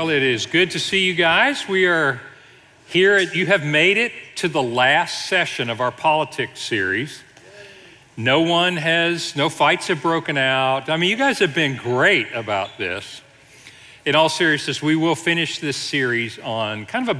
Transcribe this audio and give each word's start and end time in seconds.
Well, 0.00 0.08
it 0.08 0.22
is 0.22 0.46
good 0.46 0.70
to 0.70 0.78
see 0.80 1.04
you 1.04 1.12
guys. 1.12 1.68
We 1.68 1.84
are 1.84 2.22
here. 2.86 3.16
At, 3.16 3.34
you 3.34 3.44
have 3.44 3.62
made 3.62 3.98
it 3.98 4.12
to 4.36 4.48
the 4.48 4.62
last 4.62 5.28
session 5.28 5.68
of 5.68 5.82
our 5.82 5.92
politics 5.92 6.62
series. 6.62 7.22
No 8.16 8.40
one 8.40 8.78
has, 8.78 9.36
no 9.36 9.50
fights 9.50 9.88
have 9.88 10.00
broken 10.00 10.38
out. 10.38 10.88
I 10.88 10.96
mean, 10.96 11.10
you 11.10 11.16
guys 11.16 11.38
have 11.40 11.54
been 11.54 11.76
great 11.76 12.32
about 12.32 12.78
this. 12.78 13.20
In 14.06 14.14
all 14.14 14.30
seriousness, 14.30 14.80
we 14.80 14.96
will 14.96 15.14
finish 15.14 15.58
this 15.58 15.76
series 15.76 16.38
on 16.38 16.86
kind 16.86 17.06
of 17.06 17.18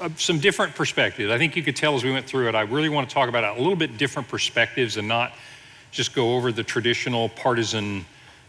a, 0.00 0.06
a, 0.06 0.10
some 0.18 0.40
different 0.40 0.74
perspectives. 0.74 1.30
I 1.30 1.38
think 1.38 1.54
you 1.54 1.62
could 1.62 1.76
tell 1.76 1.94
as 1.94 2.02
we 2.02 2.10
went 2.10 2.26
through 2.26 2.48
it, 2.48 2.56
I 2.56 2.62
really 2.62 2.88
want 2.88 3.08
to 3.08 3.14
talk 3.14 3.28
about 3.28 3.56
a 3.56 3.60
little 3.60 3.76
bit 3.76 3.98
different 3.98 4.26
perspectives 4.26 4.96
and 4.96 5.06
not 5.06 5.32
just 5.92 6.12
go 6.12 6.34
over 6.34 6.50
the 6.50 6.64
traditional 6.64 7.28
partisan 7.28 8.04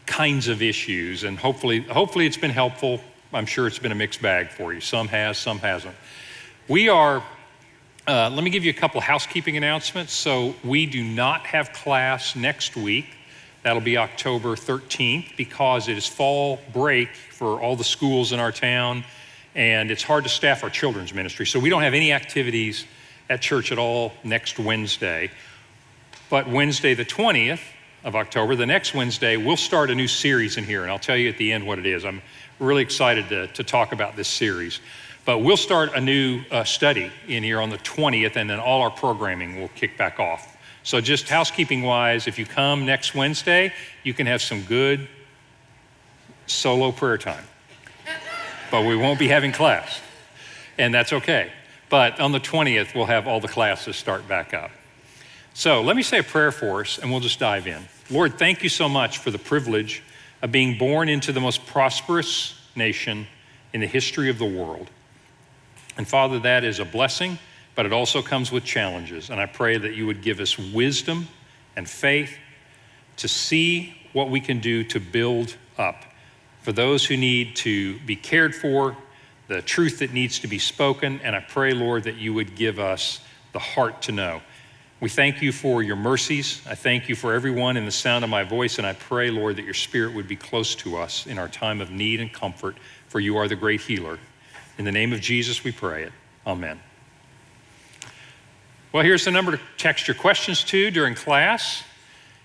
kinds 0.07 0.47
of 0.47 0.63
issues. 0.63 1.23
And 1.23 1.37
hopefully, 1.37 1.81
hopefully 1.81 2.25
it's 2.25 2.37
been 2.37 2.49
helpful. 2.49 3.01
I'm 3.33 3.45
sure 3.45 3.67
it's 3.67 3.79
been 3.79 3.91
a 3.91 3.95
mixed 3.95 4.21
bag 4.21 4.49
for 4.49 4.73
you. 4.73 4.79
Some 4.79 5.09
has, 5.09 5.37
some 5.37 5.59
hasn't. 5.59 5.95
We 6.69 6.87
are, 6.87 7.21
uh, 8.07 8.29
let 8.29 8.43
me 8.43 8.49
give 8.49 8.63
you 8.63 8.69
a 8.69 8.73
couple 8.73 9.01
housekeeping 9.01 9.57
announcements. 9.57 10.13
So, 10.13 10.55
we 10.63 10.85
do 10.85 11.03
not 11.03 11.41
have 11.41 11.73
class 11.73 12.37
next 12.37 12.77
week. 12.77 13.07
That'll 13.63 13.81
be 13.81 13.97
October 13.97 14.55
13th 14.55 15.35
because 15.35 15.89
it 15.89 15.97
is 15.97 16.07
fall 16.07 16.59
break 16.71 17.09
for 17.09 17.59
all 17.59 17.75
the 17.75 17.83
schools 17.83 18.31
in 18.31 18.39
our 18.39 18.53
town, 18.53 19.03
and 19.55 19.91
it's 19.91 20.03
hard 20.03 20.23
to 20.23 20.29
staff 20.29 20.63
our 20.63 20.69
children's 20.69 21.13
ministry. 21.13 21.45
So, 21.45 21.59
we 21.59 21.69
don't 21.69 21.83
have 21.83 21.93
any 21.93 22.13
activities 22.13 22.85
at 23.29 23.41
church 23.41 23.73
at 23.73 23.77
all 23.77 24.13
next 24.23 24.57
Wednesday. 24.57 25.29
But 26.29 26.47
Wednesday, 26.47 26.93
the 26.93 27.05
20th 27.05 27.61
of 28.05 28.15
October, 28.15 28.55
the 28.55 28.65
next 28.65 28.93
Wednesday, 28.93 29.35
we'll 29.35 29.57
start 29.57 29.89
a 29.89 29.95
new 29.95 30.07
series 30.07 30.55
in 30.55 30.63
here, 30.63 30.83
and 30.83 30.91
I'll 30.91 30.99
tell 30.99 31.17
you 31.17 31.27
at 31.27 31.37
the 31.37 31.51
end 31.51 31.67
what 31.67 31.77
it 31.77 31.85
is. 31.85 32.05
I'm 32.05 32.21
really 32.59 32.81
excited 32.81 33.29
to, 33.29 33.47
to 33.47 33.63
talk 33.63 33.91
about 33.91 34.15
this 34.15 34.27
series. 34.27 34.79
But 35.25 35.39
we'll 35.39 35.57
start 35.57 35.93
a 35.93 35.99
new 35.99 36.41
uh, 36.49 36.63
study 36.63 37.11
in 37.27 37.43
here 37.43 37.59
on 37.59 37.69
the 37.69 37.77
20th, 37.79 38.35
and 38.37 38.49
then 38.49 38.59
all 38.59 38.81
our 38.81 38.89
programming 38.89 39.59
will 39.59 39.67
kick 39.69 39.97
back 39.97 40.19
off. 40.19 40.57
So, 40.83 41.01
just 41.01 41.27
housekeeping 41.27 41.83
wise, 41.83 42.27
if 42.27 42.39
you 42.39 42.45
come 42.45 42.85
next 42.85 43.13
Wednesday, 43.13 43.73
you 44.03 44.13
can 44.13 44.25
have 44.25 44.41
some 44.41 44.63
good 44.63 45.09
solo 46.45 46.93
prayer 46.93 47.17
time. 47.17 47.43
but 48.71 48.85
we 48.85 48.95
won't 48.95 49.19
be 49.19 49.27
having 49.27 49.51
class, 49.51 49.99
and 50.77 50.93
that's 50.93 51.11
okay. 51.11 51.51
But 51.89 52.21
on 52.21 52.31
the 52.31 52.39
20th, 52.39 52.95
we'll 52.95 53.05
have 53.05 53.27
all 53.27 53.41
the 53.41 53.49
classes 53.49 53.97
start 53.97 54.29
back 54.29 54.53
up. 54.53 54.71
So, 55.53 55.81
let 55.81 55.97
me 55.97 56.03
say 56.03 56.19
a 56.19 56.23
prayer 56.23 56.53
for 56.53 56.81
us, 56.81 56.99
and 56.99 57.11
we'll 57.11 57.19
just 57.19 57.37
dive 57.37 57.67
in. 57.67 57.83
Lord, 58.09 58.39
thank 58.39 58.63
you 58.63 58.69
so 58.69 58.87
much 58.87 59.17
for 59.17 59.29
the 59.29 59.39
privilege 59.39 60.03
of 60.41 60.51
being 60.51 60.77
born 60.77 61.09
into 61.09 61.31
the 61.31 61.39
most 61.39 61.65
prosperous 61.65 62.53
nation 62.75 63.27
in 63.73 63.81
the 63.81 63.87
history 63.87 64.29
of 64.29 64.37
the 64.37 64.45
world. 64.45 64.89
And 65.97 66.07
Father, 66.07 66.39
that 66.39 66.63
is 66.63 66.79
a 66.79 66.85
blessing, 66.85 67.39
but 67.75 67.85
it 67.85 67.93
also 67.93 68.21
comes 68.21 68.51
with 68.51 68.63
challenges. 68.63 69.29
And 69.29 69.39
I 69.39 69.45
pray 69.45 69.77
that 69.77 69.95
you 69.95 70.05
would 70.05 70.21
give 70.21 70.39
us 70.39 70.57
wisdom 70.57 71.27
and 71.75 71.89
faith 71.89 72.37
to 73.17 73.27
see 73.27 73.95
what 74.13 74.29
we 74.29 74.39
can 74.39 74.59
do 74.59 74.83
to 74.85 74.99
build 74.99 75.57
up. 75.77 76.03
For 76.61 76.71
those 76.71 77.05
who 77.05 77.17
need 77.17 77.55
to 77.57 77.99
be 77.99 78.15
cared 78.15 78.53
for, 78.55 78.95
the 79.47 79.61
truth 79.61 79.99
that 79.99 80.11
needs 80.11 80.39
to 80.39 80.47
be 80.47 80.59
spoken, 80.59 81.21
and 81.23 81.35
I 81.35 81.39
pray, 81.39 81.71
Lord, 81.73 82.03
that 82.03 82.15
you 82.15 82.33
would 82.33 82.55
give 82.55 82.79
us 82.79 83.21
the 83.53 83.59
heart 83.59 84.01
to 84.03 84.11
know. 84.11 84.41
We 84.99 85.09
thank 85.09 85.43
you 85.43 85.51
for 85.51 85.83
your 85.83 85.95
mercies. 85.95 86.61
I 86.67 86.73
thank 86.73 87.07
you 87.07 87.15
for 87.15 87.33
everyone 87.33 87.77
in 87.77 87.85
the 87.85 87.91
sound 87.91 88.23
of 88.23 88.31
my 88.31 88.43
voice, 88.43 88.79
and 88.79 88.87
I 88.87 88.93
pray, 88.93 89.29
Lord, 89.29 89.57
that 89.57 89.65
your 89.65 89.75
spirit 89.75 90.15
would 90.15 90.27
be 90.27 90.35
close 90.35 90.73
to 90.75 90.97
us 90.97 91.27
in 91.27 91.37
our 91.37 91.47
time 91.47 91.81
of 91.81 91.91
need 91.91 92.19
and 92.19 92.33
comfort, 92.33 92.77
for 93.07 93.19
you 93.19 93.37
are 93.37 93.47
the 93.47 93.55
great 93.55 93.81
healer. 93.81 94.17
In 94.79 94.85
the 94.85 94.91
name 94.91 95.13
of 95.13 95.21
Jesus, 95.21 95.63
we 95.63 95.71
pray 95.71 96.03
it. 96.03 96.13
Amen. 96.47 96.79
Well, 98.91 99.03
here's 99.03 99.25
the 99.25 99.31
number 99.31 99.51
to 99.51 99.59
text 99.77 100.07
your 100.07 100.15
questions 100.15 100.63
to 100.65 100.89
during 100.89 101.13
class. 101.13 101.83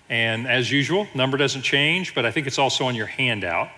And 0.07 0.47
as 0.47 0.71
usual, 0.71 1.07
number 1.15 1.37
doesn't 1.37 1.63
change, 1.63 2.13
but 2.13 2.23
I 2.23 2.29
think 2.29 2.45
it's 2.45 2.59
also 2.59 2.85
on 2.85 2.93
your 2.93 3.07
handout. 3.07 3.69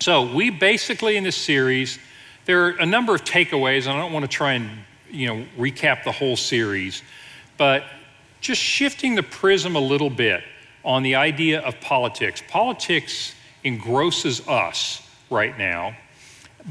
So, 0.00 0.34
we 0.34 0.50
basically 0.50 1.16
in 1.16 1.22
this 1.22 1.36
series, 1.36 2.00
there 2.46 2.66
are 2.66 2.70
a 2.70 2.86
number 2.86 3.14
of 3.14 3.24
takeaways, 3.24 3.86
and 3.86 3.90
I 3.90 4.00
don't 4.00 4.12
want 4.12 4.24
to 4.24 4.28
try 4.28 4.54
and 4.54 4.70
you 5.08 5.28
know 5.28 5.46
recap 5.56 6.02
the 6.02 6.12
whole 6.12 6.36
series. 6.36 7.02
But 7.58 7.84
just 8.40 8.60
shifting 8.60 9.14
the 9.14 9.22
prism 9.22 9.76
a 9.76 9.80
little 9.80 10.10
bit 10.10 10.42
on 10.84 11.02
the 11.02 11.16
idea 11.16 11.60
of 11.60 11.80
politics. 11.80 12.42
Politics 12.48 13.34
engrosses 13.64 14.46
us 14.46 15.02
right 15.30 15.56
now, 15.58 15.96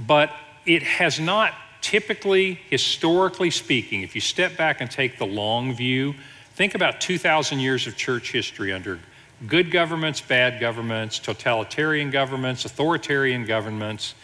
but 0.07 0.31
it 0.65 0.83
has 0.83 1.19
not 1.19 1.53
typically, 1.81 2.59
historically 2.69 3.51
speaking, 3.51 4.01
if 4.01 4.15
you 4.15 4.21
step 4.21 4.57
back 4.57 4.81
and 4.81 4.89
take 4.89 5.17
the 5.19 5.25
long 5.25 5.73
view, 5.73 6.15
think 6.55 6.73
about 6.73 7.01
2,000 7.01 7.59
years 7.59 7.85
of 7.85 7.95
church 7.95 8.31
history 8.31 8.71
under 8.71 8.99
good 9.47 9.69
governments, 9.69 10.21
bad 10.21 10.59
governments, 10.59 11.19
totalitarian 11.19 12.09
governments, 12.09 12.65
authoritarian 12.65 13.45
governments, 13.45 14.15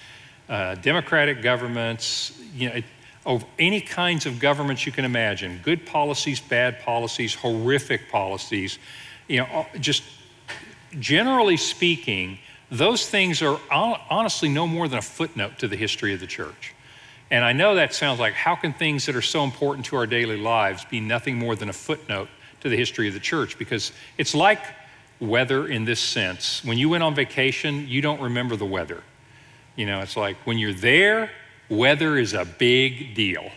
uh, 0.49 0.75
democratic 0.75 1.41
governments. 1.41 2.39
You 2.55 2.69
know, 2.69 2.75
it, 2.75 2.85
of 3.25 3.45
any 3.59 3.81
kinds 3.81 4.25
of 4.25 4.39
governments 4.39 4.85
you 4.85 4.91
can 4.91 5.05
imagine 5.05 5.59
good 5.63 5.85
policies, 5.85 6.39
bad 6.39 6.79
policies, 6.79 7.35
horrific 7.35 8.09
policies. 8.09 8.79
You 9.27 9.41
know, 9.41 9.45
uh, 9.45 9.77
just 9.79 10.03
generally 10.99 11.57
speaking, 11.57 12.39
those 12.71 13.07
things 13.07 13.41
are 13.41 13.59
honestly 13.69 14.49
no 14.49 14.65
more 14.65 14.87
than 14.87 14.97
a 14.97 15.03
footnote 15.03 15.59
to 15.59 15.67
the 15.67 15.75
history 15.75 16.13
of 16.13 16.19
the 16.19 16.27
church. 16.27 16.73
And 17.29 17.45
I 17.45 17.53
know 17.53 17.75
that 17.75 17.93
sounds 17.93 18.19
like 18.19 18.33
how 18.33 18.55
can 18.55 18.73
things 18.73 19.05
that 19.05 19.15
are 19.15 19.21
so 19.21 19.43
important 19.43 19.85
to 19.87 19.95
our 19.95 20.07
daily 20.07 20.37
lives 20.37 20.83
be 20.85 20.99
nothing 20.99 21.37
more 21.37 21.55
than 21.55 21.69
a 21.69 21.73
footnote 21.73 22.27
to 22.61 22.69
the 22.69 22.75
history 22.75 23.07
of 23.07 23.13
the 23.13 23.19
church? 23.19 23.57
Because 23.57 23.91
it's 24.17 24.35
like 24.35 24.61
weather 25.19 25.67
in 25.67 25.85
this 25.85 25.99
sense. 25.99 26.63
When 26.65 26.77
you 26.77 26.89
went 26.89 27.03
on 27.03 27.15
vacation, 27.15 27.87
you 27.87 28.01
don't 28.01 28.19
remember 28.19 28.55
the 28.55 28.65
weather. 28.65 29.03
You 29.75 29.85
know, 29.85 30.01
it's 30.01 30.17
like 30.17 30.35
when 30.45 30.57
you're 30.57 30.73
there, 30.73 31.31
Weather 31.71 32.17
is 32.17 32.33
a 32.33 32.43
big 32.43 33.15
deal. 33.15 33.49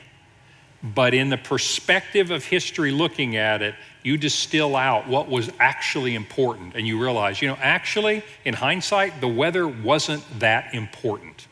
But 0.84 1.14
in 1.14 1.30
the 1.30 1.36
perspective 1.36 2.30
of 2.30 2.44
history 2.44 2.92
looking 2.92 3.36
at 3.36 3.60
it, 3.60 3.75
you 4.04 4.16
distill 4.16 4.76
out 4.76 5.08
what 5.08 5.28
was 5.28 5.50
actually 5.58 6.14
important 6.14 6.76
and 6.76 6.86
you 6.86 7.02
realize, 7.02 7.42
you 7.42 7.48
know, 7.48 7.58
actually, 7.60 8.22
in 8.44 8.54
hindsight, 8.54 9.20
the 9.20 9.26
weather 9.26 9.66
wasn't 9.66 10.22
that 10.38 10.75
important. 10.75 11.48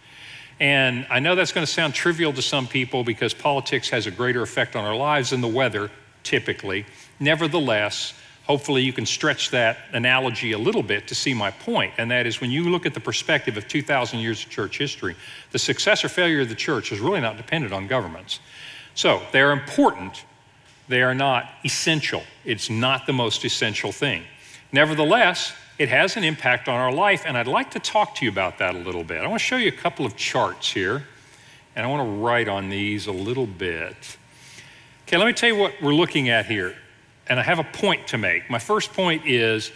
And 0.60 1.04
I 1.10 1.18
know 1.18 1.34
that's 1.34 1.50
going 1.50 1.66
to 1.66 1.72
sound 1.72 1.94
trivial 1.94 2.32
to 2.32 2.42
some 2.42 2.68
people 2.68 3.02
because 3.02 3.34
politics 3.34 3.90
has 3.90 4.06
a 4.06 4.12
greater 4.12 4.42
effect 4.42 4.76
on 4.76 4.84
our 4.84 4.94
lives 4.94 5.30
than 5.30 5.40
the 5.40 5.48
weather, 5.48 5.90
typically. 6.22 6.86
Nevertheless, 7.18 8.14
hopefully 8.52 8.82
you 8.82 8.92
can 8.92 9.06
stretch 9.06 9.48
that 9.48 9.78
analogy 9.94 10.52
a 10.52 10.58
little 10.58 10.82
bit 10.82 11.08
to 11.08 11.14
see 11.14 11.32
my. 11.32 11.50
And 11.96 12.10
that 12.10 12.26
is 12.26 12.38
when 12.42 12.50
you 12.50 12.68
look 12.68 12.84
at 12.84 12.92
the 12.92 13.00
perspective 13.00 13.56
of 13.56 13.66
2,000 13.66 14.18
years 14.18 14.44
of 14.44 14.50
church 14.50 14.76
history, 14.76 15.16
the 15.52 15.58
success 15.58 16.04
or 16.04 16.10
failure 16.10 16.42
of 16.42 16.50
the 16.50 16.54
church 16.54 16.92
is 16.92 17.00
really 17.00 17.22
not 17.22 17.38
dependent 17.38 17.72
on 17.72 17.86
governments. 17.86 18.41
So 18.94 19.22
they're 19.32 19.52
important, 19.52 20.26
they 20.86 21.00
are 21.00 21.14
not 21.14 21.48
essential. 21.64 22.24
It's 22.44 22.68
not 22.68 23.06
the 23.06 23.14
most 23.14 23.42
essential 23.46 23.91
thing. 23.91 24.22
Nevertheless, 24.70 25.54
it 25.78 25.88
has 25.88 26.18
an 26.18 26.24
impact 26.24 26.68
on 26.68 26.74
our 26.74 26.92
life, 26.92 27.22
and 27.24 27.38
I'd 27.38 27.46
like 27.46 27.70
to 27.70 27.80
talk 27.80 28.16
to 28.16 28.26
you 28.26 28.30
about 28.30 28.58
that 28.58 28.74
a 28.74 28.78
little 28.78 29.02
bit. 29.02 29.22
I 29.22 29.28
want 29.28 29.41
to 29.41 29.46
show 29.46 29.56
you 29.56 29.68
a 29.68 29.78
couple 29.84 30.04
of 30.04 30.14
charts 30.14 30.70
here, 30.70 31.04
and 31.74 31.86
I 31.86 31.88
want 31.88 32.06
to 32.06 32.22
write 32.22 32.48
on 32.48 32.68
these 32.68 33.06
a 33.06 33.12
little 33.12 33.46
bit. 33.46 33.96
Okay, 35.06 35.16
let 35.16 35.26
me 35.26 35.32
tell 35.32 35.48
you 35.48 35.56
what 35.56 35.72
we're 35.80 35.94
looking 35.94 36.28
at 36.28 36.44
here 36.44 36.76
and 37.28 37.38
I 37.38 37.43
have 37.43 37.59
a 37.59 37.65
point 37.65 38.09
to 38.09 38.19
make. 38.19 38.50
My 38.50 38.59
first 38.59 38.93
point 38.93 39.27
is 39.27 39.71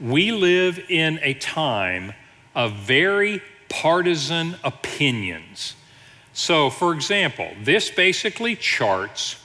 we 0.00 0.32
live 0.32 0.78
in 0.88 1.18
a 1.22 1.34
time 1.34 2.12
of 2.54 2.72
very 2.74 3.42
partisan 3.68 4.56
opinions. 4.64 5.74
So, 6.32 6.70
for 6.70 6.94
example, 6.94 7.50
this 7.62 7.90
basically 7.90 8.56
charts 8.56 9.36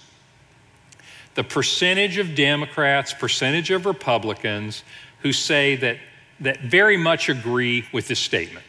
the 1.36 1.44
percentage 1.44 2.18
of 2.18 2.36
Democrats, 2.36 3.13
percentage 3.13 3.69
of 3.69 3.86
Republicans 3.86 4.84
who 5.19 5.34
say 5.34 5.75
that, 5.78 5.98
that 6.40 6.62
very 6.62 6.98
much 6.98 7.30
agree 7.30 7.86
with 7.92 8.08
this 8.08 8.19
statement. 8.19 8.66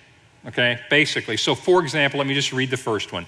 Okay, 0.46 0.80
basically. 0.90 1.36
So, 1.36 1.54
for 1.54 1.82
example, 1.82 2.18
let 2.18 2.26
me 2.26 2.34
just 2.34 2.52
read 2.52 2.70
the 2.70 2.76
first 2.76 3.12
one 3.12 3.26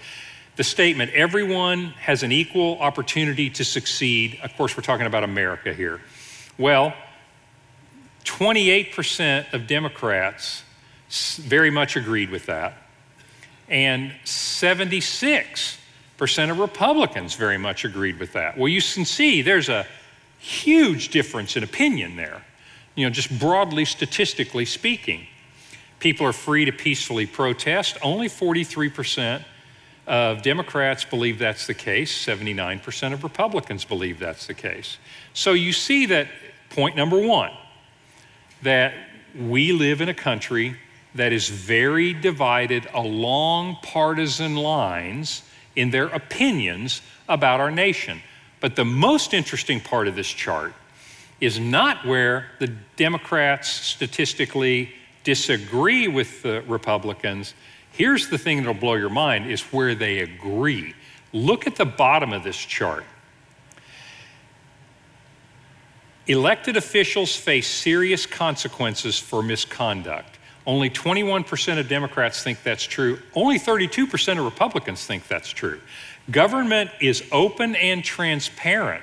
the 0.59 0.65
statement, 0.65 1.13
everyone 1.13 1.95
has 2.01 2.25
an 2.25 2.33
equal 2.33 2.79
opportunity 2.81 3.49
to 3.49 3.65
succeed. 3.65 4.41
Of 4.43 4.57
course, 4.57 4.77
we're 4.77 4.83
talking 4.83 5.07
about 5.07 5.23
America 5.23 5.73
here. 5.73 6.01
Well, 6.59 6.93
28% 8.25 9.53
of 9.53 9.69
Democrats 9.69 10.65
very 11.37 11.71
much 11.71 11.95
agreed 11.95 12.31
with 12.31 12.47
that, 12.47 12.75
and 13.69 14.11
76% 14.25 15.79
of 16.51 16.59
Republicans 16.59 17.37
very 17.37 17.57
much 17.57 17.85
agreed 17.85 18.19
with 18.19 18.33
that. 18.33 18.59
Well, 18.59 18.67
you 18.67 18.83
can 18.83 19.05
see 19.05 19.43
there's 19.43 19.69
a 19.69 19.87
huge 20.41 21.11
difference 21.11 21.57
in 21.57 21.63
opinion 21.63 22.17
there, 22.17 22.43
you 22.97 23.07
know, 23.07 23.11
just 23.11 23.39
broadly 23.39 23.85
statistically 23.85 24.65
speaking. 24.65 25.25
People 26.01 26.27
are 26.27 26.33
free 26.33 26.65
to 26.65 26.73
peacefully 26.73 27.27
protest. 27.27 27.97
Only 28.03 28.29
43% 28.29 29.45
of 30.09 30.41
Democrats 30.41 31.05
believe 31.05 31.39
that's 31.39 31.67
the 31.67 31.75
case, 31.75 32.27
79% 32.27 33.13
of 33.13 33.23
Republicans 33.23 33.85
believe 33.85 34.19
that's 34.19 34.47
the 34.47 34.55
case. 34.55 34.97
So 35.35 35.53
you 35.53 35.73
see 35.73 36.07
that 36.07 36.29
point 36.71 36.97
number 36.97 37.19
one 37.19 37.53
that 38.63 38.95
we 39.39 39.73
live 39.73 40.01
in 40.01 40.09
a 40.09 40.15
country 40.15 40.77
that 41.15 41.33
is 41.33 41.49
very 41.49 42.15
divided 42.15 42.89
along 42.95 43.77
partisan 43.83 44.57
lines 44.57 45.43
in 45.77 45.91
their 45.91 46.07
opinions 46.07 47.03
about 47.29 47.61
our 47.61 47.71
nation. 47.71 48.23
But 48.61 48.77
the 48.77 48.85
most 48.85 49.35
interesting 49.35 49.81
part 49.81 50.09
of 50.09 50.17
this 50.17 50.29
chart 50.29 50.73
is 51.41 51.61
not 51.61 52.07
where 52.07 52.47
the 52.59 52.69
Democrats 52.97 53.69
statistically 53.69 54.93
disagree 55.23 56.09
with 56.09 56.43
the 56.43 56.63
Republicans. 56.63 57.55
Here's 57.99 58.29
the 58.29 58.39
thing 58.39 58.59
that'll 58.59 58.75
blow 58.75 58.95
your 58.95 59.11
mind 59.11 59.51
is 59.51 59.61
where 59.73 59.93
they 59.97 60.21
agree. 60.21 60.95
Look 61.33 61.67
at 61.67 61.75
the 61.75 61.85
bottom 61.85 62.33
of 62.33 62.45
this 62.45 62.57
chart. 62.57 63.03
Elected 66.29 66.77
officials 66.77 67.35
face 67.35 67.67
serious 67.67 68.25
consequences 68.25 69.19
for 69.19 69.43
misconduct. 69.43 70.39
Only 70.65 70.91
21% 70.91 71.81
of 71.81 71.89
Democrats 71.89 72.41
think 72.41 72.63
that's 72.63 72.85
true. 72.85 73.19
Only 73.35 73.59
32% 73.59 74.39
of 74.39 74.45
Republicans 74.45 75.05
think 75.05 75.27
that's 75.27 75.51
true. 75.51 75.81
Government 76.31 76.91
is 77.01 77.25
open 77.33 77.75
and 77.75 78.05
transparent. 78.05 79.03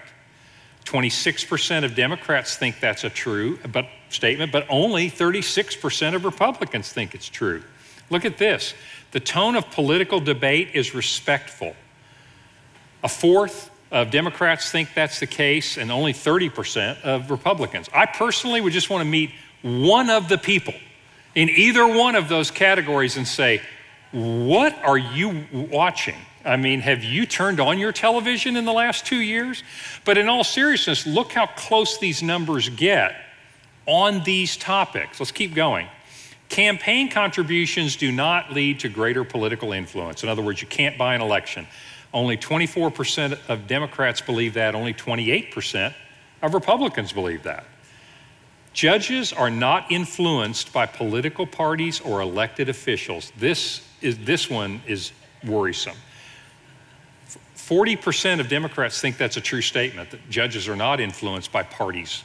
26% 0.86 1.84
of 1.84 1.96
Democrats 1.96 2.56
think 2.56 2.80
that's 2.80 3.04
a 3.04 3.10
true 3.10 3.60
but, 3.74 3.88
statement, 4.08 4.54
but 4.54 4.66
only 4.70 5.12
36% 5.12 6.16
of 6.16 6.24
Republicans 6.24 6.94
think 6.94 7.14
it's 7.14 7.28
true. 7.28 7.62
Look 8.10 8.26
at 8.26 8.38
this 8.38 8.74
the 9.12 9.20
tone 9.20 9.56
of 9.56 9.72
political 9.72 10.20
debate 10.20 10.72
is 10.74 10.94
respectful. 10.94 11.76
A 13.04 13.08
fourth 13.08 13.72
of 13.92 14.12
Democrats 14.12 14.72
think 14.72 14.94
that's 14.94 15.20
the 15.20 15.28
case, 15.28 15.78
and 15.78 15.92
only 15.92 16.12
30% 16.12 17.02
of 17.04 17.32
Republicans. 17.32 17.88
I 17.94 18.08
personally 18.08 18.60
would 18.60 18.74
just 18.74 18.90
want 18.90 19.04
to 19.04 19.10
meet 19.10 19.32
one 19.62 20.10
of 20.10 20.28
the 20.28 20.38
people 20.38 20.74
in 21.34 21.50
either 21.50 21.88
one 21.88 22.16
of 22.16 22.28
those 22.28 22.52
categories 22.52 23.16
and 23.16 23.28
say, 23.28 23.62
What 24.12 24.78
are 24.84 24.98
you 24.98 25.46
watching? 25.52 26.18
I 26.44 26.58
mean, 26.58 26.82
have 26.82 27.04
you 27.04 27.26
turned 27.26 27.60
on 27.60 27.80
your 27.80 27.92
television 27.92 28.56
in 28.56 28.66
the 28.66 28.74
last 28.74 29.06
two 29.06 29.20
years? 29.20 29.64
But 30.04 30.18
in 30.18 30.30
all 30.30 30.44
seriousness, 30.44 31.08
look 31.08 31.32
how 31.32 31.48
close 31.48 31.98
these 31.98 32.22
numbers 32.22 32.70
get 32.70 33.16
on 33.88 34.24
these 34.24 34.56
topics. 34.56 35.20
Let's 35.20 35.32
keep 35.32 35.56
going. 35.56 35.88
Campaign 36.56 37.10
contributions 37.10 37.98
do 37.98 38.14
not 38.14 38.54
lead 38.54 38.80
to 38.80 38.88
greater 38.88 39.26
political 39.26 39.74
influence. 39.74 40.24
In 40.24 40.30
other 40.30 40.42
words, 40.42 40.62
you 40.62 40.70
can't 40.70 40.98
buy 40.98 41.14
an 41.14 41.20
election. 41.20 41.68
Only 42.14 42.38
24% 42.38 43.38
of 43.50 43.68
Democrats 43.68 44.22
believe 44.22 44.54
that, 44.54 44.74
only 44.74 44.94
28% 44.94 45.94
of 46.42 46.54
Republicans 46.54 47.12
believe 47.12 47.44
that. 47.44 47.66
Judges 48.72 49.34
are 49.34 49.50
not 49.50 49.92
influenced 49.92 50.72
by 50.72 50.86
political 50.86 51.46
parties 51.46 52.00
or 52.00 52.22
elected 52.22 52.70
officials. 52.70 53.34
This, 53.38 53.86
is, 54.00 54.18
this 54.20 54.50
one 54.50 54.82
is 54.88 55.12
worrisome. 55.44 55.98
40% 57.58 58.40
of 58.40 58.48
Democrats 58.48 59.02
think 59.02 59.18
that's 59.18 59.36
a 59.36 59.42
true 59.42 59.62
statement, 59.62 60.10
that 60.12 60.30
judges 60.30 60.70
are 60.70 60.78
not 60.78 61.02
influenced 61.02 61.52
by 61.52 61.64
parties. 61.64 62.24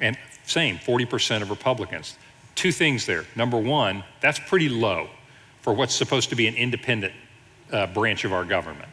And 0.00 0.16
same, 0.44 0.78
40% 0.78 1.42
of 1.42 1.50
Republicans. 1.50 2.16
Two 2.56 2.72
things 2.72 3.06
there. 3.06 3.24
Number 3.36 3.58
one, 3.58 4.02
that's 4.20 4.40
pretty 4.40 4.68
low 4.68 5.08
for 5.60 5.72
what's 5.72 5.94
supposed 5.94 6.30
to 6.30 6.36
be 6.36 6.48
an 6.48 6.54
independent 6.54 7.14
uh, 7.70 7.86
branch 7.86 8.24
of 8.24 8.32
our 8.32 8.44
government. 8.44 8.88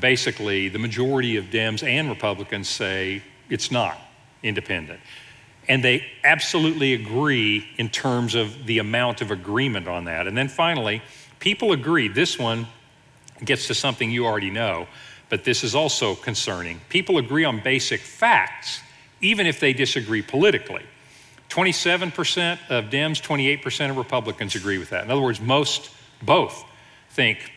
Basically, 0.00 0.68
the 0.68 0.78
majority 0.78 1.36
of 1.36 1.46
Dems 1.46 1.86
and 1.86 2.08
Republicans 2.08 2.68
say 2.68 3.22
it's 3.50 3.70
not 3.70 3.98
independent. 4.42 5.00
And 5.68 5.82
they 5.82 6.04
absolutely 6.22 6.94
agree 6.94 7.66
in 7.76 7.88
terms 7.88 8.34
of 8.34 8.66
the 8.66 8.78
amount 8.78 9.20
of 9.20 9.30
agreement 9.30 9.88
on 9.88 10.04
that. 10.04 10.26
And 10.26 10.36
then 10.36 10.48
finally, 10.48 11.02
people 11.40 11.72
agree. 11.72 12.08
This 12.08 12.38
one 12.38 12.66
gets 13.44 13.66
to 13.66 13.74
something 13.74 14.10
you 14.10 14.26
already 14.26 14.50
know, 14.50 14.86
but 15.28 15.44
this 15.44 15.64
is 15.64 15.74
also 15.74 16.14
concerning. 16.14 16.80
People 16.88 17.18
agree 17.18 17.44
on 17.44 17.60
basic 17.60 18.00
facts, 18.00 18.80
even 19.20 19.46
if 19.46 19.58
they 19.58 19.72
disagree 19.72 20.22
politically. 20.22 20.84
27% 21.56 22.58
of 22.68 22.90
Dems, 22.90 23.22
28% 23.22 23.88
of 23.88 23.96
Republicans 23.96 24.54
agree 24.54 24.76
with 24.76 24.90
that. 24.90 25.04
In 25.04 25.10
other 25.10 25.22
words, 25.22 25.40
most, 25.40 25.90
both, 26.20 26.62
think 27.10 27.50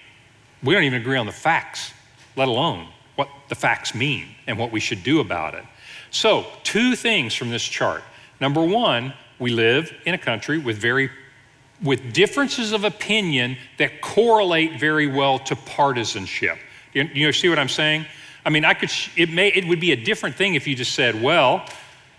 we 0.64 0.74
don't 0.74 0.86
even 0.86 1.02
agree 1.02 1.18
on 1.18 1.26
the 1.26 1.34
facts, 1.34 1.92
let 2.38 2.48
alone 2.48 2.88
what 3.16 3.28
the 3.50 3.56
facts 3.56 3.94
mean 3.94 4.28
and 4.48 4.58
what 4.58 4.72
we 4.72 4.80
should 4.80 5.04
do 5.04 5.20
about 5.20 5.54
it. 5.54 5.66
So, 6.12 6.46
two 6.64 6.96
things 6.96 7.34
from 7.34 7.50
this 7.50 7.62
chart. 7.62 8.02
Number 8.40 8.64
one, 8.64 9.14
we 9.38 9.52
live 9.52 9.94
in 10.06 10.14
a 10.14 10.18
country 10.18 10.58
with 10.58 10.78
very 10.78 11.10
with 11.84 12.14
differences 12.14 12.72
of 12.72 12.86
opinion 12.86 13.58
that 13.78 14.02
correlate 14.02 14.80
very 14.80 15.08
well 15.08 15.40
to 15.40 15.56
partisanship. 15.56 16.58
You, 16.94 17.04
you 17.14 17.34
see 17.34 17.50
what 17.50 17.60
I'm 17.60 17.70
saying? 17.70 18.06
I 18.46 18.50
mean, 18.50 18.66
I 18.66 18.74
could, 18.74 18.92
it, 19.16 19.30
may, 19.30 19.50
it 19.50 19.68
would 19.68 19.80
be 19.80 19.92
a 19.92 19.96
different 19.96 20.36
thing 20.36 20.56
if 20.56 20.68
you 20.68 20.76
just 20.76 20.94
said, 20.94 21.22
well, 21.22 21.66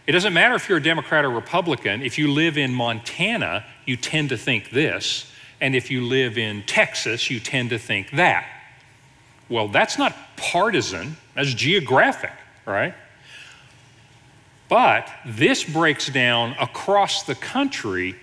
it 0.06 0.12
doesn't 0.12 0.32
matter 0.32 0.54
if 0.54 0.68
you're 0.68 0.78
a 0.78 0.82
Democrat 0.82 1.24
or 1.24 1.30
Republican. 1.30 2.02
If 2.02 2.18
you 2.18 2.32
live 2.32 2.58
in 2.58 2.72
Montana, 2.72 3.64
you 3.86 3.96
tend 3.96 4.30
to 4.30 4.36
think 4.36 4.70
this. 4.70 5.30
And 5.60 5.76
if 5.76 5.90
you 5.90 6.02
live 6.02 6.38
in 6.38 6.62
Texas, 6.62 7.30
you 7.30 7.38
tend 7.38 7.70
to 7.70 7.78
think 7.78 8.10
that. 8.12 8.46
Well, 9.48 9.68
that's 9.68 9.98
not 9.98 10.16
partisan, 10.36 11.16
that's 11.34 11.52
geographic, 11.52 12.32
right? 12.64 12.94
But 14.68 15.10
this 15.26 15.64
breaks 15.64 16.06
down 16.08 16.54
across 16.60 17.24
the 17.24 17.34
country 17.34 18.14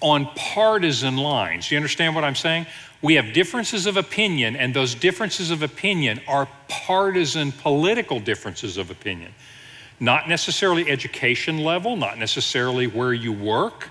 on 0.00 0.26
partisan 0.36 1.16
lines. 1.16 1.68
Do 1.68 1.74
you 1.74 1.78
understand 1.78 2.14
what 2.14 2.22
I'm 2.22 2.36
saying? 2.36 2.66
We 3.02 3.14
have 3.14 3.32
differences 3.32 3.86
of 3.86 3.96
opinion, 3.96 4.56
and 4.56 4.72
those 4.72 4.94
differences 4.94 5.50
of 5.50 5.62
opinion 5.62 6.20
are 6.28 6.48
partisan 6.68 7.52
political 7.52 8.20
differences 8.20 8.78
of 8.78 8.90
opinion. 8.90 9.32
Not 9.98 10.28
necessarily 10.28 10.90
education 10.90 11.58
level, 11.58 11.96
not 11.96 12.18
necessarily 12.18 12.86
where 12.86 13.14
you 13.14 13.32
work, 13.32 13.90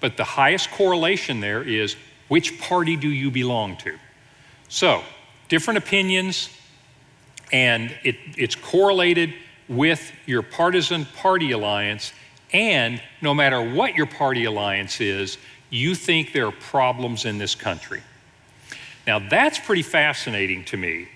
but 0.00 0.16
the 0.16 0.24
highest 0.24 0.70
correlation 0.70 1.40
there 1.40 1.62
is 1.62 1.96
which 2.28 2.60
party 2.60 2.96
do 2.96 3.08
you 3.08 3.30
belong 3.30 3.76
to? 3.78 3.98
So, 4.68 5.02
different 5.48 5.78
opinions, 5.78 6.50
and 7.52 7.94
it, 8.04 8.16
it's 8.36 8.54
correlated 8.54 9.32
with 9.68 10.12
your 10.26 10.42
partisan 10.42 11.06
party 11.06 11.52
alliance 11.52 12.12
and 12.52 13.00
no 13.20 13.34
matter 13.34 13.60
what 13.60 13.94
your 13.94 14.06
party 14.06 14.44
alliance 14.44 15.00
is, 15.00 15.38
you 15.70 15.94
think 15.94 16.32
there 16.32 16.46
are 16.46 16.52
problems 16.52 17.24
in 17.24 17.38
this 17.38 17.54
country. 17.54 18.02
Now, 19.06 19.18
that's 19.18 19.58
pretty 19.58 19.82
fascinating 19.82 20.64
to 20.66 20.76
me. 20.76 21.08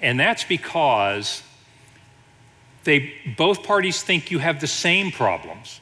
And 0.00 0.20
that's 0.20 0.44
because 0.44 1.42
they, 2.84 3.12
both 3.36 3.62
parties 3.62 4.02
think 4.02 4.30
you 4.30 4.38
have 4.38 4.60
the 4.60 4.66
same 4.66 5.10
problems. 5.10 5.80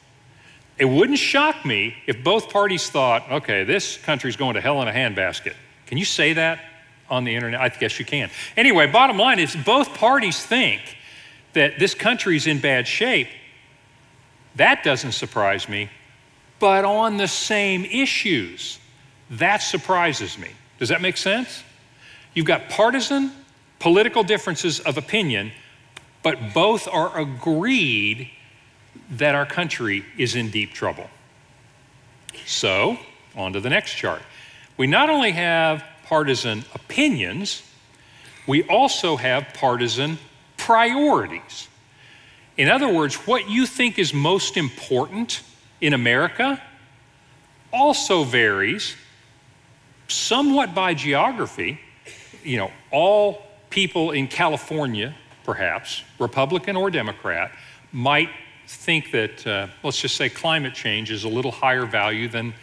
It 0.77 0.85
wouldn't 0.85 1.19
shock 1.19 1.65
me 1.65 1.95
if 2.07 2.23
both 2.23 2.49
parties 2.49 2.89
thought, 2.89 3.29
okay, 3.31 3.63
this 3.63 3.97
country's 3.97 4.35
going 4.35 4.55
to 4.55 4.61
hell 4.61 4.81
in 4.81 4.87
a 4.87 4.91
handbasket. 4.91 5.53
Can 5.85 5.97
you 5.97 6.05
say 6.05 6.33
that 6.33 6.59
on 7.09 7.23
the 7.23 7.35
internet? 7.35 7.61
I 7.61 7.69
guess 7.69 7.99
you 7.99 8.05
can. 8.05 8.29
Anyway, 8.57 8.87
bottom 8.87 9.17
line 9.17 9.39
is 9.39 9.55
both 9.55 9.93
parties 9.93 10.43
think 10.43 10.81
that 11.53 11.77
this 11.77 11.93
country's 11.93 12.47
in 12.47 12.59
bad 12.59 12.87
shape, 12.87 13.27
that 14.55 14.83
doesn't 14.83 15.11
surprise 15.11 15.69
me. 15.69 15.89
But 16.59 16.85
on 16.85 17.17
the 17.17 17.27
same 17.27 17.85
issues, 17.85 18.79
that 19.31 19.57
surprises 19.57 20.37
me. 20.37 20.49
Does 20.79 20.89
that 20.89 21.01
make 21.01 21.17
sense? 21.17 21.63
You've 22.33 22.45
got 22.45 22.69
partisan 22.69 23.31
political 23.79 24.23
differences 24.23 24.79
of 24.79 24.97
opinion, 24.97 25.51
but 26.23 26.53
both 26.53 26.87
are 26.87 27.19
agreed 27.19 28.29
that 29.11 29.35
our 29.35 29.45
country 29.45 30.05
is 30.17 30.35
in 30.35 30.49
deep 30.49 30.73
trouble. 30.73 31.09
So, 32.45 32.97
on 33.35 33.53
to 33.53 33.59
the 33.59 33.69
next 33.69 33.93
chart. 33.93 34.21
We 34.77 34.87
not 34.87 35.09
only 35.09 35.31
have 35.31 35.83
partisan 36.05 36.65
opinions, 36.73 37.61
we 38.47 38.63
also 38.63 39.15
have 39.17 39.47
partisan 39.53 40.17
priorities. 40.57 41.67
In 42.57 42.69
other 42.69 42.87
words, 42.87 43.15
what 43.27 43.49
you 43.49 43.65
think 43.65 43.97
is 43.97 44.13
most 44.13 44.57
important 44.57 45.41
in 45.81 45.93
America 45.93 46.61
also 47.71 48.23
varies 48.23 48.95
somewhat 50.07 50.75
by 50.75 50.93
geography. 50.93 51.79
You 52.43 52.57
know, 52.57 52.71
all 52.91 53.41
people 53.69 54.11
in 54.11 54.27
California, 54.27 55.15
perhaps, 55.43 56.03
Republican 56.19 56.75
or 56.75 56.89
Democrat, 56.89 57.51
might 57.91 58.29
think 58.67 59.11
that, 59.11 59.45
uh, 59.45 59.67
let's 59.83 59.99
just 59.99 60.15
say, 60.15 60.29
climate 60.29 60.73
change 60.73 61.11
is 61.11 61.23
a 61.23 61.29
little 61.29 61.51
higher 61.51 61.85
value 61.85 62.27
than 62.27 62.53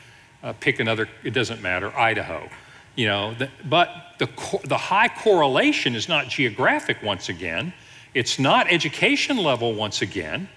uh, 0.42 0.52
pick 0.60 0.80
another, 0.80 1.08
it 1.22 1.30
doesn't 1.30 1.60
matter, 1.62 1.96
Idaho. 1.96 2.48
You 2.96 3.06
know, 3.06 3.34
the, 3.34 3.50
but 3.64 3.88
the, 4.18 4.28
the 4.64 4.76
high 4.76 5.08
correlation 5.08 5.94
is 5.94 6.08
not 6.08 6.28
geographic 6.28 7.02
once 7.02 7.28
again. 7.28 7.72
It's 8.14 8.38
not 8.38 8.66
education 8.70 9.36
level 9.36 9.74
once 9.74 10.02
again. 10.02 10.48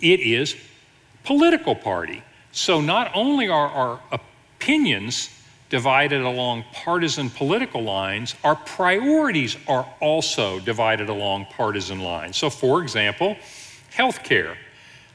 It 0.00 0.20
is 0.20 0.56
political 1.24 1.74
party. 1.74 2.22
So 2.52 2.80
not 2.80 3.10
only 3.14 3.48
are 3.48 3.68
our 3.68 4.00
opinions 4.12 5.28
divided 5.70 6.22
along 6.22 6.64
partisan 6.72 7.30
political 7.30 7.82
lines, 7.82 8.34
our 8.44 8.56
priorities 8.56 9.56
are 9.66 9.86
also 10.00 10.60
divided 10.60 11.08
along 11.08 11.46
partisan 11.46 12.00
lines. 12.00 12.36
So, 12.36 12.50
for 12.50 12.82
example, 12.82 13.36
healthcare. 13.92 14.56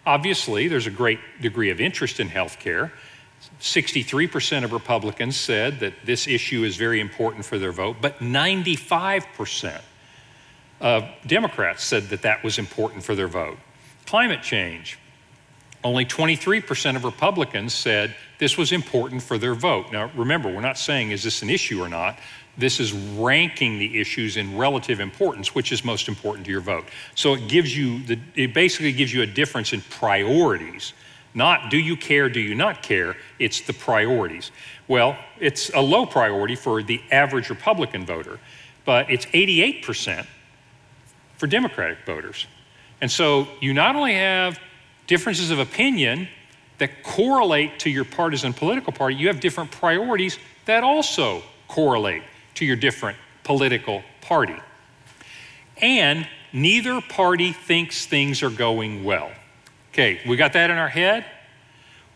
Obviously, 0.05 0.67
there's 0.67 0.87
a 0.87 0.91
great 0.91 1.19
degree 1.41 1.69
of 1.69 1.79
interest 1.79 2.19
in 2.19 2.29
healthcare. 2.29 2.91
63% 3.61 4.63
of 4.63 4.73
Republicans 4.73 5.37
said 5.37 5.79
that 5.79 5.93
this 6.05 6.27
issue 6.27 6.63
is 6.63 6.75
very 6.75 6.99
important 6.99 7.45
for 7.45 7.57
their 7.57 7.71
vote, 7.71 7.97
but 8.01 8.19
95% 8.19 9.81
of 10.81 11.05
Democrats 11.25 11.83
said 11.83 12.09
that 12.09 12.21
that 12.23 12.43
was 12.43 12.57
important 12.57 13.03
for 13.03 13.15
their 13.15 13.27
vote. 13.27 13.57
Climate 14.05 14.41
change. 14.41 14.97
Only 15.83 16.05
23% 16.05 16.95
of 16.97 17.05
Republicans 17.05 17.73
said 17.73 18.13
this 18.37 18.57
was 18.57 18.71
important 18.71 19.23
for 19.23 19.37
their 19.37 19.53
vote. 19.53 19.91
Now, 19.91 20.11
remember, 20.15 20.53
we're 20.53 20.61
not 20.61 20.77
saying 20.77 21.11
is 21.11 21.23
this 21.23 21.41
an 21.41 21.49
issue 21.49 21.81
or 21.81 21.87
not. 21.87 22.19
This 22.57 22.81
is 22.81 22.91
ranking 22.91 23.79
the 23.79 23.99
issues 23.99 24.35
in 24.35 24.57
relative 24.57 24.99
importance, 24.99 25.55
which 25.55 25.71
is 25.71 25.85
most 25.85 26.09
important 26.09 26.45
to 26.45 26.51
your 26.51 26.59
vote. 26.59 26.85
So 27.15 27.33
it 27.33 27.47
gives 27.47 27.75
you 27.75 28.03
the, 28.03 28.19
it 28.35 28.53
basically 28.53 28.91
gives 28.91 29.13
you 29.13 29.21
a 29.21 29.25
difference 29.25 29.71
in 29.71 29.79
priorities. 29.89 30.91
Not 31.33 31.69
do 31.69 31.77
you 31.77 31.95
care, 31.95 32.27
do 32.27 32.41
you 32.41 32.55
not 32.55 32.83
care, 32.83 33.15
it's 33.37 33.61
the 33.61 33.71
priorities. 33.71 34.51
Well, 34.89 35.17
it's 35.39 35.69
a 35.69 35.79
low 35.79 36.05
priority 36.05 36.55
for 36.55 36.83
the 36.83 37.01
average 37.11 37.49
Republican 37.49 38.05
voter, 38.05 38.39
but 38.83 39.09
it's 39.09 39.25
88% 39.27 40.25
for 41.37 41.47
Democratic 41.47 41.99
voters. 42.05 42.47
And 42.99 43.09
so 43.09 43.47
you 43.61 43.73
not 43.73 43.95
only 43.95 44.15
have 44.15 44.59
differences 45.09 45.49
of 45.49 45.57
opinion 45.57 46.27
that 46.77 47.01
correlate 47.01 47.79
to 47.79 47.89
your 47.89 48.05
partisan 48.05 48.53
political 48.53 48.93
party, 48.93 49.15
you 49.15 49.27
have 49.27 49.39
different 49.39 49.71
priorities 49.71 50.37
that 50.65 50.83
also 50.83 51.41
correlate 51.67 52.21
to 52.53 52.63
your 52.63 52.75
different 52.75 53.17
political 53.43 54.03
party. 54.21 54.55
And 55.77 56.27
neither 56.53 57.01
party 57.01 57.53
thinks 57.53 58.05
things 58.05 58.43
are 58.43 58.51
going 58.51 59.03
well. 59.03 59.31
Okay, 59.91 60.21
we 60.27 60.37
got 60.37 60.53
that 60.53 60.69
in 60.69 60.77
our 60.77 60.87
head? 60.87 61.25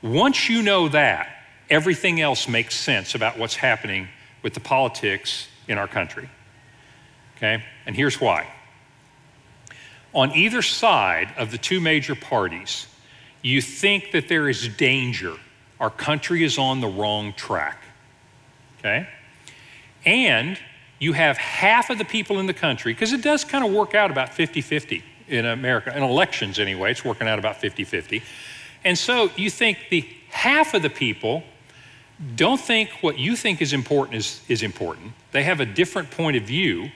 Once 0.03 0.47
you 0.47 0.61
know 0.61 0.87
that, 0.89 1.29
everything 1.71 2.21
else 2.21 2.47
makes 2.47 2.75
sense 2.75 3.15
about 3.15 3.39
what's 3.39 3.55
happening 3.55 4.07
with 4.43 4.53
the 4.53 4.59
politics 4.59 5.47
in 5.67 5.79
our 5.79 5.87
country. 5.87 6.29
Okay, 7.37 7.63
and 7.87 7.95
here's 7.95 8.21
why. 8.21 8.47
On 10.13 10.31
either 10.31 10.61
side 10.61 11.33
of 11.37 11.51
the 11.51 11.57
two 11.57 11.79
major 11.79 12.15
parties, 12.15 12.87
you 13.41 13.61
think 13.61 14.11
that 14.11 14.27
there 14.27 14.47
is 14.47 14.67
danger. 14.67 15.35
Our 15.79 15.89
country 15.89 16.43
is 16.43 16.57
on 16.57 16.81
the 16.81 16.87
wrong 16.87 17.33
track. 17.33 17.83
Okay? 18.79 19.07
And 20.05 20.57
you 20.99 21.13
have 21.13 21.37
half 21.37 21.89
of 21.89 21.97
the 21.97 22.05
people 22.05 22.39
in 22.39 22.45
the 22.45 22.53
country, 22.53 22.93
because 22.93 23.11
it 23.11 23.21
does 23.21 23.43
kind 23.43 23.65
of 23.65 23.71
work 23.71 23.93
out 23.95 24.11
about 24.11 24.29
50 24.29 24.61
50 24.61 25.03
in 25.27 25.45
America, 25.45 25.95
in 25.95 26.03
elections 26.03 26.59
anyway, 26.59 26.91
it's 26.91 27.03
working 27.03 27.27
out 27.27 27.39
about 27.39 27.57
50 27.57 27.83
50. 27.83 28.23
And 28.83 28.97
so 28.97 29.31
you 29.35 29.49
think 29.49 29.77
the 29.89 30.07
half 30.29 30.73
of 30.73 30.81
the 30.81 30.89
people 30.89 31.43
don't 32.35 32.59
think 32.59 32.89
what 33.01 33.17
you 33.17 33.35
think 33.35 33.61
is 33.61 33.73
important 33.73 34.17
is, 34.17 34.41
is 34.47 34.63
important. 34.63 35.13
They 35.31 35.43
have 35.43 35.59
a 35.59 35.65
different 35.65 36.11
point 36.11 36.37
of 36.37 36.43
view, 36.43 36.91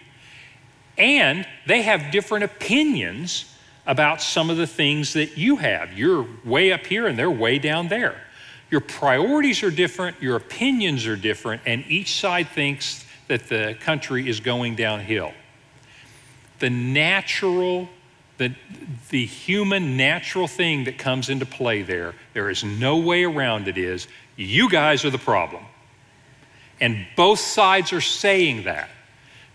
and 0.98 1.48
they 1.66 1.84
have 1.84 2.12
different 2.12 2.44
opinions 2.44 3.54
about 3.86 4.22
some 4.22 4.50
of 4.50 4.58
the 4.58 4.68
things 4.68 5.14
that 5.14 5.38
you 5.38 5.56
have. 5.58 5.98
You're 5.98 6.28
way 6.44 6.72
up 6.74 6.86
here 6.86 7.08
and 7.08 7.18
they're 7.18 7.32
way 7.32 7.58
down 7.58 7.88
there. 7.88 8.22
Your 8.70 8.82
priorities 8.82 9.64
are 9.64 9.72
different, 9.72 10.22
your 10.22 10.36
opinions 10.36 11.08
are 11.08 11.16
different, 11.16 11.62
and 11.66 11.86
each 11.88 12.20
side 12.20 12.50
thinks 12.50 13.06
that 13.28 13.48
the 13.48 13.78
country 13.80 14.28
is 14.28 14.42
going 14.42 14.76
downhill. 14.76 15.32
The 16.60 16.70
natural, 16.70 17.88
the, 18.38 18.54
the 19.10 19.26
human 19.26 19.96
natural 19.96 20.48
thing 20.48 20.84
that 20.84 20.98
comes 20.98 21.30
into 21.30 21.46
play 21.46 21.82
there, 21.82 22.14
there 22.34 22.50
is 22.50 22.64
no 22.64 22.98
way 22.98 23.24
around 23.24 23.70
it, 23.70 23.78
is 23.78 24.08
you 24.36 24.70
guys 24.70 25.06
are 25.06 25.10
the 25.12 25.18
problem. 25.18 25.64
And 26.82 27.08
both 27.16 27.40
sides 27.40 27.94
are 27.94 28.02
saying 28.02 28.64
that. 28.64 28.90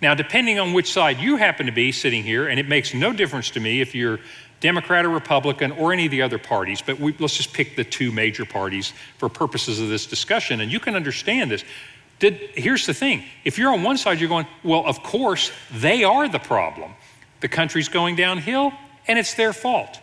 Now, 0.02 0.14
depending 0.14 0.58
on 0.58 0.72
which 0.72 0.92
side 0.92 1.20
you 1.20 1.36
happen 1.36 1.66
to 1.66 1.72
be 1.72 1.92
sitting 1.92 2.24
here, 2.24 2.48
and 2.48 2.58
it 2.58 2.68
makes 2.68 2.92
no 2.92 3.12
difference 3.12 3.50
to 3.50 3.60
me 3.60 3.80
if 3.80 3.94
you're 3.94 4.18
Democrat 4.58 5.04
or 5.04 5.10
Republican 5.10 5.70
or 5.72 5.92
any 5.92 6.06
of 6.06 6.10
the 6.10 6.22
other 6.22 6.38
parties, 6.38 6.82
but 6.82 6.98
we, 6.98 7.14
let's 7.20 7.36
just 7.36 7.52
pick 7.52 7.76
the 7.76 7.84
two 7.84 8.10
major 8.10 8.44
parties 8.44 8.92
for 9.18 9.28
purposes 9.28 9.80
of 9.80 9.88
this 9.88 10.06
discussion, 10.06 10.60
and 10.60 10.72
you 10.72 10.80
can 10.80 10.96
understand 10.96 11.52
this. 11.52 11.64
Did, 12.18 12.34
here's 12.54 12.84
the 12.84 12.94
thing 12.94 13.24
if 13.44 13.58
you're 13.58 13.72
on 13.72 13.84
one 13.84 13.96
side, 13.96 14.18
you're 14.18 14.28
going, 14.28 14.46
well, 14.64 14.84
of 14.86 15.02
course, 15.04 15.52
they 15.72 16.02
are 16.02 16.28
the 16.28 16.38
problem. 16.40 16.92
The 17.40 17.48
country's 17.48 17.88
going 17.88 18.16
downhill, 18.16 18.72
and 19.06 19.18
it's 19.20 19.34
their 19.34 19.52
fault 19.52 20.00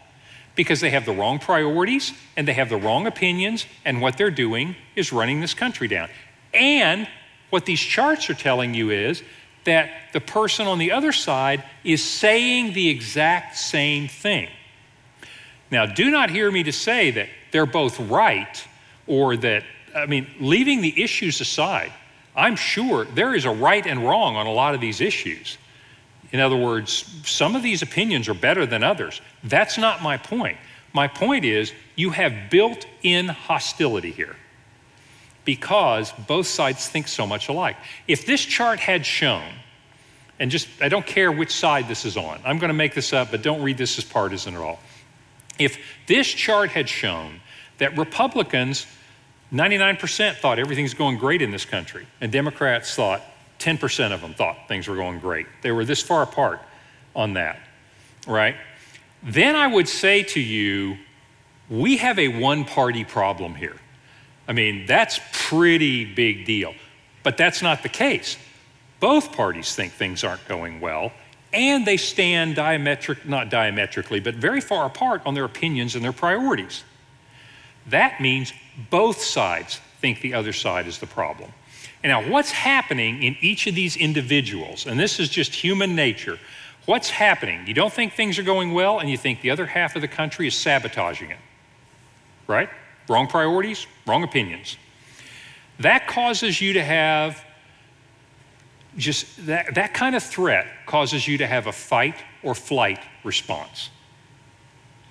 because 0.55 0.81
they 0.81 0.89
have 0.89 1.05
the 1.05 1.13
wrong 1.13 1.39
priorities 1.39 2.13
and 2.35 2.45
they 2.45 2.53
have 2.53 2.69
the 2.69 2.77
wrong 2.77 3.05
opinions, 3.05 3.65
and 3.83 4.01
what 4.01 4.17
they're 4.17 4.31
doing 4.31 4.75
is 4.95 5.11
running 5.11 5.41
this 5.41 5.53
country 5.53 5.89
down. 5.89 6.09
And 6.53 7.07
what 7.49 7.65
these 7.65 7.79
charts 7.79 8.29
are 8.29 8.33
telling 8.33 8.73
you 8.73 8.91
is 8.91 9.23
that 9.69 9.91
the 10.13 10.19
person 10.19 10.67
on 10.67 10.79
the 10.79 10.91
other 10.91 11.11
side 11.11 11.63
is 11.83 12.03
saying 12.03 12.73
the 12.73 12.89
exact 12.89 13.55
same 13.55 14.07
thing. 14.07 14.49
Now, 15.71 15.85
do 15.85 16.09
not 16.09 16.31
hear 16.31 16.49
me 16.51 16.63
to 16.63 16.71
say 16.71 17.11
that 17.11 17.29
they're 17.51 17.67
both 17.67 17.99
right 17.99 18.67
or 19.05 19.37
that, 19.37 19.63
I 19.95 20.07
mean, 20.07 20.27
leaving 20.39 20.81
the 20.81 21.01
issues 21.01 21.39
aside, 21.39 21.91
I'm 22.35 22.55
sure 22.55 23.05
there 23.05 23.35
is 23.35 23.45
a 23.45 23.51
right 23.51 23.85
and 23.85 24.03
wrong 24.03 24.35
on 24.35 24.47
a 24.47 24.51
lot 24.51 24.73
of 24.73 24.81
these 24.81 25.01
issues. 25.01 25.57
In 26.31 26.39
other 26.39 26.57
words, 26.57 27.05
some 27.23 27.55
of 27.55 27.61
these 27.63 27.81
opinions 27.81 28.27
are 28.27 28.33
better 28.33 28.65
than 28.65 28.83
others. 28.83 29.21
That's 29.43 29.77
not 29.77 30.01
my 30.01 30.17
point. 30.17 30.57
My 30.93 31.07
point 31.07 31.45
is 31.45 31.73
you 31.95 32.09
have 32.09 32.49
built 32.49 32.85
in 33.03 33.27
hostility 33.27 34.11
here 34.11 34.35
because 35.45 36.11
both 36.27 36.47
sides 36.47 36.87
think 36.87 37.07
so 37.07 37.25
much 37.25 37.49
alike. 37.49 37.77
If 38.07 38.25
this 38.25 38.41
chart 38.41 38.79
had 38.79 39.05
shown, 39.05 39.43
and 40.39 40.49
just, 40.49 40.67
I 40.81 40.89
don't 40.89 41.05
care 41.05 41.31
which 41.31 41.51
side 41.51 41.87
this 41.87 42.05
is 42.05 42.17
on, 42.17 42.39
I'm 42.45 42.59
going 42.59 42.69
to 42.69 42.73
make 42.73 42.93
this 42.93 43.13
up, 43.13 43.31
but 43.31 43.41
don't 43.41 43.61
read 43.61 43.77
this 43.77 43.97
as 43.97 44.05
partisan 44.05 44.55
at 44.55 44.61
all. 44.61 44.79
If 45.57 45.77
this 46.07 46.27
chart 46.27 46.69
had 46.69 46.87
shown 46.87 47.41
that 47.79 47.97
Republicans, 47.97 48.87
99% 49.51 50.35
thought 50.35 50.59
everything's 50.59 50.93
going 50.93 51.17
great 51.17 51.41
in 51.41 51.51
this 51.51 51.65
country, 51.65 52.07
and 52.21 52.31
Democrats 52.31 52.95
thought 52.95 53.21
10% 53.59 54.13
of 54.13 54.21
them 54.21 54.33
thought 54.33 54.67
things 54.67 54.87
were 54.87 54.95
going 54.95 55.19
great, 55.19 55.47
they 55.61 55.71
were 55.71 55.83
this 55.83 56.01
far 56.01 56.23
apart 56.23 56.61
on 57.15 57.33
that, 57.33 57.59
right? 58.27 58.55
Then 59.23 59.55
I 59.55 59.67
would 59.67 59.89
say 59.89 60.23
to 60.23 60.39
you, 60.39 60.97
we 61.69 61.97
have 61.97 62.17
a 62.17 62.29
one 62.29 62.63
party 62.63 63.03
problem 63.03 63.55
here. 63.55 63.75
I 64.49 64.53
mean, 64.53 64.87
that's 64.87 65.19
pretty 65.31 66.03
big 66.03 66.45
deal. 66.45 66.73
But 67.21 67.37
that's 67.37 67.61
not 67.61 67.83
the 67.83 67.89
case. 67.89 68.37
Both 68.99 69.31
parties 69.31 69.75
think 69.75 69.93
things 69.93 70.23
aren't 70.23 70.45
going 70.47 70.81
well, 70.81 71.13
and 71.53 71.85
they 71.85 71.97
stand 71.97 72.55
diametric, 72.55 73.25
not 73.25 73.49
diametrically, 73.49 74.19
but 74.19 74.35
very 74.35 74.59
far 74.59 74.85
apart 74.85 75.21
on 75.25 75.35
their 75.35 75.45
opinions 75.45 75.95
and 75.95 76.03
their 76.03 76.13
priorities. 76.13 76.83
That 77.87 78.19
means 78.19 78.51
both 78.89 79.21
sides 79.21 79.79
think 80.01 80.21
the 80.21 80.33
other 80.33 80.53
side 80.53 80.87
is 80.87 80.97
the 80.97 81.07
problem. 81.07 81.51
And 82.03 82.11
now, 82.11 82.31
what's 82.31 82.51
happening 82.51 83.21
in 83.21 83.37
each 83.41 83.67
of 83.67 83.75
these 83.75 83.97
individuals, 83.97 84.87
and 84.87 84.99
this 84.99 85.19
is 85.19 85.29
just 85.29 85.53
human 85.53 85.95
nature, 85.95 86.39
what's 86.85 87.09
happening? 87.09 87.67
You 87.67 87.73
don't 87.73 87.93
think 87.93 88.13
things 88.13 88.39
are 88.39 88.43
going 88.43 88.73
well, 88.73 88.99
and 88.99 89.09
you 89.09 89.17
think 89.17 89.41
the 89.41 89.51
other 89.51 89.65
half 89.65 89.95
of 89.95 90.01
the 90.01 90.07
country 90.07 90.47
is 90.47 90.55
sabotaging 90.55 91.29
it, 91.31 91.39
right? 92.47 92.69
Wrong 93.09 93.27
priorities, 93.27 93.87
wrong 94.05 94.23
opinions. 94.23 94.77
That 95.79 96.07
causes 96.07 96.61
you 96.61 96.73
to 96.73 96.83
have 96.83 97.43
just 98.97 99.45
that, 99.45 99.75
that 99.75 99.93
kind 99.93 100.15
of 100.15 100.23
threat 100.23 100.67
causes 100.85 101.27
you 101.27 101.37
to 101.39 101.47
have 101.47 101.67
a 101.67 101.71
fight 101.71 102.15
or 102.43 102.55
flight 102.55 102.99
response. 103.23 103.89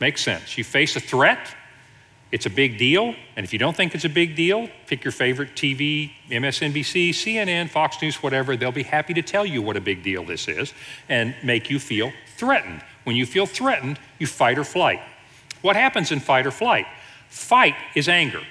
Makes 0.00 0.22
sense. 0.22 0.56
You 0.56 0.64
face 0.64 0.94
a 0.96 1.00
threat, 1.00 1.54
it's 2.30 2.46
a 2.46 2.50
big 2.50 2.78
deal. 2.78 3.14
And 3.36 3.44
if 3.44 3.52
you 3.52 3.58
don't 3.58 3.74
think 3.76 3.94
it's 3.94 4.04
a 4.04 4.10
big 4.10 4.36
deal, 4.36 4.68
pick 4.86 5.02
your 5.02 5.12
favorite 5.12 5.54
TV, 5.54 6.12
MSNBC, 6.30 7.10
CNN, 7.10 7.70
Fox 7.70 8.00
News, 8.02 8.22
whatever. 8.22 8.56
They'll 8.56 8.70
be 8.70 8.82
happy 8.82 9.14
to 9.14 9.22
tell 9.22 9.46
you 9.46 9.62
what 9.62 9.76
a 9.76 9.80
big 9.80 10.02
deal 10.02 10.24
this 10.24 10.46
is 10.46 10.74
and 11.08 11.34
make 11.42 11.70
you 11.70 11.78
feel 11.78 12.12
threatened. 12.36 12.82
When 13.04 13.16
you 13.16 13.24
feel 13.24 13.46
threatened, 13.46 13.98
you 14.18 14.26
fight 14.26 14.58
or 14.58 14.64
flight. 14.64 15.00
What 15.62 15.76
happens 15.76 16.12
in 16.12 16.20
fight 16.20 16.46
or 16.46 16.50
flight? 16.50 16.86
Fight 17.28 17.74
is 17.94 18.08
anger. 18.08 18.42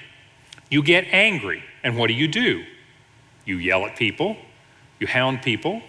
You 0.70 0.82
get 0.82 1.06
angry, 1.12 1.62
and 1.82 1.96
what 1.96 2.08
do 2.08 2.14
you 2.14 2.28
do? 2.28 2.64
You 3.44 3.56
yell 3.56 3.86
at 3.86 3.96
people, 3.96 4.36
you 4.98 5.06
hound 5.06 5.42
people, 5.42 5.82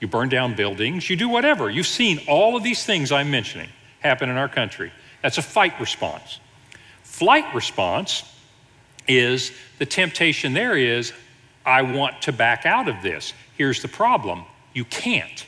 you 0.00 0.08
burn 0.08 0.28
down 0.28 0.54
buildings, 0.54 1.08
you 1.08 1.16
do 1.16 1.28
whatever. 1.28 1.70
You've 1.70 1.86
seen 1.86 2.20
all 2.28 2.56
of 2.56 2.62
these 2.62 2.84
things 2.84 3.12
I'm 3.12 3.30
mentioning 3.30 3.68
happen 4.00 4.28
in 4.28 4.36
our 4.36 4.48
country. 4.48 4.92
That's 5.22 5.38
a 5.38 5.42
fight 5.42 5.78
response. 5.80 6.40
Flight 7.02 7.54
response 7.54 8.24
is 9.06 9.52
the 9.78 9.86
temptation 9.86 10.52
there 10.52 10.76
is, 10.76 11.12
I 11.64 11.82
want 11.82 12.22
to 12.22 12.32
back 12.32 12.66
out 12.66 12.88
of 12.88 13.02
this. 13.02 13.32
Here's 13.56 13.80
the 13.80 13.88
problem 13.88 14.44
you 14.74 14.84
can't. 14.84 15.46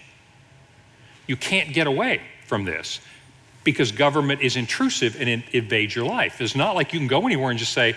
You 1.27 1.37
can't 1.37 1.73
get 1.75 1.87
away 1.87 2.21
from 2.47 2.65
this 2.65 3.01
because 3.67 3.93
government 3.93 4.41
is 4.41 4.57
intrusive 4.57 5.21
and 5.21 5.29
it 5.29 5.43
invades 5.53 5.95
your 5.95 6.07
life. 6.07 6.41
It's 6.41 6.55
not 6.55 6.75
like 6.75 6.95
you 6.95 7.01
can 7.01 7.09
go 7.09 7.27
anywhere 7.27 7.51
and 7.51 7.59
just 7.59 7.75
say, 7.75 7.97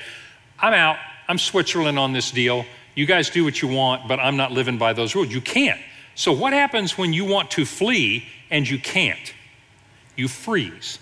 I'm 0.57 0.73
out, 0.73 0.97
I'm 1.29 1.38
Switzerland 1.38 1.97
on 1.97 2.11
this 2.11 2.31
deal. 2.31 2.65
You 2.95 3.05
guys 3.05 3.29
do 3.29 3.45
what 3.45 3.61
you 3.61 3.69
want, 3.69 4.09
but 4.09 4.19
I'm 4.19 4.35
not 4.35 4.51
living 4.51 4.77
by 4.77 4.93
those 4.93 5.15
rules. 5.15 5.31
You 5.31 5.39
can't. 5.39 5.79
So, 6.15 6.33
what 6.33 6.51
happens 6.51 6.97
when 6.97 7.13
you 7.13 7.23
want 7.23 7.51
to 7.51 7.65
flee 7.65 8.25
and 8.49 8.67
you 8.67 8.79
can't? 8.79 9.33
You 10.17 10.27
freeze. 10.27 10.99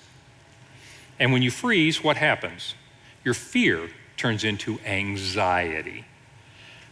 And 1.17 1.31
when 1.31 1.41
you 1.41 1.49
freeze, 1.49 2.03
what 2.03 2.17
happens? 2.17 2.75
Your 3.23 3.33
fear 3.33 3.89
turns 4.17 4.43
into 4.43 4.79
anxiety. 4.85 6.03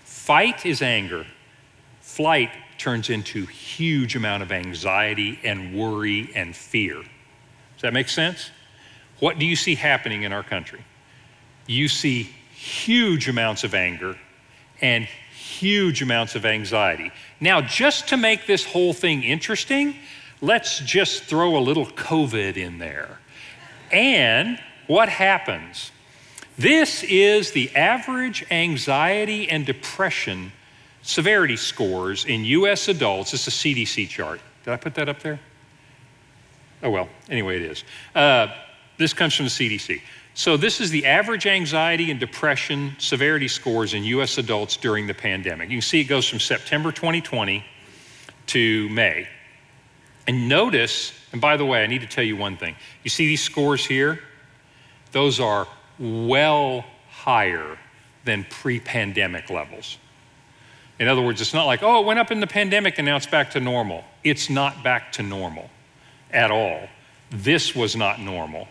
Fight 0.04 0.66
is 0.66 0.82
anger, 0.82 1.28
flight 2.00 2.50
turns 2.78 3.10
into 3.10 3.46
huge 3.46 4.16
amount 4.16 4.44
of 4.44 4.52
anxiety 4.52 5.40
and 5.44 5.76
worry 5.76 6.32
and 6.34 6.56
fear. 6.56 7.04
That 7.86 7.94
make 7.94 8.10
sense? 8.10 8.50
What 9.20 9.38
do 9.38 9.46
you 9.46 9.56
see 9.56 9.76
happening 9.76 10.24
in 10.24 10.34
our 10.34 10.42
country? 10.42 10.84
You 11.68 11.88
see 11.88 12.24
huge 12.24 13.30
amounts 13.30 13.64
of 13.64 13.76
anger 13.76 14.18
and 14.82 15.06
huge 15.06 16.02
amounts 16.02 16.34
of 16.34 16.48
anxiety. 16.48 17.12
Now, 17.40 17.62
just 17.62 18.08
to 18.08 18.18
make 18.18 18.48
this 18.48 18.66
whole 18.66 18.92
thing 18.92 19.22
interesting, 19.22 19.98
let's 20.42 20.80
just 20.80 21.26
throw 21.26 21.56
a 21.56 21.60
little 21.60 21.86
COVID 21.86 22.58
in 22.58 22.80
there. 22.80 23.20
And 23.92 24.60
what 24.88 25.08
happens? 25.08 25.92
This 26.58 27.04
is 27.04 27.52
the 27.52 27.70
average 27.76 28.48
anxiety 28.50 29.48
and 29.48 29.64
depression 29.64 30.54
severity 31.04 31.56
scores 31.56 32.26
in 32.26 32.46
US 32.46 32.88
adults. 32.88 33.36
It's 33.36 33.48
a 33.48 33.52
CDC 33.52 34.10
chart. 34.10 34.42
Did 34.64 34.74
I 34.74 34.78
put 34.78 34.96
that 34.96 35.08
up 35.08 35.20
there? 35.20 35.40
Oh, 36.86 36.92
well, 36.92 37.10
anyway, 37.30 37.56
it 37.56 37.64
is. 37.64 37.84
Uh, 38.14 38.48
this 38.98 39.12
comes 39.12 39.34
from 39.34 39.46
the 39.46 39.50
CDC. 39.50 40.02
So, 40.36 40.56
this 40.56 40.80
is 40.80 40.92
the 40.92 41.08
average 41.08 41.48
anxiety 41.48 42.12
and 42.12 42.20
depression 42.20 42.96
severity 43.00 43.48
scores 43.48 43.96
in 43.96 44.04
US 44.04 44.38
adults 44.38 44.78
during 44.78 45.08
the 45.08 45.14
pandemic. 45.14 45.70
You 45.72 45.78
can 45.78 45.82
see 45.82 46.02
it 46.02 46.04
goes 46.04 46.30
from 46.30 46.40
September 46.40 46.92
2020 46.92 47.66
to 48.48 48.90
May. 48.90 49.28
And 50.28 50.48
notice, 50.48 51.12
and 51.32 51.42
by 51.42 51.58
the 51.58 51.66
way, 51.66 51.84
I 51.84 51.88
need 51.88 52.02
to 52.02 52.08
tell 52.08 52.24
you 52.24 52.38
one 52.38 52.56
thing. 52.56 52.76
You 53.04 53.10
see 53.10 53.26
these 53.26 53.42
scores 53.42 53.84
here? 53.84 54.20
Those 55.12 55.40
are 55.40 55.68
well 55.98 56.86
higher 57.10 57.80
than 58.26 58.44
pre 58.44 58.80
pandemic 58.80 59.50
levels. 59.50 59.98
In 61.00 61.08
other 61.08 61.24
words, 61.24 61.42
it's 61.42 61.54
not 61.54 61.66
like, 61.66 61.82
oh, 61.82 62.02
it 62.02 62.06
went 62.06 62.20
up 62.20 62.30
in 62.30 62.42
the 62.42 62.48
pandemic 62.48 63.00
and 63.00 63.08
now 63.08 63.16
it's 63.16 63.26
back 63.26 63.52
to 63.52 63.60
normal. 63.60 64.04
It's 64.24 64.52
not 64.52 64.84
back 64.84 65.12
to 65.14 65.24
normal 65.24 65.72
at 66.36 66.52
all. 66.52 66.88
This 67.32 67.76
was 67.76 67.96
not 67.96 68.20
normal. 68.20 68.68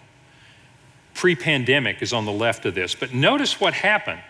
Pre 1.14 1.34
pandemic 1.34 2.02
is 2.02 2.12
on 2.12 2.24
the 2.24 2.32
left 2.32 2.66
of 2.66 2.74
this. 2.74 2.94
But 2.94 3.14
notice 3.14 3.60
what 3.60 3.74
happened. 3.74 4.20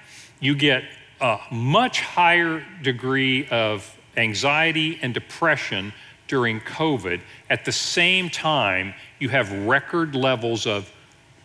You 0.41 0.55
get 0.55 0.85
a 1.21 1.39
much 1.51 2.01
higher 2.01 2.65
degree 2.83 3.47
of 3.49 3.99
anxiety 4.17 4.99
and 5.03 5.13
depression 5.13 5.93
during 6.29 6.61
COVID. 6.61 7.21
At 7.51 7.65
the 7.65 7.73
same 7.73 8.31
time, 8.31 8.95
you 9.19 9.29
have 9.29 9.51
record 9.67 10.15
levels 10.15 10.67
of 10.67 10.91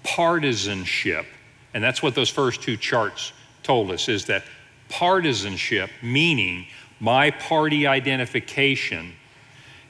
partisanship. 0.03 1.25
And 1.73 1.83
that's 1.83 2.01
what 2.01 2.15
those 2.15 2.29
first 2.29 2.61
two 2.61 2.77
charts 2.77 3.33
told 3.63 3.91
us 3.91 4.09
is 4.09 4.25
that 4.25 4.43
partisanship, 4.89 5.89
meaning 6.01 6.65
my 6.99 7.31
party 7.31 7.87
identification, 7.87 9.13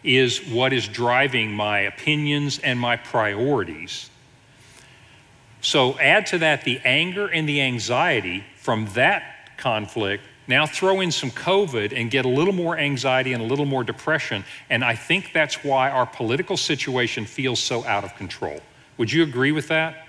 is 0.03 0.45
what 0.47 0.73
is 0.73 0.87
driving 0.87 1.51
my 1.51 1.79
opinions 1.79 2.59
and 2.59 2.79
my 2.79 2.95
priorities. 2.95 4.09
So 5.61 5.99
add 5.99 6.27
to 6.27 6.37
that 6.39 6.63
the 6.63 6.79
anger 6.85 7.27
and 7.27 7.47
the 7.47 7.61
anxiety 7.61 8.43
from 8.57 8.85
that 8.93 9.57
conflict. 9.57 10.23
Now 10.47 10.65
throw 10.65 11.01
in 11.01 11.11
some 11.11 11.29
COVID 11.31 11.93
and 11.95 12.09
get 12.09 12.25
a 12.25 12.29
little 12.29 12.53
more 12.53 12.77
anxiety 12.77 13.33
and 13.33 13.43
a 13.43 13.45
little 13.45 13.65
more 13.65 13.83
depression. 13.83 14.43
And 14.69 14.83
I 14.83 14.95
think 14.95 15.31
that's 15.33 15.63
why 15.63 15.89
our 15.91 16.05
political 16.05 16.57
situation 16.57 17.25
feels 17.25 17.59
so 17.59 17.85
out 17.85 18.03
of 18.03 18.15
control. 18.15 18.59
Would 18.97 19.11
you 19.11 19.23
agree 19.23 19.51
with 19.51 19.67
that? 19.67 20.07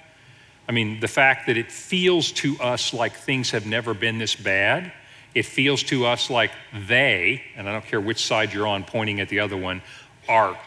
I 0.68 0.72
mean, 0.72 1.00
the 1.00 1.08
fact 1.08 1.48
that 1.48 1.56
it 1.56 1.70
feels 1.70 2.30
to 2.32 2.56
us 2.60 2.94
like 2.94 3.16
things 3.16 3.50
have 3.50 3.66
never 3.66 3.92
been 3.92 4.18
this 4.18 4.36
bad. 4.36 4.92
It 5.34 5.44
feels 5.44 5.82
to 5.84 6.06
us 6.06 6.30
like 6.30 6.50
they, 6.86 7.42
and 7.56 7.68
I 7.68 7.72
don't 7.72 7.84
care 7.84 8.00
which 8.00 8.24
side 8.24 8.52
you're 8.52 8.66
on, 8.66 8.84
pointing 8.84 9.20
at 9.20 9.28
the 9.28 9.40
other 9.40 9.56
one, 9.56 9.82
are, 10.28 10.58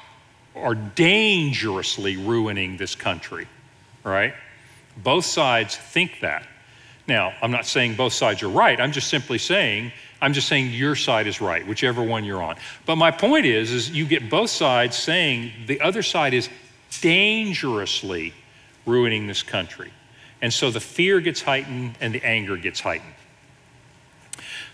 are 0.55 0.75
dangerously 0.75 2.17
ruining 2.17 2.77
this 2.77 2.95
country, 2.95 3.47
right? 4.03 4.33
Both 4.97 5.25
sides 5.25 5.75
think 5.75 6.19
that. 6.21 6.47
Now, 7.07 7.33
I'm 7.41 7.51
not 7.51 7.65
saying 7.65 7.95
both 7.95 8.13
sides 8.13 8.43
are 8.43 8.49
right. 8.49 8.79
I'm 8.79 8.93
just 8.93 9.09
simply 9.09 9.37
saying, 9.37 9.91
I'm 10.21 10.31
just 10.31 10.47
saying 10.47 10.71
your 10.71 10.95
side 10.95 11.27
is 11.27 11.41
right, 11.41 11.67
whichever 11.67 12.01
one 12.01 12.23
you're 12.23 12.41
on. 12.41 12.55
But 12.85 12.95
my 12.95 13.11
point 13.11 13.45
is, 13.45 13.71
is 13.71 13.89
you 13.89 14.05
get 14.05 14.29
both 14.29 14.49
sides 14.49 14.95
saying 14.95 15.51
the 15.67 15.81
other 15.81 16.01
side 16.01 16.33
is 16.33 16.47
dangerously 17.01 18.33
ruining 18.85 19.27
this 19.27 19.43
country. 19.43 19.91
And 20.41 20.53
so 20.53 20.71
the 20.71 20.79
fear 20.79 21.19
gets 21.19 21.41
heightened 21.41 21.95
and 21.99 22.13
the 22.13 22.23
anger 22.23 22.55
gets 22.55 22.79
heightened. 22.79 23.12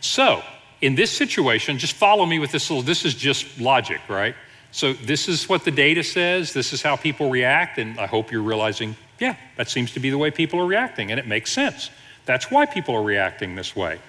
So, 0.02 0.42
in 0.82 0.96
this 0.96 1.12
situation, 1.12 1.78
just 1.78 1.94
follow 1.94 2.26
me 2.26 2.40
with 2.40 2.52
this 2.52 2.70
little, 2.70 2.84
this 2.84 3.06
is 3.06 3.14
just 3.14 3.60
logic, 3.60 4.00
right? 4.08 4.36
So, 4.72 4.94
this 4.94 5.28
is 5.28 5.50
what 5.50 5.66
the 5.66 5.72
data 5.72 6.04
says, 6.04 6.54
this 6.54 6.74
is 6.74 6.82
how 6.82 6.96
people 6.96 7.30
react, 7.30 7.78
and 7.78 8.00
I 8.00 8.06
hope 8.06 8.32
you're 8.32 8.42
realizing, 8.42 8.96
yeah, 9.20 9.36
that 9.58 9.70
seems 9.70 9.92
to 9.94 10.00
be 10.00 10.10
the 10.10 10.18
way 10.18 10.32
people 10.32 10.60
are 10.60 10.66
reacting, 10.66 11.12
and 11.12 11.20
it 11.20 11.28
makes 11.28 11.52
sense. 11.52 11.90
That's 12.26 12.50
why 12.50 12.66
people 12.66 12.96
are 12.96 13.04
reacting 13.04 13.56
this 13.56 13.76
way. 13.76 14.00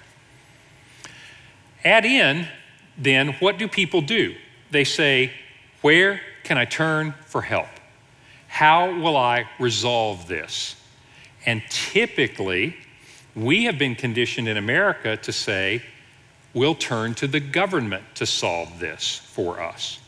Add 1.83 2.05
in, 2.05 2.47
then, 2.97 3.33
what 3.39 3.57
do 3.57 3.67
people 3.67 4.01
do? 4.01 4.35
They 4.69 4.83
say, 4.83 5.31
Where 5.81 6.21
can 6.43 6.57
I 6.57 6.65
turn 6.65 7.15
for 7.25 7.41
help? 7.41 7.67
How 8.47 8.99
will 8.99 9.17
I 9.17 9.49
resolve 9.59 10.27
this? 10.27 10.75
And 11.45 11.63
typically, 11.69 12.75
we 13.35 13.65
have 13.65 13.77
been 13.77 13.95
conditioned 13.95 14.47
in 14.47 14.57
America 14.57 15.17
to 15.17 15.31
say, 15.31 15.83
we'll 16.53 16.75
turn 16.75 17.13
to 17.15 17.27
the 17.27 17.39
government 17.39 18.03
to 18.15 18.25
solve 18.25 18.79
this 18.79 19.17
for 19.17 19.61
us. 19.61 19.99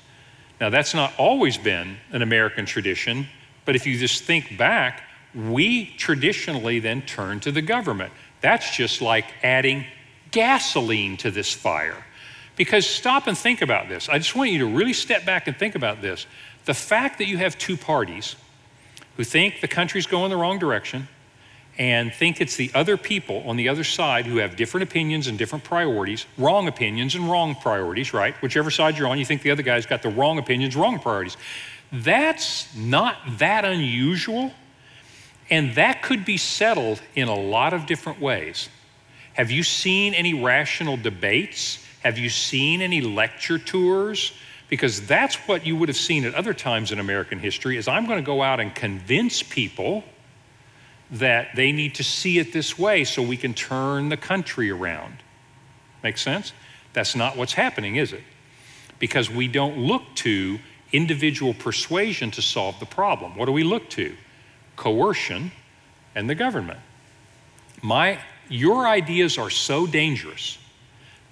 Now, 0.60 0.70
that's 0.70 0.94
not 0.94 1.14
always 1.18 1.58
been 1.58 1.98
an 2.12 2.22
American 2.22 2.66
tradition, 2.66 3.28
but 3.66 3.76
if 3.76 3.88
you 3.88 3.98
just 3.98 4.24
think 4.24 4.58
back, 4.58 5.04
we 5.34 5.88
traditionally 5.98 6.80
then 6.80 7.02
turn 7.02 7.40
to 7.42 7.52
the 7.52 7.62
government. 7.62 8.14
That's 8.42 8.76
just 8.76 9.02
like 9.02 9.26
adding 9.42 9.86
gasoline 10.32 11.18
to 11.18 11.32
this 11.32 11.54
fire. 11.54 12.06
Because 12.56 12.86
stop 12.86 13.28
and 13.28 13.38
think 13.38 13.62
about 13.62 13.90
this. 13.90 14.10
I 14.10 14.18
just 14.20 14.36
want 14.36 14.52
you 14.52 14.60
to 14.60 14.68
really 14.68 14.94
step 14.94 15.26
back 15.26 15.48
and 15.48 15.58
think 15.58 15.76
about 15.76 16.02
this. 16.02 16.28
The 16.66 16.74
fact 16.74 17.18
that 17.18 17.28
you 17.28 17.38
have 17.38 17.58
two 17.58 17.78
parties 17.78 18.36
who 19.18 19.24
think 19.24 19.62
the 19.62 19.68
country's 19.68 20.06
going 20.06 20.30
the 20.30 20.38
wrong 20.38 20.60
direction 20.60 21.08
and 21.78 22.14
think 22.14 22.40
it's 22.40 22.56
the 22.56 22.72
other 22.76 22.98
people 22.98 23.44
on 23.48 23.58
the 23.58 23.68
other 23.68 23.84
side 23.84 24.26
who 24.26 24.38
have 24.38 24.56
different 24.56 24.84
opinions 24.84 25.28
and 25.28 25.38
different 25.38 25.64
priorities, 25.64 26.26
wrong 26.38 26.68
opinions 26.68 27.16
and 27.16 27.30
wrong 27.30 27.56
priorities, 27.56 28.14
right? 28.14 28.36
Whichever 28.42 28.70
side 28.70 28.98
you're 28.98 29.08
on, 29.08 29.18
you 29.18 29.26
think 29.26 29.42
the 29.42 29.52
other 29.52 29.64
guy's 29.64 29.86
got 29.86 30.04
the 30.04 30.10
wrong 30.10 30.38
opinions, 30.38 30.76
wrong 30.76 31.00
priorities. 31.00 31.36
That's 31.92 32.74
not 32.76 33.18
that 33.40 33.66
unusual, 33.66 34.52
and 35.50 35.74
that 35.76 36.04
could 36.04 36.26
be 36.26 36.38
settled 36.38 37.02
in 37.16 37.28
a 37.28 37.36
lot 37.36 37.74
of 37.74 37.86
different 37.86 38.20
ways. 38.20 38.70
Have 39.34 39.50
you 39.50 39.64
seen 39.64 40.14
any 40.14 40.34
rational 40.34 40.96
debates? 40.96 41.84
Have 42.04 42.20
you 42.20 42.30
seen 42.30 42.82
any 42.82 43.02
lecture 43.02 43.58
tours? 43.58 44.34
Because 44.70 45.06
that's 45.08 45.36
what 45.48 45.66
you 45.66 45.76
would 45.76 45.90
have 45.90 45.98
seen 45.98 46.26
at 46.26 46.36
other 46.36 46.54
times 46.54 46.92
in 46.92 47.00
American 47.00 47.40
history 47.40 47.78
is 47.78 47.88
I'm 47.88 48.06
going 48.06 48.20
to 48.20 48.26
go 48.26 48.44
out 48.44 48.60
and 48.60 48.74
convince 48.74 49.42
people 49.42 50.04
that 51.14 51.56
they 51.56 51.72
need 51.72 51.96
to 51.96 52.04
see 52.04 52.40
it 52.40 52.52
this 52.52 52.78
way 52.78 53.04
so 53.04 53.22
we 53.22 53.38
can 53.38 53.54
turn 53.54 54.10
the 54.10 54.18
country 54.18 54.70
around. 54.70 55.18
Make 56.04 56.18
sense? 56.18 56.54
That's 56.94 57.16
not 57.16 57.38
what's 57.38 57.54
happening, 57.54 57.96
is 57.96 58.14
it? 58.14 58.24
Because 59.00 59.30
we 59.30 59.48
don't 59.48 59.78
look 59.78 60.02
to 60.16 60.60
individual 60.92 61.54
persuasion 61.54 62.32
to 62.32 62.42
solve 62.42 62.80
the 62.80 62.86
problem. 62.86 63.38
What 63.38 63.46
do 63.46 63.52
we 63.52 63.64
look 63.64 63.90
to? 63.92 64.16
Coercion 64.76 65.52
and 66.16 66.30
the 66.30 66.36
government. 66.36 66.80
My 67.82 68.20
your 68.50 68.88
ideas 68.88 69.38
are 69.38 69.50
so 69.50 69.88
dangerous 69.88 70.58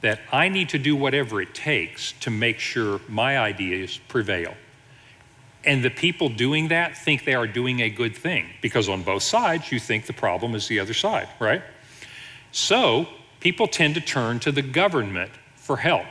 that 0.02 0.20
I 0.32 0.50
need 0.50 0.70
to 0.70 0.80
do 0.80 0.96
whatever 0.96 1.42
it 1.42 1.54
takes 1.54 2.14
to 2.22 2.30
make 2.30 2.60
sure 2.60 3.00
my 3.08 3.38
ideas 3.38 4.00
prevail. 4.08 4.54
And 5.64 5.84
the 5.84 5.90
people 5.90 6.30
doing 6.30 6.70
that 6.70 6.98
think 6.98 7.24
they 7.24 7.36
are 7.36 7.48
doing 7.48 7.82
a 7.82 7.90
good 7.90 8.16
thing 8.16 8.48
because 8.62 8.90
on 8.90 9.04
both 9.04 9.24
sides 9.24 9.72
you 9.72 9.80
think 9.80 10.08
the 10.08 10.14
problem 10.14 10.56
is 10.56 10.68
the 10.68 10.80
other 10.80 10.94
side, 10.94 11.30
right? 11.40 11.62
So 12.52 13.08
people 13.40 13.68
tend 13.68 13.96
to 13.96 14.02
turn 14.02 14.40
to 14.40 14.52
the 14.52 14.64
government 14.64 15.32
for 15.56 15.78
help. 15.78 16.08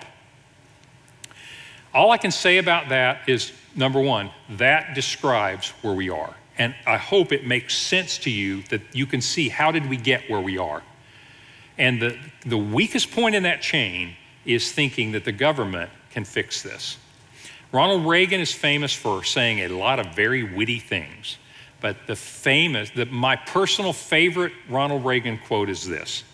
All 1.92 2.12
I 2.12 2.18
can 2.18 2.30
say 2.30 2.58
about 2.58 2.90
that 2.90 3.28
is 3.28 3.52
number 3.74 4.00
one, 4.00 4.30
that 4.50 4.94
describes 4.94 5.70
where 5.82 5.94
we 5.94 6.08
are. 6.10 6.34
And 6.56 6.74
I 6.86 6.98
hope 6.98 7.32
it 7.32 7.46
makes 7.46 7.76
sense 7.76 8.18
to 8.18 8.30
you 8.30 8.62
that 8.64 8.82
you 8.92 9.06
can 9.06 9.20
see 9.20 9.48
how 9.48 9.72
did 9.72 9.88
we 9.88 9.96
get 9.96 10.28
where 10.30 10.40
we 10.40 10.58
are. 10.58 10.82
And 11.78 12.00
the, 12.00 12.18
the 12.44 12.58
weakest 12.58 13.10
point 13.10 13.34
in 13.34 13.44
that 13.44 13.62
chain 13.62 14.14
is 14.44 14.70
thinking 14.70 15.12
that 15.12 15.24
the 15.24 15.32
government 15.32 15.90
can 16.10 16.24
fix 16.24 16.62
this. 16.62 16.98
Ronald 17.72 18.06
Reagan 18.06 18.40
is 18.40 18.52
famous 18.52 18.92
for 18.92 19.22
saying 19.22 19.60
a 19.60 19.68
lot 19.68 20.00
of 20.00 20.14
very 20.14 20.42
witty 20.42 20.80
things, 20.80 21.38
but 21.80 22.06
the 22.06 22.16
famous, 22.16 22.90
the, 22.90 23.06
my 23.06 23.36
personal 23.36 23.92
favorite 23.92 24.52
Ronald 24.68 25.04
Reagan 25.04 25.38
quote 25.38 25.68
is 25.68 25.86
this. 25.86 26.24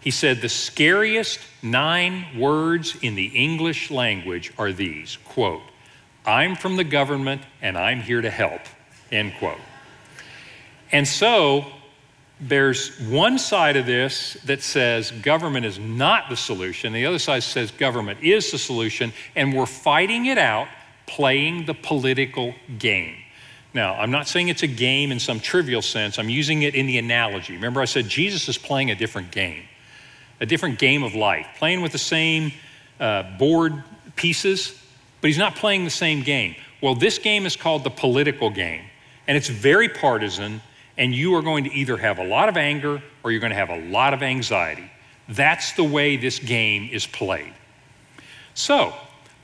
He 0.00 0.10
said, 0.10 0.40
The 0.40 0.48
scariest 0.48 1.40
nine 1.62 2.38
words 2.38 2.96
in 3.00 3.14
the 3.14 3.26
English 3.26 3.90
language 3.90 4.52
are 4.58 4.72
these 4.72 5.16
quote, 5.24 5.62
I'm 6.26 6.54
from 6.54 6.76
the 6.76 6.84
government 6.84 7.42
and 7.62 7.78
I'm 7.78 8.00
here 8.00 8.20
to 8.20 8.30
help, 8.30 8.60
end 9.10 9.34
quote. 9.38 9.58
And 10.92 11.08
so 11.08 11.66
there's 12.48 12.98
one 13.00 13.38
side 13.38 13.76
of 13.76 13.86
this 13.86 14.34
that 14.46 14.62
says 14.62 15.10
government 15.10 15.64
is 15.64 15.78
not 15.78 16.28
the 16.28 16.36
solution. 16.36 16.92
The 16.92 17.06
other 17.06 17.20
side 17.20 17.44
says 17.44 17.70
government 17.70 18.20
is 18.22 18.50
the 18.50 18.58
solution, 18.58 19.12
and 19.36 19.54
we're 19.54 19.66
fighting 19.66 20.26
it 20.26 20.38
out 20.38 20.66
playing 21.06 21.66
the 21.66 21.74
political 21.74 22.54
game. 22.78 23.16
Now, 23.74 23.94
I'm 23.94 24.10
not 24.10 24.28
saying 24.28 24.48
it's 24.48 24.64
a 24.64 24.68
game 24.68 25.12
in 25.12 25.20
some 25.20 25.40
trivial 25.40 25.82
sense, 25.82 26.18
I'm 26.18 26.28
using 26.28 26.62
it 26.62 26.74
in 26.74 26.86
the 26.86 26.98
analogy. 26.98 27.54
Remember, 27.54 27.80
I 27.80 27.86
said 27.86 28.08
Jesus 28.08 28.48
is 28.48 28.58
playing 28.58 28.90
a 28.90 28.94
different 28.94 29.30
game, 29.30 29.64
a 30.40 30.46
different 30.46 30.78
game 30.78 31.02
of 31.02 31.14
life, 31.14 31.46
playing 31.56 31.80
with 31.80 31.92
the 31.92 31.98
same 31.98 32.52
uh, 32.98 33.22
board 33.38 33.82
pieces, 34.16 34.78
but 35.20 35.28
he's 35.28 35.38
not 35.38 35.54
playing 35.54 35.84
the 35.84 35.90
same 35.90 36.22
game. 36.22 36.56
Well, 36.80 36.96
this 36.96 37.18
game 37.18 37.46
is 37.46 37.56
called 37.56 37.84
the 37.84 37.90
political 37.90 38.50
game, 38.50 38.84
and 39.28 39.36
it's 39.36 39.48
very 39.48 39.88
partisan 39.88 40.60
and 40.96 41.14
you 41.14 41.34
are 41.34 41.42
going 41.42 41.64
to 41.64 41.72
either 41.72 41.96
have 41.96 42.18
a 42.18 42.24
lot 42.24 42.48
of 42.48 42.56
anger 42.56 43.02
or 43.22 43.30
you're 43.30 43.40
going 43.40 43.52
to 43.52 43.56
have 43.56 43.70
a 43.70 43.80
lot 43.88 44.14
of 44.14 44.22
anxiety. 44.22 44.90
That's 45.28 45.72
the 45.72 45.84
way 45.84 46.16
this 46.16 46.38
game 46.38 46.88
is 46.92 47.06
played. 47.06 47.52
So, 48.54 48.92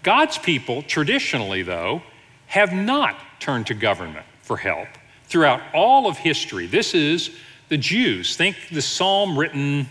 God's 0.02 0.38
people, 0.38 0.82
traditionally, 0.82 1.62
though, 1.62 2.02
have 2.46 2.72
not 2.72 3.16
turned 3.40 3.66
to 3.68 3.74
government 3.74 4.26
for 4.42 4.56
help 4.56 4.88
throughout 5.24 5.60
all 5.74 6.06
of 6.06 6.18
history. 6.18 6.66
This 6.66 6.94
is 6.94 7.30
the 7.68 7.76
Jews. 7.76 8.36
Think 8.36 8.56
the 8.70 8.82
psalm 8.82 9.38
written, 9.38 9.86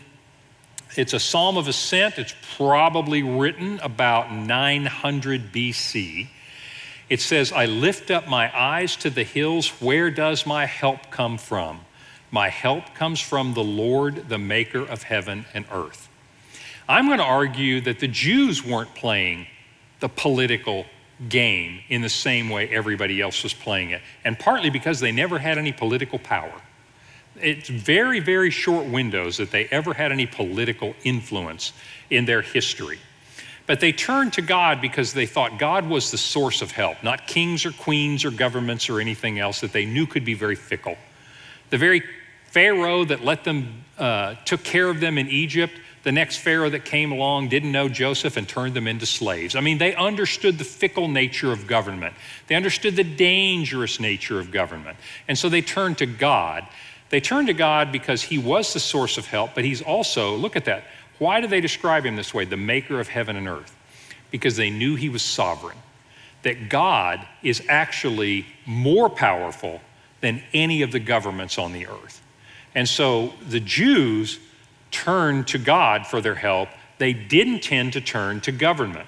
it's 0.95 1.13
a 1.13 1.19
psalm 1.19 1.57
of 1.57 1.67
ascent. 1.67 2.17
It's 2.17 2.35
probably 2.55 3.23
written 3.23 3.79
about 3.79 4.31
900 4.31 5.51
BC. 5.51 6.27
It 7.09 7.21
says, 7.21 7.51
I 7.51 7.65
lift 7.65 8.11
up 8.11 8.27
my 8.27 8.55
eyes 8.57 8.95
to 8.97 9.09
the 9.09 9.23
hills. 9.23 9.69
Where 9.81 10.11
does 10.11 10.45
my 10.45 10.65
help 10.65 11.09
come 11.09 11.37
from? 11.37 11.81
My 12.31 12.49
help 12.49 12.93
comes 12.93 13.21
from 13.21 13.53
the 13.53 13.63
Lord, 13.63 14.27
the 14.27 14.37
maker 14.37 14.81
of 14.81 15.03
heaven 15.03 15.45
and 15.53 15.65
earth. 15.71 16.09
I'm 16.89 17.07
going 17.07 17.19
to 17.19 17.23
argue 17.23 17.81
that 17.81 17.99
the 17.99 18.07
Jews 18.07 18.65
weren't 18.65 18.93
playing 18.95 19.47
the 19.99 20.09
political 20.09 20.85
game 21.29 21.79
in 21.89 22.01
the 22.01 22.09
same 22.09 22.49
way 22.49 22.69
everybody 22.69 23.21
else 23.21 23.43
was 23.43 23.53
playing 23.53 23.91
it, 23.91 24.01
and 24.23 24.37
partly 24.37 24.69
because 24.69 24.99
they 24.99 25.11
never 25.11 25.39
had 25.39 25.57
any 25.57 25.71
political 25.71 26.19
power. 26.19 26.61
It's 27.41 27.69
very, 27.69 28.19
very 28.19 28.49
short 28.49 28.85
windows 28.85 29.37
that 29.37 29.51
they 29.51 29.65
ever 29.65 29.93
had 29.93 30.11
any 30.11 30.25
political 30.25 30.95
influence 31.03 31.73
in 32.09 32.25
their 32.25 32.41
history. 32.41 32.99
But 33.67 33.82
they 33.82 33.91
turned 33.91 34.34
to 34.34 34.41
God 34.41 34.82
because 34.82 35.13
they 35.13 35.25
thought 35.25 35.60
God 35.60 35.88
was 35.88 36.10
the 36.10 36.17
source 36.17 36.62
of 36.62 36.71
help, 36.71 37.03
not 37.03 37.27
kings 37.27 37.65
or 37.65 37.71
queens 37.71 38.23
or 38.23 38.32
governments 38.32 38.89
or 38.89 38.99
anything 38.99 39.39
else 39.39 39.60
that 39.62 39.73
they 39.73 39.86
knew 39.86 40.08
could 40.08 40.25
be 40.25 40.34
very 40.34 40.56
fickle. 40.56 40.97
The 41.69 41.77
very 41.77 42.01
Pharaoh 42.45 43.03
that 43.06 43.23
let 43.23 43.43
them, 43.43 43.84
uh, 43.97 44.36
took 44.45 44.63
care 44.63 44.89
of 44.89 45.01
them 45.01 45.17
in 45.17 45.27
Egypt, 45.27 45.73
the 46.03 46.13
next 46.13 46.38
Pharaoh 46.38 46.69
that 46.69 46.86
came 46.86 47.12
along 47.12 47.49
didn't 47.49 47.73
know 47.73 47.89
Joseph 47.89 48.38
and 48.38 48.47
turned 48.47 48.73
them 48.73 48.88
into 48.88 49.06
slaves. 49.06 49.58
I 49.58 49.60
mean, 49.60 49.77
they 49.77 49.93
understood 49.93 50.58
the 50.58 50.63
fickle 50.63 51.10
nature 51.10 51.51
of 51.51 51.67
government, 51.67 52.15
they 52.47 52.56
understood 52.56 52.95
the 52.95 53.03
dangerous 53.03 53.99
nature 53.99 54.39
of 54.39 54.49
government. 54.49 54.97
And 55.27 55.38
so 55.38 55.49
they 55.49 55.62
turned 55.62 55.97
to 55.97 56.06
God. 56.06 56.65
They 57.10 57.19
turned 57.21 57.47
to 57.47 57.53
God 57.53 57.91
because 57.91 58.21
He 58.21 58.38
was 58.38 58.73
the 58.73 58.80
source 58.80 59.17
of 59.17 59.25
help, 59.27 59.51
but 59.53 59.65
He's 59.65 59.82
also, 59.82 60.36
look 60.36 60.56
at 60.56 60.65
that, 60.65 60.86
why 61.19 61.41
do 61.41 61.47
they 61.47 61.62
describe 61.62 62.06
him 62.06 62.15
this 62.15 62.34
way, 62.34 62.45
the 62.45 62.58
maker 62.58 62.99
of 62.99 63.08
heaven 63.08 63.36
and 63.36 63.47
earth? 63.47 63.75
Because 64.32 64.56
they 64.56 64.69
knew 64.69 64.95
he 64.95 65.10
was 65.10 65.21
sovereign, 65.21 65.77
that 66.43 66.69
God 66.69 67.25
is 67.43 67.63
actually 67.67 68.45
more 68.65 69.10
powerful 69.10 69.82
than 70.21 70.43
any 70.53 70.82
of 70.82 70.91
the 70.91 70.99
governments 70.99 71.58
on 71.58 71.73
the 71.73 71.88
earth. 71.88 72.21
And 72.75 72.88
so 72.88 73.34
the 73.47 73.60
Jews 73.60 74.39
turned 74.91 75.47
to 75.47 75.58
God 75.58 76.08
for 76.08 76.21
their 76.21 76.36
help. 76.36 76.69
They 76.97 77.13
didn't 77.13 77.62
tend 77.62 77.93
to 77.93 78.01
turn 78.01 78.41
to 78.41 78.51
government. 78.51 79.08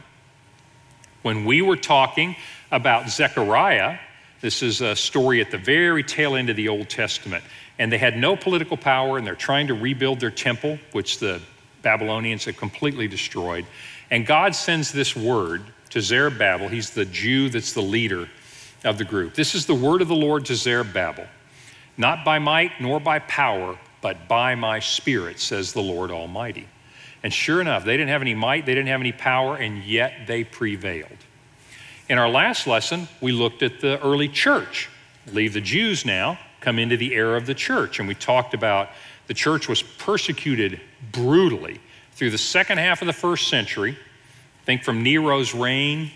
When 1.22 1.46
we 1.46 1.62
were 1.62 1.76
talking 1.76 2.36
about 2.72 3.10
Zechariah, 3.10 4.00
this 4.42 4.64
is 4.64 4.82
a 4.82 4.96
story 4.96 5.42
at 5.42 5.52
the 5.52 5.58
very 5.58 6.04
tail 6.04 6.36
end 6.36 6.50
of 6.50 6.56
the 6.56 6.70
Old 6.70 6.90
Testament, 6.90 7.44
and 7.78 7.92
they 7.92 7.98
had 7.98 8.18
no 8.18 8.36
political 8.36 8.78
power 8.78 9.18
and 9.18 9.28
they're 9.28 9.36
trying 9.36 9.68
to 9.68 9.74
rebuild 9.74 10.20
their 10.20 10.32
temple, 10.32 10.80
which 10.92 11.20
the 11.20 11.42
Babylonians 11.82 12.46
had 12.46 12.58
completely 12.58 13.08
destroyed. 13.08 13.66
And 14.12 14.26
God 14.26 14.56
sends 14.56 14.92
this 14.92 15.16
word 15.16 15.64
to 15.92 16.02
Zerubbabel. 16.02 16.68
He's 16.68 16.92
the 16.92 17.06
Jew 17.06 17.50
that's 17.50 17.74
the 17.74 17.82
leader 17.82 18.28
of 18.84 18.98
the 18.98 19.06
group. 19.06 19.36
This 19.36 19.56
is 19.56 19.66
the 19.66 19.76
word 19.76 20.02
of 20.02 20.08
the 20.08 20.16
Lord 20.16 20.46
to 20.46 20.56
Zerubbabel. 20.56 21.28
Not 21.98 22.24
by 22.24 22.40
might 22.40 22.80
nor 22.80 23.00
by 23.00 23.20
power, 23.20 23.78
but 24.02 24.28
by 24.28 24.56
my 24.56 24.80
spirit, 24.80 25.40
says 25.40 25.74
the 25.74 25.82
Lord 25.82 26.12
Almighty. 26.12 26.68
And 27.24 27.34
sure 27.34 27.60
enough, 27.60 27.84
they 27.84 27.98
didn't 27.98 28.10
have 28.10 28.22
any 28.22 28.34
might, 28.34 28.66
they 28.66 28.74
didn't 28.74 28.88
have 28.88 29.02
any 29.02 29.12
power, 29.12 29.58
and 29.58 29.84
yet 29.84 30.26
they 30.26 30.44
prevailed. 30.46 31.18
In 32.08 32.18
our 32.18 32.30
last 32.30 32.66
lesson, 32.66 33.08
we 33.20 33.32
looked 33.32 33.62
at 33.62 33.82
the 33.82 34.02
early 34.02 34.30
church. 34.30 34.90
Leave 35.34 35.54
the 35.54 35.62
Jews 35.62 36.06
now, 36.06 36.40
come 36.62 36.80
into 36.80 36.98
the 36.98 37.14
era 37.14 37.38
of 37.38 37.46
the 37.46 37.54
church. 37.54 38.00
And 38.00 38.08
we 38.08 38.16
talked 38.16 38.54
about 38.54 38.90
the 39.30 39.36
church 39.36 39.70
was 39.70 39.84
persecuted 39.84 40.82
brutally 41.12 41.80
through 42.14 42.32
the 42.32 42.38
second 42.38 42.80
half 42.80 43.04
of 43.04 43.06
the 43.06 43.14
first 43.14 43.48
century. 43.48 43.96
Think 44.66 44.84
from 44.84 45.04
Nero's 45.04 45.54
reign. 45.54 46.10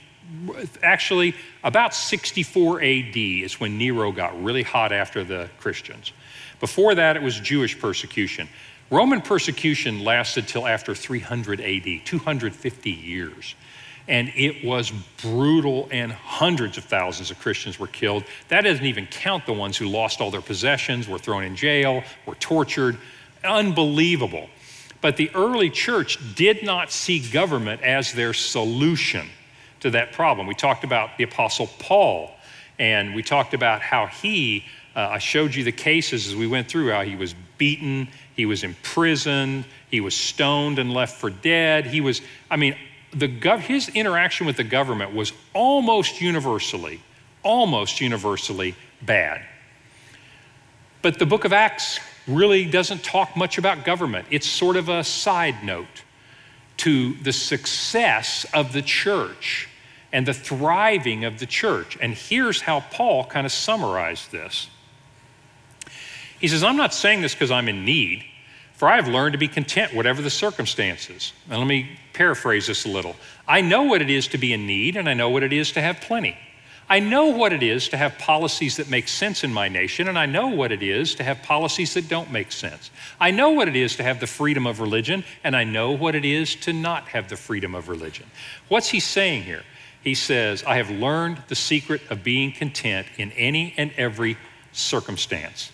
Actually, 0.82 1.36
about 1.64 1.94
64 1.94 2.82
AD 2.82 3.16
is 3.16 3.60
when 3.60 3.78
Nero 3.78 4.12
got 4.12 4.44
really 4.44 4.64
hot 4.64 4.92
after 4.92 5.24
the 5.24 5.48
Christians. 5.60 6.12
Before 6.60 6.96
that, 6.96 7.16
it 7.16 7.22
was 7.22 7.40
Jewish 7.40 7.80
persecution. 7.80 8.50
Roman 8.90 9.22
persecution 9.22 10.04
lasted 10.04 10.48
till 10.48 10.66
after 10.66 10.96
300 10.96 11.62
AD, 11.62 12.06
250 12.06 12.90
years. 12.90 13.54
And 14.08 14.32
it 14.36 14.66
was 14.66 14.92
brutal, 15.22 15.88
and 15.92 16.12
hundreds 16.12 16.78
of 16.78 16.84
thousands 16.84 17.32
of 17.32 17.40
Christians 17.40 17.80
were 17.80 17.88
killed. 17.88 18.26
That 18.50 18.62
doesn't 18.62 18.86
even 18.86 19.08
count 19.08 19.46
the 19.46 19.54
ones 19.54 19.78
who 19.78 19.88
lost 19.88 20.20
all 20.20 20.30
their 20.30 20.42
possessions, 20.42 21.08
were 21.08 21.20
thrown 21.20 21.44
in 21.44 21.56
jail, 21.56 22.04
were 22.26 22.36
tortured. 22.36 22.98
Unbelievable. 23.44 24.50
But 25.00 25.18
the 25.18 25.30
early 25.36 25.70
church 25.70 26.18
did 26.36 26.64
not 26.64 26.92
see 26.92 27.20
government 27.20 27.82
as 27.82 28.14
their 28.14 28.34
solution 28.34 29.28
to 29.82 29.90
that 29.92 30.14
problem. 30.14 30.48
We 30.48 30.56
talked 30.56 30.86
about 30.86 31.18
the 31.18 31.26
Apostle 31.26 31.68
Paul, 31.80 32.32
and 32.80 33.14
we 33.14 33.22
talked 33.22 33.54
about 33.54 33.82
how 33.82 34.08
he, 34.08 34.64
uh, 34.96 35.00
I 35.12 35.18
showed 35.18 35.56
you 35.56 35.64
the 35.66 35.74
cases 35.74 36.28
as 36.28 36.36
we 36.36 36.48
went 36.48 36.70
through, 36.70 36.92
how 36.92 37.04
he 37.04 37.18
was 37.18 37.36
beaten, 37.58 38.08
he 38.36 38.46
was 38.46 38.64
imprisoned, 38.64 39.66
he 39.92 40.00
was 40.00 40.16
stoned 40.16 40.80
and 40.80 40.94
left 40.94 41.20
for 41.20 41.30
dead. 41.30 41.86
He 41.86 42.02
was, 42.02 42.22
I 42.50 42.56
mean, 42.56 42.76
the 43.14 43.28
gov- 43.28 43.60
his 43.60 43.90
interaction 43.90 44.46
with 44.46 44.58
the 44.58 44.64
government 44.64 45.14
was 45.14 45.34
almost 45.54 46.22
universally, 46.22 47.02
almost 47.44 48.02
universally 48.02 48.76
bad. 49.02 49.42
But 51.02 51.20
the 51.20 51.26
book 51.26 51.46
of 51.46 51.54
Acts 51.54 52.00
really 52.28 52.66
doesn't 52.66 53.04
talk 53.04 53.36
much 53.36 53.58
about 53.58 53.84
government. 53.84 54.26
It's 54.30 54.48
sort 54.48 54.78
of 54.78 54.90
a 54.90 55.04
side 55.04 55.64
note 55.64 56.04
to 56.78 57.14
the 57.16 57.34
success 57.34 58.46
of 58.54 58.74
the 58.74 58.82
church 58.82 59.68
and 60.12 60.26
the 60.26 60.34
thriving 60.34 61.26
of 61.26 61.40
the 61.40 61.46
church. 61.46 61.98
And 62.02 62.14
here's 62.14 62.62
how 62.62 62.82
Paul 62.92 63.26
kind 63.26 63.46
of 63.46 63.52
summarized 63.52 64.32
this. 64.32 64.70
He 66.40 66.48
says, 66.48 66.64
I'm 66.64 66.78
not 66.78 66.94
saying 66.94 67.22
this 67.22 67.34
because 67.34 67.52
I'm 67.52 67.68
in 67.68 67.86
need. 67.86 68.24
For 68.74 68.88
I 68.88 68.96
have 68.96 69.08
learned 69.08 69.34
to 69.34 69.38
be 69.38 69.48
content, 69.48 69.94
whatever 69.94 70.22
the 70.22 70.30
circumstances. 70.30 71.34
And 71.50 71.60
let 71.60 71.68
me 71.68 71.98
paraphrase 72.14 72.68
this 72.68 72.86
a 72.86 72.90
little. 72.90 73.16
I 73.48 73.62
know 73.62 73.84
what 73.84 74.02
it 74.02 74.10
is 74.10 74.28
to 74.30 74.38
be 74.38 74.52
in 74.52 74.66
need, 74.66 74.98
and 74.98 75.08
I 75.08 75.14
know 75.14 75.30
what 75.30 75.44
it 75.44 75.54
is 75.54 75.72
to 75.74 75.82
have 75.82 76.02
plenty. 76.02 76.38
I 76.90 77.00
know 77.00 77.28
what 77.28 77.54
it 77.54 77.64
is 77.64 77.88
to 77.90 77.98
have 77.98 78.18
policies 78.18 78.76
that 78.78 78.90
make 78.90 79.08
sense 79.08 79.44
in 79.44 79.54
my 79.54 79.70
nation, 79.70 80.10
and 80.10 80.20
I 80.20 80.26
know 80.26 80.48
what 80.48 80.72
it 80.72 80.84
is 80.84 81.16
to 81.16 81.24
have 81.24 81.42
policies 81.42 81.94
that 81.94 82.10
don't 82.10 82.32
make 82.32 82.52
sense. 82.52 82.92
I 83.20 83.32
know 83.32 83.52
what 83.52 83.68
it 83.68 83.76
is 83.76 83.96
to 83.98 84.04
have 84.04 84.20
the 84.20 84.28
freedom 84.28 84.68
of 84.68 84.82
religion, 84.82 85.24
and 85.44 85.56
I 85.56 85.64
know 85.64 85.92
what 85.92 86.14
it 86.14 86.26
is 86.26 86.56
to 86.58 86.74
not 86.74 87.08
have 87.10 87.30
the 87.30 87.38
freedom 87.38 87.74
of 87.74 87.88
religion. 87.88 88.26
What's 88.68 88.90
he 88.90 89.00
saying 89.00 89.44
here? 89.44 89.64
He 90.04 90.14
says, 90.14 90.64
I 90.66 90.76
have 90.76 90.90
learned 90.90 91.42
the 91.48 91.56
secret 91.56 92.02
of 92.10 92.24
being 92.24 92.52
content 92.52 93.08
in 93.18 93.32
any 93.32 93.74
and 93.78 93.92
every 93.96 94.38
circumstance. 94.74 95.72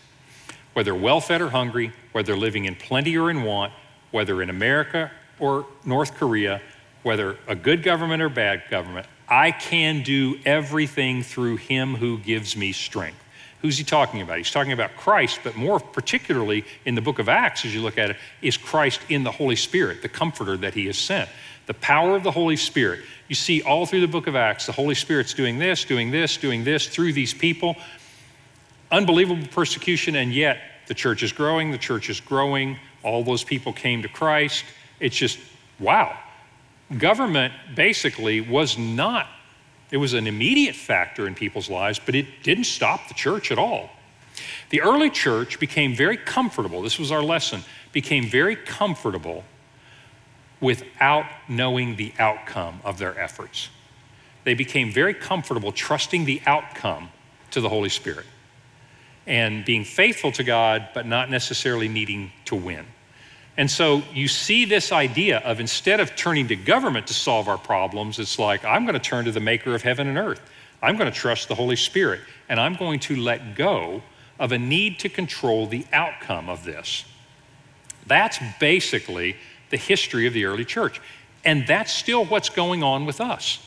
Whether 0.79 0.95
well 0.95 1.19
fed 1.19 1.41
or 1.41 1.49
hungry, 1.49 1.91
whether 2.13 2.37
living 2.37 2.63
in 2.63 2.73
plenty 2.73 3.17
or 3.17 3.29
in 3.29 3.43
want, 3.43 3.73
whether 4.11 4.41
in 4.41 4.49
America 4.49 5.11
or 5.37 5.65
North 5.83 6.15
Korea, 6.15 6.61
whether 7.03 7.35
a 7.49 7.55
good 7.55 7.83
government 7.83 8.21
or 8.21 8.29
bad 8.29 8.63
government, 8.69 9.05
I 9.27 9.51
can 9.51 10.03
do 10.03 10.39
everything 10.45 11.21
through 11.21 11.57
him 11.57 11.95
who 11.95 12.17
gives 12.17 12.55
me 12.55 12.71
strength. 12.71 13.21
Who's 13.61 13.77
he 13.77 13.83
talking 13.83 14.21
about? 14.21 14.37
He's 14.37 14.51
talking 14.51 14.71
about 14.71 14.95
Christ, 14.95 15.41
but 15.43 15.57
more 15.57 15.81
particularly 15.81 16.63
in 16.85 16.95
the 16.95 17.01
book 17.01 17.19
of 17.19 17.27
Acts, 17.27 17.65
as 17.65 17.75
you 17.75 17.81
look 17.81 17.97
at 17.97 18.11
it, 18.11 18.15
is 18.41 18.55
Christ 18.55 19.01
in 19.09 19.25
the 19.25 19.31
Holy 19.31 19.57
Spirit, 19.57 20.01
the 20.01 20.07
comforter 20.07 20.55
that 20.55 20.75
he 20.75 20.85
has 20.85 20.97
sent. 20.97 21.29
The 21.65 21.73
power 21.73 22.15
of 22.15 22.23
the 22.23 22.31
Holy 22.31 22.55
Spirit. 22.55 23.01
You 23.27 23.35
see 23.35 23.61
all 23.63 23.85
through 23.85 23.99
the 23.99 24.07
book 24.07 24.27
of 24.27 24.35
Acts, 24.37 24.65
the 24.65 24.71
Holy 24.71 24.95
Spirit's 24.95 25.33
doing 25.33 25.59
this, 25.59 25.83
doing 25.83 26.09
this, 26.09 26.37
doing 26.37 26.63
this 26.63 26.87
through 26.87 27.11
these 27.11 27.33
people. 27.33 27.75
Unbelievable 28.91 29.45
persecution, 29.51 30.15
and 30.15 30.33
yet 30.33 30.59
the 30.89 30.93
church 30.93 31.23
is 31.23 31.31
growing, 31.31 31.71
the 31.71 31.77
church 31.77 32.09
is 32.09 32.19
growing. 32.19 32.77
All 33.03 33.23
those 33.23 33.45
people 33.45 33.71
came 33.71 34.01
to 34.01 34.09
Christ. 34.09 34.65
It's 34.99 35.15
just, 35.15 35.39
wow 35.79 36.17
government 36.97 37.53
basically 37.75 38.41
was 38.41 38.77
not, 38.77 39.27
it 39.91 39.97
was 39.97 40.13
an 40.13 40.27
immediate 40.27 40.75
factor 40.75 41.27
in 41.27 41.35
people's 41.35 41.69
lives, 41.69 41.99
but 42.03 42.15
it 42.15 42.43
didn't 42.43 42.63
stop 42.63 43.07
the 43.07 43.13
church 43.13 43.51
at 43.51 43.59
all. 43.59 43.89
The 44.69 44.81
early 44.81 45.09
church 45.09 45.59
became 45.59 45.95
very 45.95 46.17
comfortable, 46.17 46.81
this 46.81 46.99
was 46.99 47.11
our 47.11 47.21
lesson, 47.21 47.63
became 47.91 48.27
very 48.27 48.55
comfortable 48.55 49.43
without 50.61 51.25
knowing 51.47 51.95
the 51.95 52.13
outcome 52.19 52.79
of 52.83 52.97
their 52.97 53.17
efforts. 53.19 53.69
They 54.43 54.53
became 54.53 54.91
very 54.91 55.13
comfortable 55.13 55.71
trusting 55.71 56.25
the 56.25 56.41
outcome 56.45 57.09
to 57.51 57.61
the 57.61 57.69
Holy 57.69 57.89
Spirit 57.89 58.25
and 59.29 59.63
being 59.63 59.85
faithful 59.85 60.31
to 60.33 60.43
God, 60.43 60.89
but 60.93 61.05
not 61.05 61.29
necessarily 61.29 61.87
needing 61.87 62.31
to 62.45 62.55
win. 62.55 62.85
And 63.57 63.69
so 63.69 64.01
you 64.11 64.27
see 64.27 64.65
this 64.65 64.91
idea 64.91 65.37
of 65.39 65.59
instead 65.59 65.99
of 65.99 66.15
turning 66.15 66.47
to 66.47 66.55
government 66.55 67.07
to 67.07 67.13
solve 67.13 67.47
our 67.47 67.57
problems, 67.57 68.17
it's 68.17 68.39
like, 68.39 68.65
I'm 68.65 68.85
going 68.85 68.95
to 68.95 68.99
turn 68.99 69.25
to 69.25 69.31
the 69.31 69.39
maker 69.39 69.75
of 69.75 69.83
heaven 69.83 70.07
and 70.07 70.17
earth. 70.17 70.41
I'm 70.81 70.97
going 70.97 71.11
to 71.11 71.17
trust 71.17 71.47
the 71.47 71.55
Holy 71.55 71.75
Spirit, 71.75 72.21
and 72.47 72.59
I'm 72.59 72.75
going 72.75 72.99
to 73.01 73.17
let 73.17 73.55
go 73.55 74.01
of 74.39 74.51
a 74.51 74.57
need 74.57 74.97
to 74.99 75.09
control 75.09 75.67
the 75.67 75.85
outcome 75.93 76.49
of 76.49 76.63
this. 76.63 77.05
That's 78.07 78.39
basically 78.59 79.35
the 79.69 79.77
history 79.77 80.25
of 80.25 80.33
the 80.33 80.45
early 80.45 80.65
church. 80.65 80.99
And 81.45 81.67
that's 81.67 81.93
still 81.93 82.25
what's 82.25 82.49
going 82.49 82.81
on 82.81 83.05
with 83.05 83.21
us. 83.21 83.59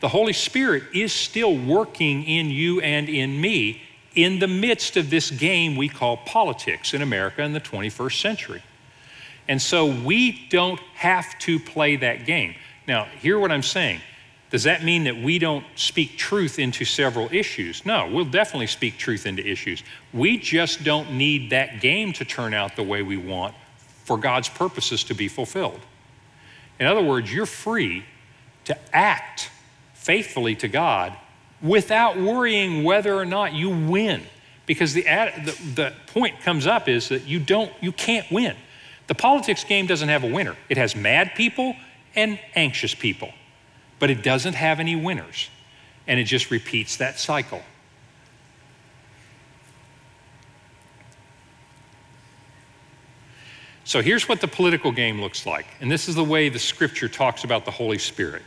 The 0.00 0.08
Holy 0.08 0.32
Spirit 0.32 0.84
is 0.94 1.12
still 1.12 1.56
working 1.56 2.22
in 2.24 2.50
you 2.50 2.80
and 2.80 3.08
in 3.08 3.40
me 3.40 3.82
in 4.14 4.38
the 4.38 4.48
midst 4.48 4.96
of 4.96 5.10
this 5.10 5.30
game 5.30 5.76
we 5.76 5.88
call 5.88 6.18
politics 6.18 6.94
in 6.94 7.02
America 7.02 7.42
in 7.42 7.52
the 7.52 7.60
21st 7.60 8.20
century. 8.20 8.62
And 9.48 9.60
so 9.60 9.86
we 9.86 10.46
don't 10.48 10.80
have 10.94 11.38
to 11.40 11.58
play 11.58 11.96
that 11.96 12.26
game. 12.26 12.54
Now, 12.86 13.04
hear 13.04 13.38
what 13.38 13.50
I'm 13.50 13.62
saying. 13.62 14.00
Does 14.50 14.64
that 14.64 14.82
mean 14.82 15.04
that 15.04 15.16
we 15.16 15.38
don't 15.38 15.64
speak 15.76 16.16
truth 16.16 16.58
into 16.58 16.84
several 16.84 17.28
issues? 17.30 17.86
No, 17.86 18.08
we'll 18.12 18.24
definitely 18.24 18.66
speak 18.66 18.98
truth 18.98 19.26
into 19.26 19.46
issues. 19.46 19.84
We 20.12 20.38
just 20.38 20.82
don't 20.82 21.12
need 21.12 21.50
that 21.50 21.80
game 21.80 22.12
to 22.14 22.24
turn 22.24 22.52
out 22.52 22.74
the 22.74 22.82
way 22.82 23.02
we 23.02 23.16
want 23.16 23.54
for 24.04 24.18
God's 24.18 24.48
purposes 24.48 25.04
to 25.04 25.14
be 25.14 25.28
fulfilled. 25.28 25.80
In 26.80 26.86
other 26.86 27.02
words, 27.02 27.32
you're 27.32 27.46
free 27.46 28.04
to 28.64 28.76
act 28.92 29.50
faithfully 29.94 30.56
to 30.56 30.66
God 30.66 31.16
without 31.62 32.18
worrying 32.18 32.84
whether 32.84 33.14
or 33.14 33.24
not 33.24 33.52
you 33.52 33.70
win. 33.70 34.22
Because 34.66 34.92
the, 34.92 35.02
the, 35.02 35.58
the 35.74 35.92
point 36.08 36.40
comes 36.40 36.66
up 36.66 36.88
is 36.88 37.08
that 37.08 37.26
you 37.26 37.40
don't, 37.40 37.72
you 37.80 37.92
can't 37.92 38.30
win. 38.30 38.56
The 39.08 39.14
politics 39.14 39.64
game 39.64 39.86
doesn't 39.86 40.08
have 40.08 40.22
a 40.22 40.28
winner. 40.28 40.56
It 40.68 40.76
has 40.76 40.94
mad 40.94 41.32
people 41.34 41.74
and 42.14 42.38
anxious 42.54 42.94
people, 42.94 43.32
but 43.98 44.10
it 44.10 44.22
doesn't 44.22 44.54
have 44.54 44.78
any 44.78 44.94
winners. 44.94 45.48
And 46.06 46.20
it 46.20 46.24
just 46.24 46.50
repeats 46.50 46.96
that 46.98 47.18
cycle. 47.18 47.62
So 53.82 54.02
here's 54.02 54.28
what 54.28 54.40
the 54.40 54.46
political 54.46 54.92
game 54.92 55.20
looks 55.20 55.46
like. 55.46 55.66
And 55.80 55.90
this 55.90 56.08
is 56.08 56.14
the 56.14 56.22
way 56.22 56.48
the 56.48 56.60
scripture 56.60 57.08
talks 57.08 57.42
about 57.42 57.64
the 57.64 57.72
Holy 57.72 57.98
Spirit. 57.98 58.42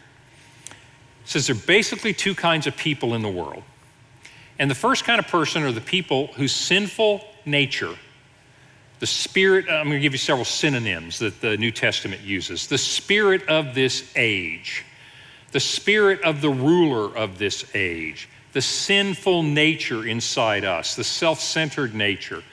Says 1.26 1.48
there 1.48 1.56
are 1.56 1.60
basically 1.60 2.14
two 2.14 2.36
kinds 2.36 2.68
of 2.68 2.76
people 2.76 3.14
in 3.14 3.22
the 3.22 3.30
world. 3.30 3.64
And 4.60 4.70
the 4.70 4.76
first 4.76 5.04
kind 5.04 5.20
of 5.20 5.28
person 5.28 5.64
are 5.64 5.72
the 5.72 5.82
people 5.82 6.28
whose 6.28 6.54
sinful 6.54 7.26
nature 7.46 7.96
the 9.04 9.08
spirit, 9.08 9.66
I'm 9.70 9.88
going 9.88 9.98
to 9.98 10.00
give 10.00 10.14
you 10.14 10.18
several 10.18 10.46
synonyms 10.46 11.20
that 11.20 11.42
the 11.42 11.58
New 11.58 11.72
Testament 11.72 12.22
uses. 12.22 12.68
The 12.68 12.78
spirit 12.78 13.50
of 13.50 13.76
this 13.76 14.10
age, 14.16 14.86
the 15.52 15.60
spirit 15.60 16.22
of 16.22 16.40
the 16.40 16.50
ruler 16.50 17.14
of 17.14 17.38
this 17.38 17.66
age, 17.76 18.30
the 18.54 18.62
sinful 18.62 19.44
nature 19.44 20.08
inside 20.08 20.64
us, 20.64 20.96
the 20.96 21.04
self 21.04 21.42
centered 21.42 21.94
nature. 21.94 22.44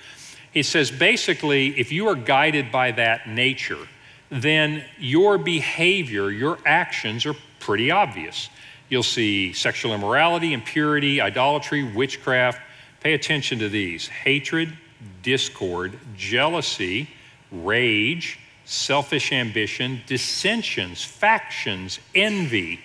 He 0.50 0.64
says 0.64 0.90
basically, 0.90 1.78
if 1.78 1.92
you 1.92 2.08
are 2.08 2.16
guided 2.16 2.72
by 2.72 2.90
that 2.90 3.28
nature, 3.28 3.86
then 4.28 4.82
your 4.98 5.38
behavior, 5.38 6.32
your 6.32 6.58
actions 6.66 7.26
are 7.26 7.36
pretty 7.60 7.92
obvious. 7.92 8.48
You'll 8.90 9.02
see 9.02 9.52
sexual 9.52 9.94
immorality, 9.94 10.52
impurity, 10.52 11.20
idolatry, 11.20 11.82
witchcraft. 11.84 12.60
Pay 13.00 13.14
attention 13.14 13.60
to 13.60 13.68
these 13.68 14.08
hatred, 14.08 14.76
discord, 15.22 15.98
jealousy, 16.16 17.08
rage, 17.50 18.38
selfish 18.64 19.32
ambition, 19.32 20.02
dissensions, 20.06 21.02
factions, 21.02 21.98
envy. 22.14 22.80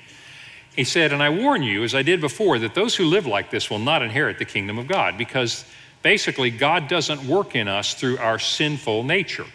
He 0.76 0.84
said, 0.84 1.12
And 1.12 1.24
I 1.24 1.30
warn 1.30 1.64
you, 1.64 1.84
as 1.84 1.96
I 1.96 2.04
did 2.04 2.22
before, 2.22 2.60
that 2.60 2.76
those 2.76 2.96
who 2.96 3.06
live 3.06 3.26
like 3.26 3.50
this 3.50 3.70
will 3.70 3.80
not 3.80 4.02
inherit 4.02 4.40
the 4.40 4.46
kingdom 4.46 4.78
of 4.78 4.88
God 4.88 5.18
because 5.18 5.66
basically 6.02 6.52
God 6.52 6.88
doesn't 6.88 7.24
work 7.26 7.56
in 7.56 7.68
us 7.68 7.94
through 7.94 8.20
our 8.20 8.38
sinful 8.38 9.04
nature. 9.04 9.46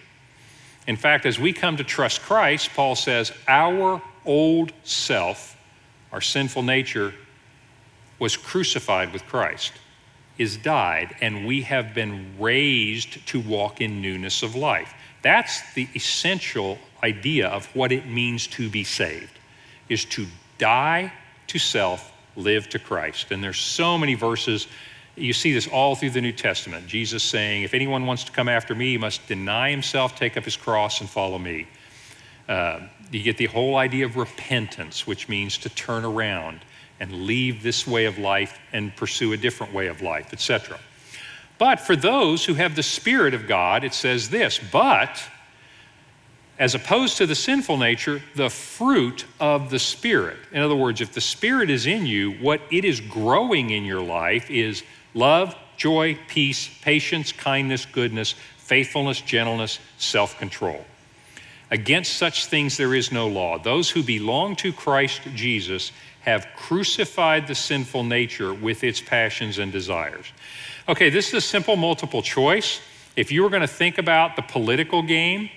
In 0.86 0.96
fact, 0.96 1.26
as 1.26 1.38
we 1.38 1.52
come 1.52 1.76
to 1.76 1.84
trust 1.84 2.22
Christ, 2.22 2.70
Paul 2.74 2.96
says, 2.96 3.32
Our 3.46 4.02
old 4.24 4.72
self, 4.82 5.56
our 6.12 6.20
sinful 6.20 6.62
nature, 6.62 7.14
was 8.18 8.36
crucified 8.36 9.12
with 9.12 9.26
Christ 9.26 9.72
is 10.40 10.56
died, 10.56 11.14
and 11.20 11.46
we 11.46 11.60
have 11.60 11.92
been 11.92 12.34
raised 12.38 13.26
to 13.26 13.38
walk 13.40 13.82
in 13.82 14.00
newness 14.00 14.42
of 14.42 14.54
life. 14.54 14.94
That's 15.20 15.74
the 15.74 15.86
essential 15.94 16.78
idea 17.02 17.48
of 17.48 17.66
what 17.76 17.92
it 17.92 18.06
means 18.06 18.46
to 18.46 18.70
be 18.70 18.82
saved, 18.82 19.38
is 19.90 20.06
to 20.06 20.26
die 20.56 21.12
to 21.48 21.58
self, 21.58 22.10
live 22.36 22.70
to 22.70 22.78
Christ. 22.78 23.32
And 23.32 23.44
there's 23.44 23.58
so 23.58 23.98
many 23.98 24.14
verses. 24.14 24.66
You 25.14 25.34
see 25.34 25.52
this 25.52 25.68
all 25.68 25.94
through 25.94 26.10
the 26.10 26.22
New 26.22 26.32
Testament. 26.32 26.86
Jesus 26.86 27.22
saying, 27.22 27.64
if 27.64 27.74
anyone 27.74 28.06
wants 28.06 28.24
to 28.24 28.32
come 28.32 28.48
after 28.48 28.74
me, 28.74 28.92
he 28.92 28.98
must 28.98 29.26
deny 29.26 29.70
himself, 29.70 30.16
take 30.16 30.38
up 30.38 30.44
his 30.44 30.56
cross, 30.56 31.02
and 31.02 31.10
follow 31.10 31.38
me. 31.38 31.66
Uh, 32.50 32.80
you 33.12 33.22
get 33.22 33.36
the 33.36 33.46
whole 33.46 33.76
idea 33.76 34.04
of 34.04 34.16
repentance, 34.16 35.06
which 35.06 35.28
means 35.28 35.56
to 35.58 35.68
turn 35.68 36.04
around 36.04 36.60
and 36.98 37.12
leave 37.12 37.62
this 37.62 37.86
way 37.86 38.06
of 38.06 38.18
life 38.18 38.58
and 38.72 38.94
pursue 38.96 39.32
a 39.32 39.36
different 39.36 39.72
way 39.72 39.86
of 39.86 40.02
life, 40.02 40.32
etc. 40.32 40.78
But 41.58 41.78
for 41.78 41.94
those 41.94 42.44
who 42.44 42.54
have 42.54 42.74
the 42.74 42.82
Spirit 42.82 43.34
of 43.34 43.46
God, 43.46 43.84
it 43.84 43.94
says 43.94 44.30
this, 44.30 44.58
but 44.72 45.22
as 46.58 46.74
opposed 46.74 47.18
to 47.18 47.26
the 47.26 47.36
sinful 47.36 47.76
nature, 47.76 48.20
the 48.34 48.50
fruit 48.50 49.26
of 49.38 49.70
the 49.70 49.78
Spirit. 49.78 50.38
In 50.50 50.60
other 50.60 50.74
words, 50.74 51.00
if 51.00 51.12
the 51.12 51.20
Spirit 51.20 51.70
is 51.70 51.86
in 51.86 52.04
you, 52.04 52.32
what 52.32 52.60
it 52.72 52.84
is 52.84 53.00
growing 53.00 53.70
in 53.70 53.84
your 53.84 54.02
life 54.02 54.50
is 54.50 54.82
love, 55.14 55.54
joy, 55.76 56.18
peace, 56.26 56.68
patience, 56.82 57.30
kindness, 57.30 57.86
goodness, 57.86 58.34
faithfulness, 58.58 59.20
gentleness, 59.20 59.78
self 59.98 60.36
control. 60.38 60.84
Against 61.70 62.14
such 62.14 62.46
things 62.46 62.76
there 62.76 62.94
is 62.94 63.12
no 63.12 63.28
law. 63.28 63.58
Those 63.58 63.90
who 63.90 64.02
belong 64.02 64.56
to 64.56 64.72
Christ 64.72 65.22
Jesus 65.34 65.92
have 66.22 66.48
crucified 66.56 67.46
the 67.46 67.54
sinful 67.54 68.04
nature 68.04 68.52
with 68.52 68.84
its 68.84 69.00
passions 69.00 69.58
and 69.58 69.70
desires. 69.70 70.26
Okay, 70.88 71.10
this 71.10 71.28
is 71.28 71.34
a 71.34 71.40
simple 71.40 71.76
multiple 71.76 72.22
choice. 72.22 72.80
If 73.16 73.30
you 73.30 73.42
were 73.42 73.50
going 73.50 73.62
to 73.62 73.68
think 73.68 73.98
about 73.98 74.36
the 74.36 74.42
political 74.42 75.02
game, 75.02 75.50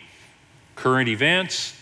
current 0.76 1.10
events, 1.10 1.76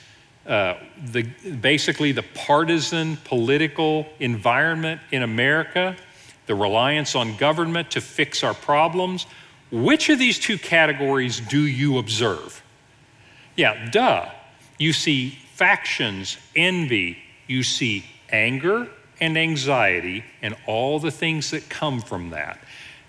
uh, 0.48 0.76
the, 1.06 1.24
basically 1.62 2.12
the 2.12 2.24
partisan 2.24 3.18
political 3.18 4.08
environment 4.20 5.02
in 5.12 5.24
America, 5.24 5.96
the 6.48 6.56
reliance 6.56 7.16
on 7.16 7.36
government 7.38 7.92
to 7.92 8.02
fix 8.02 8.44
our 8.44 8.54
problems, 8.54 9.28
which 9.72 10.10
of 10.10 10.18
these 10.18 10.40
two 10.40 10.58
categories 10.58 11.40
do 11.40 11.62
you 11.62 11.98
observe? 11.98 12.64
Yeah, 13.62 13.92
duh. 13.92 14.28
You 14.80 14.92
see 14.92 15.38
factions, 15.54 16.38
envy, 16.56 17.20
you 17.46 17.62
see 17.62 18.06
anger 18.32 18.90
and 19.20 19.38
anxiety, 19.38 20.26
and 20.42 20.56
all 20.66 20.98
the 20.98 21.12
things 21.12 21.52
that 21.52 21.70
come 21.70 22.02
from 22.02 22.32
that. 22.32 22.60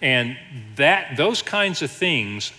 And 0.03 0.37
that 0.77 1.17
those 1.17 1.41
kinds 1.41 1.81
of 1.81 1.91
things, 1.91 2.53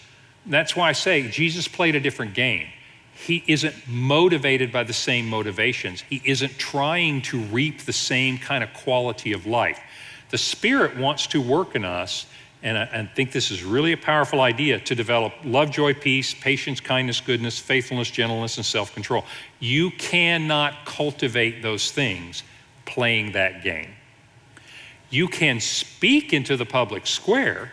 that's 0.48 0.76
why 0.76 0.90
I 0.90 0.94
say 0.94 1.28
Jesus 1.28 1.68
played 1.68 1.94
a 1.94 2.00
different 2.00 2.34
game 2.34 2.68
he 3.16 3.44
isn't 3.48 3.76
motivated 3.88 4.72
by 4.72 4.84
the 4.84 4.94
same 4.94 5.30
motivations. 5.30 6.02
He 6.10 6.22
isn't 6.26 6.58
trying 6.58 7.22
to 7.24 7.40
reap 7.40 7.82
the 7.82 7.94
same 7.94 8.38
kind 8.38 8.64
of 8.64 8.74
quality 8.74 9.34
of 9.34 9.46
life. 9.46 9.80
The 10.32 10.38
Spirit 10.38 10.98
wants 10.98 11.28
to 11.28 11.40
work 11.40 11.76
in 11.76 11.86
us, 11.86 12.26
and 12.64 12.78
I, 12.78 12.84
and 12.86 13.10
think 13.12 13.32
this 13.32 13.52
is 13.52 13.64
really 13.64 13.92
a 13.92 13.98
powerful 13.98 14.42
idea 14.42 14.80
to 14.80 14.96
develop 14.96 15.34
love, 15.44 15.70
joy, 15.70 15.94
peace, 15.94 16.34
patience, 16.34 16.80
kindness, 16.80 17.20
goodness, 17.22 17.60
faithfulness, 17.60 18.10
gentleness, 18.10 18.58
and 18.58 18.66
self 18.66 18.94
control. 18.94 19.26
You 19.60 19.92
cannot 19.92 20.86
cultivate 20.86 21.62
those 21.62 21.92
things 21.92 22.44
playing 22.86 23.34
that 23.34 23.64
game. 23.64 23.92
You 25.12 25.28
can 25.28 25.60
speak 25.60 26.34
into 26.34 26.58
the 26.58 26.66
public 26.66 27.06
square, 27.06 27.72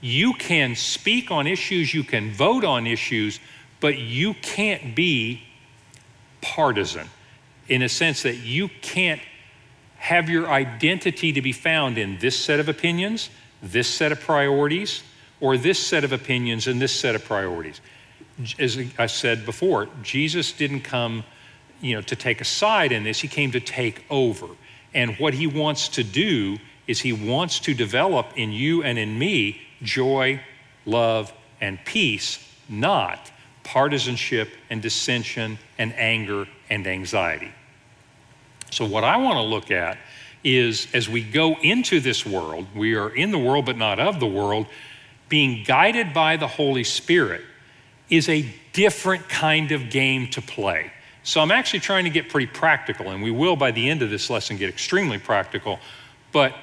you 0.00 0.32
can 0.32 0.74
speak 0.74 1.30
on 1.30 1.46
issues, 1.46 1.92
you 1.92 2.04
can 2.04 2.32
vote 2.32 2.64
on 2.64 2.86
issues 2.86 3.38
but 3.80 3.98
you 3.98 4.34
can't 4.34 4.94
be 4.94 5.42
partisan 6.42 7.08
in 7.68 7.82
a 7.82 7.88
sense 7.88 8.22
that 8.22 8.36
you 8.36 8.68
can't 8.82 9.20
have 9.96 10.28
your 10.28 10.48
identity 10.48 11.32
to 11.32 11.42
be 11.42 11.52
found 11.52 11.98
in 11.98 12.18
this 12.18 12.38
set 12.38 12.60
of 12.60 12.68
opinions, 12.68 13.30
this 13.62 13.88
set 13.88 14.12
of 14.12 14.20
priorities, 14.20 15.02
or 15.40 15.56
this 15.56 15.78
set 15.78 16.04
of 16.04 16.12
opinions 16.12 16.66
and 16.66 16.80
this 16.80 16.92
set 16.92 17.14
of 17.14 17.24
priorities. 17.24 17.80
As 18.58 18.78
I 18.98 19.06
said 19.06 19.44
before, 19.44 19.88
Jesus 20.02 20.52
didn't 20.52 20.80
come, 20.80 21.24
you 21.80 21.94
know, 21.94 22.02
to 22.02 22.16
take 22.16 22.40
a 22.40 22.44
side 22.44 22.92
in 22.92 23.04
this, 23.04 23.20
he 23.20 23.28
came 23.28 23.50
to 23.52 23.60
take 23.60 24.04
over. 24.10 24.46
And 24.94 25.16
what 25.16 25.34
he 25.34 25.46
wants 25.46 25.88
to 25.90 26.04
do 26.04 26.58
is 26.86 27.00
he 27.00 27.12
wants 27.12 27.60
to 27.60 27.74
develop 27.74 28.32
in 28.36 28.50
you 28.50 28.82
and 28.82 28.98
in 28.98 29.18
me 29.18 29.60
joy, 29.82 30.40
love, 30.84 31.32
and 31.60 31.78
peace, 31.84 32.38
not 32.68 33.30
partisanship 33.62 34.48
and 34.68 34.82
dissension 34.82 35.58
and 35.78 35.94
anger 35.94 36.48
and 36.68 36.86
anxiety. 36.86 37.52
So, 38.70 38.84
what 38.84 39.04
I 39.04 39.16
want 39.18 39.36
to 39.36 39.42
look 39.42 39.70
at 39.70 39.98
is 40.42 40.88
as 40.94 41.08
we 41.08 41.22
go 41.22 41.56
into 41.62 42.00
this 42.00 42.24
world, 42.24 42.66
we 42.74 42.94
are 42.94 43.10
in 43.10 43.30
the 43.30 43.38
world 43.38 43.66
but 43.66 43.76
not 43.76 43.98
of 43.98 44.20
the 44.20 44.26
world, 44.26 44.66
being 45.28 45.62
guided 45.64 46.12
by 46.12 46.36
the 46.36 46.46
Holy 46.46 46.84
Spirit 46.84 47.42
is 48.08 48.28
a 48.28 48.44
different 48.72 49.28
kind 49.28 49.70
of 49.72 49.90
game 49.90 50.28
to 50.28 50.42
play. 50.42 50.92
So, 51.22 51.40
I'm 51.40 51.50
actually 51.50 51.80
trying 51.80 52.04
to 52.04 52.10
get 52.10 52.30
pretty 52.30 52.46
practical, 52.46 53.10
and 53.10 53.22
we 53.22 53.30
will 53.30 53.54
by 53.54 53.70
the 53.70 53.88
end 53.88 54.02
of 54.02 54.10
this 54.10 54.30
lesson 54.30 54.56
get 54.56 54.70
extremely 54.70 55.18
practical. 55.18 55.78
But 56.32 56.54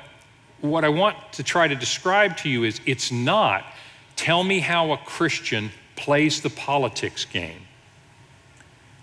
what 0.62 0.84
I 0.84 0.90
want 0.90 1.16
to 1.34 1.44
try 1.44 1.68
to 1.68 1.76
describe 1.76 2.38
to 2.38 2.50
you 2.50 2.64
is 2.64 2.82
it's 2.86 3.12
not 3.12 3.66
tell 4.16 4.44
me 4.44 4.60
how 4.60 4.92
a 4.92 4.98
Christian 4.98 5.72
plays 5.96 6.42
the 6.42 6.50
politics 6.50 7.26
game? 7.26 7.62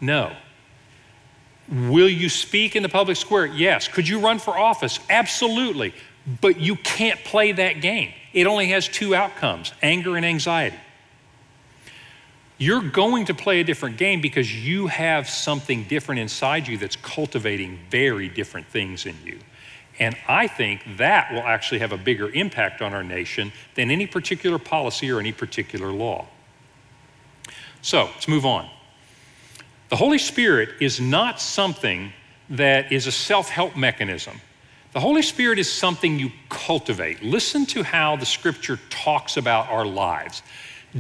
No. 0.00 0.34
Will 1.70 2.08
you 2.08 2.28
speak 2.28 2.76
in 2.76 2.82
the 2.82 2.88
public 2.88 3.16
square? 3.16 3.46
Yes. 3.46 3.88
Could 3.88 4.06
you 4.06 4.20
run 4.20 4.38
for 4.38 4.56
office? 4.56 5.00
Absolutely. 5.08 5.94
But 6.40 6.60
you 6.60 6.76
can't 6.76 7.22
play 7.24 7.52
that 7.52 7.80
game. 7.80 8.12
It 8.32 8.46
only 8.46 8.68
has 8.68 8.88
two 8.88 9.14
outcomes 9.14 9.72
anger 9.82 10.16
and 10.16 10.26
anxiety. 10.26 10.76
You're 12.56 12.82
going 12.82 13.26
to 13.26 13.34
play 13.34 13.60
a 13.60 13.64
different 13.64 13.96
game 13.96 14.20
because 14.20 14.54
you 14.54 14.86
have 14.86 15.28
something 15.28 15.84
different 15.84 16.20
inside 16.20 16.68
you 16.68 16.78
that's 16.78 16.96
cultivating 16.96 17.78
very 17.90 18.28
different 18.28 18.66
things 18.68 19.06
in 19.06 19.16
you. 19.24 19.38
And 19.98 20.16
I 20.28 20.46
think 20.46 20.82
that 20.96 21.32
will 21.32 21.42
actually 21.42 21.80
have 21.80 21.92
a 21.92 21.96
bigger 21.96 22.30
impact 22.30 22.82
on 22.82 22.94
our 22.94 23.02
nation 23.02 23.52
than 23.74 23.90
any 23.90 24.06
particular 24.06 24.58
policy 24.58 25.10
or 25.10 25.20
any 25.20 25.32
particular 25.32 25.92
law. 25.92 26.26
So 27.82 28.04
let's 28.06 28.28
move 28.28 28.46
on. 28.46 28.68
The 29.94 29.98
Holy 29.98 30.18
Spirit 30.18 30.70
is 30.80 31.00
not 31.00 31.40
something 31.40 32.12
that 32.50 32.90
is 32.90 33.06
a 33.06 33.12
self 33.12 33.48
help 33.48 33.76
mechanism. 33.76 34.40
The 34.92 34.98
Holy 34.98 35.22
Spirit 35.22 35.60
is 35.60 35.72
something 35.72 36.18
you 36.18 36.32
cultivate. 36.48 37.22
Listen 37.22 37.64
to 37.66 37.84
how 37.84 38.16
the 38.16 38.26
scripture 38.26 38.80
talks 38.90 39.36
about 39.36 39.68
our 39.70 39.86
lives. 39.86 40.42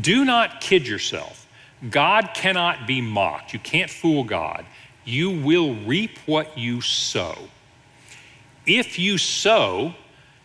Do 0.00 0.24
not 0.24 0.60
kid 0.60 0.86
yourself. 0.86 1.48
God 1.90 2.30
cannot 2.34 2.86
be 2.86 3.00
mocked. 3.00 3.52
You 3.52 3.58
can't 3.58 3.90
fool 3.90 4.22
God. 4.22 4.64
You 5.04 5.42
will 5.42 5.74
reap 5.74 6.16
what 6.26 6.56
you 6.56 6.80
sow. 6.80 7.36
If 8.64 8.96
you 8.96 9.18
sow 9.18 9.92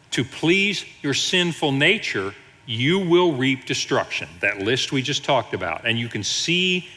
to 0.09 0.23
please 0.23 0.85
your 1.03 1.13
sinful 1.13 1.71
nature, 1.73 2.33
you 2.65 2.97
will 2.97 3.31
reap 3.31 3.65
destruction. 3.65 4.27
That 4.39 4.57
list 4.57 4.91
we 4.91 5.03
just 5.03 5.23
talked 5.23 5.53
about. 5.53 5.85
And 5.85 5.99
you 5.99 6.09
can 6.09 6.23
see 6.23 6.89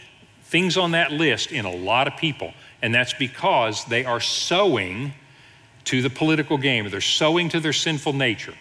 things 0.52 0.76
on 0.76 0.90
that 0.90 1.10
list 1.10 1.50
in 1.50 1.64
a 1.64 1.74
lot 1.74 2.06
of 2.06 2.16
people. 2.18 2.52
And 2.82 2.94
that's 2.94 3.14
because 3.14 3.86
they 3.86 4.04
are 4.04 4.20
sowing 4.20 5.14
to 5.84 6.02
the 6.02 6.10
political 6.10 6.58
game, 6.58 6.88
they're 6.90 7.00
sowing 7.00 7.48
to 7.48 7.58
their 7.58 7.72
sinful 7.72 8.12
nature. 8.12 8.54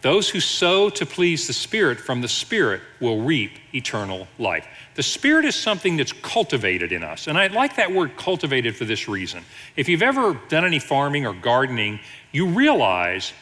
Those 0.00 0.28
who 0.30 0.40
sow 0.40 0.90
to 0.90 1.06
please 1.06 1.46
the 1.46 1.52
Spirit 1.52 2.00
from 2.00 2.22
the 2.22 2.28
Spirit 2.28 2.80
will 3.00 3.22
reap 3.22 3.52
eternal 3.72 4.26
life. 4.36 4.66
The 4.96 5.02
Spirit 5.02 5.44
is 5.44 5.54
something 5.54 5.96
that's 5.96 6.12
cultivated 6.12 6.90
in 6.90 7.04
us. 7.04 7.28
And 7.28 7.38
I 7.38 7.46
like 7.46 7.76
that 7.76 7.92
word 7.92 8.16
cultivated 8.16 8.74
for 8.74 8.84
this 8.84 9.06
reason. 9.06 9.44
If 9.76 9.88
you've 9.88 10.02
ever 10.02 10.40
done 10.48 10.64
any 10.64 10.80
farming 10.80 11.24
or 11.24 11.34
gardening, 11.34 12.00
you 12.32 12.46
realize 12.48 13.32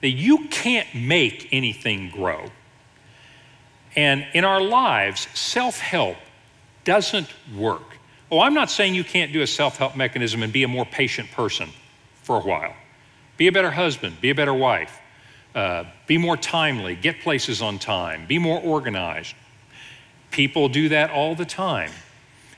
that 0.00 0.10
you 0.10 0.46
can't 0.48 0.88
make 0.94 1.48
anything 1.52 2.08
grow. 2.08 2.46
And 3.94 4.26
in 4.32 4.44
our 4.44 4.60
lives, 4.60 5.28
self 5.34 5.78
help 5.78 6.16
doesn't 6.86 7.28
work. 7.54 7.98
Oh, 8.30 8.40
I'm 8.40 8.54
not 8.54 8.70
saying 8.70 8.94
you 8.94 9.04
can't 9.04 9.32
do 9.32 9.42
a 9.42 9.46
self 9.46 9.76
help 9.76 9.94
mechanism 9.94 10.42
and 10.42 10.50
be 10.50 10.62
a 10.62 10.68
more 10.68 10.86
patient 10.86 11.30
person 11.32 11.68
for 12.22 12.36
a 12.36 12.40
while. 12.40 12.74
Be 13.36 13.48
a 13.48 13.52
better 13.52 13.70
husband, 13.70 14.18
be 14.22 14.30
a 14.30 14.34
better 14.34 14.54
wife, 14.54 14.98
uh, 15.54 15.84
be 16.06 16.16
more 16.16 16.38
timely, 16.38 16.96
get 16.96 17.20
places 17.20 17.60
on 17.60 17.78
time, 17.78 18.26
be 18.26 18.38
more 18.38 18.58
organized. 18.60 19.34
People 20.30 20.68
do 20.68 20.88
that 20.88 21.10
all 21.10 21.34
the 21.34 21.44
time. 21.44 21.90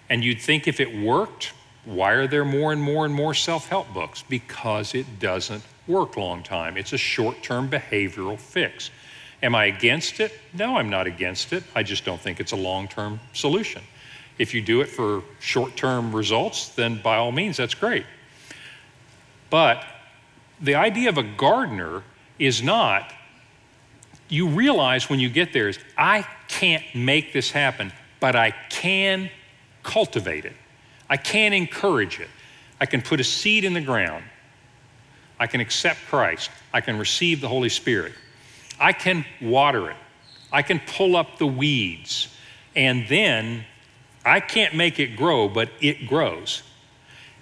And 0.08 0.24
you'd 0.24 0.40
think 0.40 0.68
if 0.68 0.80
it 0.80 0.96
worked, 0.96 1.52
why 1.84 2.12
are 2.12 2.26
there 2.26 2.44
more 2.44 2.72
and 2.72 2.80
more 2.80 3.04
and 3.04 3.14
more 3.14 3.34
self 3.34 3.68
help 3.68 3.92
books? 3.92 4.22
Because 4.22 4.94
it 4.94 5.18
doesn't 5.18 5.64
work 5.86 6.16
long 6.16 6.42
time. 6.42 6.76
It's 6.76 6.92
a 6.92 6.98
short 6.98 7.42
term 7.42 7.68
behavioral 7.68 8.38
fix. 8.38 8.90
Am 9.42 9.54
I 9.54 9.66
against 9.66 10.20
it? 10.20 10.32
No, 10.52 10.76
I'm 10.76 10.90
not 10.90 11.06
against 11.06 11.52
it. 11.52 11.62
I 11.74 11.82
just 11.82 12.04
don't 12.04 12.20
think 12.20 12.40
it's 12.40 12.52
a 12.52 12.56
long 12.56 12.88
term 12.88 13.20
solution. 13.32 13.82
If 14.38 14.54
you 14.54 14.62
do 14.62 14.80
it 14.80 14.86
for 14.86 15.22
short 15.40 15.76
term 15.76 16.14
results, 16.14 16.70
then 16.70 17.00
by 17.02 17.16
all 17.16 17.32
means, 17.32 17.56
that's 17.56 17.74
great. 17.74 18.06
But 19.50 19.84
the 20.60 20.74
idea 20.74 21.08
of 21.08 21.18
a 21.18 21.22
gardener 21.22 22.02
is 22.38 22.62
not, 22.62 23.12
you 24.28 24.48
realize 24.48 25.10
when 25.10 25.20
you 25.20 25.28
get 25.28 25.52
there 25.52 25.68
is, 25.68 25.78
I 25.96 26.26
can't 26.48 26.84
make 26.94 27.32
this 27.32 27.50
happen, 27.50 27.92
but 28.20 28.36
I 28.36 28.52
can 28.70 29.30
cultivate 29.82 30.44
it. 30.44 30.54
I 31.10 31.16
can 31.16 31.52
encourage 31.52 32.20
it. 32.20 32.28
I 32.80 32.86
can 32.86 33.02
put 33.02 33.20
a 33.20 33.24
seed 33.24 33.64
in 33.64 33.72
the 33.72 33.80
ground. 33.80 34.24
I 35.40 35.46
can 35.46 35.60
accept 35.60 36.00
Christ. 36.08 36.50
I 36.72 36.80
can 36.80 36.98
receive 36.98 37.40
the 37.40 37.48
Holy 37.48 37.68
Spirit. 37.68 38.12
I 38.78 38.92
can 38.92 39.24
water 39.40 39.90
it. 39.90 39.96
I 40.52 40.62
can 40.62 40.80
pull 40.80 41.16
up 41.16 41.38
the 41.38 41.46
weeds. 41.46 42.28
And 42.76 43.06
then 43.08 43.64
I 44.28 44.40
can't 44.40 44.74
make 44.74 44.98
it 44.98 45.16
grow, 45.16 45.48
but 45.48 45.70
it 45.80 46.06
grows. 46.06 46.62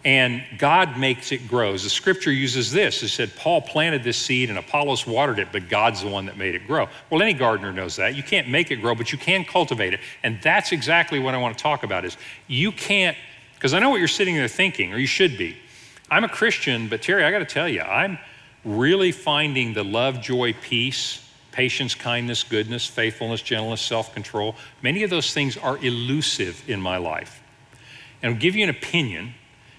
And 0.05 0.45
God 0.57 0.97
makes 0.97 1.33
it 1.33 1.49
grow. 1.49 1.73
The 1.73 1.91
scripture 1.91 2.31
uses 2.31 2.71
this. 2.71 3.03
It 3.03 3.09
said, 3.09 3.35
Paul 3.35 3.61
planted 3.61 4.05
this 4.05 4.17
seed 4.17 4.51
and 4.51 4.59
Apollos 4.59 5.05
watered 5.05 5.41
it, 5.41 5.49
but 5.51 5.69
God's 5.69 6.03
the 6.03 6.09
one 6.09 6.27
that 6.27 6.37
made 6.37 6.55
it 6.55 6.65
grow. 6.65 6.89
Well, 7.11 7.21
any 7.23 7.33
gardener 7.33 7.73
knows 7.73 7.97
that. 7.97 8.15
You 8.15 8.23
can't 8.23 8.49
make 8.49 8.71
it 8.71 8.77
grow, 8.77 8.95
but 8.95 9.11
you 9.11 9.19
can 9.19 9.45
cultivate 9.45 9.95
it. 9.95 10.01
And 10.23 10.39
that's 10.43 10.71
exactly 10.71 11.19
what 11.19 11.35
I 11.35 11.39
want 11.39 11.59
to 11.59 11.63
talk 11.63 11.83
about 11.83 12.05
is 12.05 12.17
you 12.47 12.71
can't, 12.71 13.17
because 13.57 13.75
I 13.75 13.81
know 13.81 13.91
what 13.91 13.99
you're 13.99 14.07
sitting 14.07 14.37
there 14.37 14.47
thinking, 14.47 14.93
or 14.93 14.99
you 14.99 15.09
should 15.09 15.37
be. 15.37 15.57
I'm 16.09 16.23
a 16.23 16.29
Christian, 16.29 16.87
but 16.87 17.03
Terry, 17.03 17.25
I 17.25 17.33
got 17.33 17.41
to 17.41 17.45
tell 17.45 17.69
you, 17.69 17.81
I'm 17.81 18.19
really 18.65 19.11
finding 19.11 19.73
the 19.73 19.83
love, 19.83 20.21
joy, 20.21 20.53
peace, 20.53 21.26
patience, 21.57 21.95
kindness, 21.95 22.45
goodness, 22.45 22.87
faithfulness, 22.87 23.41
gentleness, 23.41 23.81
self 23.81 24.13
control. 24.13 24.55
Many 24.83 25.03
of 25.05 25.11
those 25.11 25.33
things 25.33 25.57
are 25.57 25.79
elusive 25.79 26.63
in 26.69 26.83
my 26.83 26.99
life. 26.99 27.43
And 28.23 28.35
I'll 28.35 28.39
give 28.39 28.55
you 28.55 28.63
an 28.63 28.69
opinion 28.69 29.33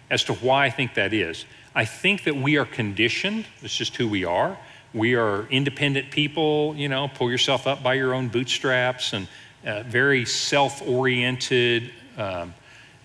as 0.09 0.23
to 0.23 0.33
why 0.33 0.65
I 0.65 0.69
think 0.71 0.95
that 0.95 1.13
is. 1.13 1.45
I 1.75 1.85
think 1.85 2.23
that 2.23 2.35
we 2.35 2.57
are 2.57 2.65
conditioned, 2.65 3.45
it's 3.61 3.75
just 3.75 3.95
who 3.95 4.07
we 4.07 4.25
are. 4.25 4.57
We 4.91 5.13
are 5.13 5.45
independent 5.51 6.09
people, 6.09 6.73
you 6.75 6.89
know, 6.89 7.09
pull 7.13 7.29
yourself 7.29 7.67
up 7.67 7.83
by 7.83 7.93
your 7.93 8.15
own 8.15 8.29
bootstraps 8.29 9.13
and 9.13 9.27
uh, 9.63 9.83
very 9.83 10.25
self 10.25 10.81
oriented 10.81 11.91
um, 12.17 12.55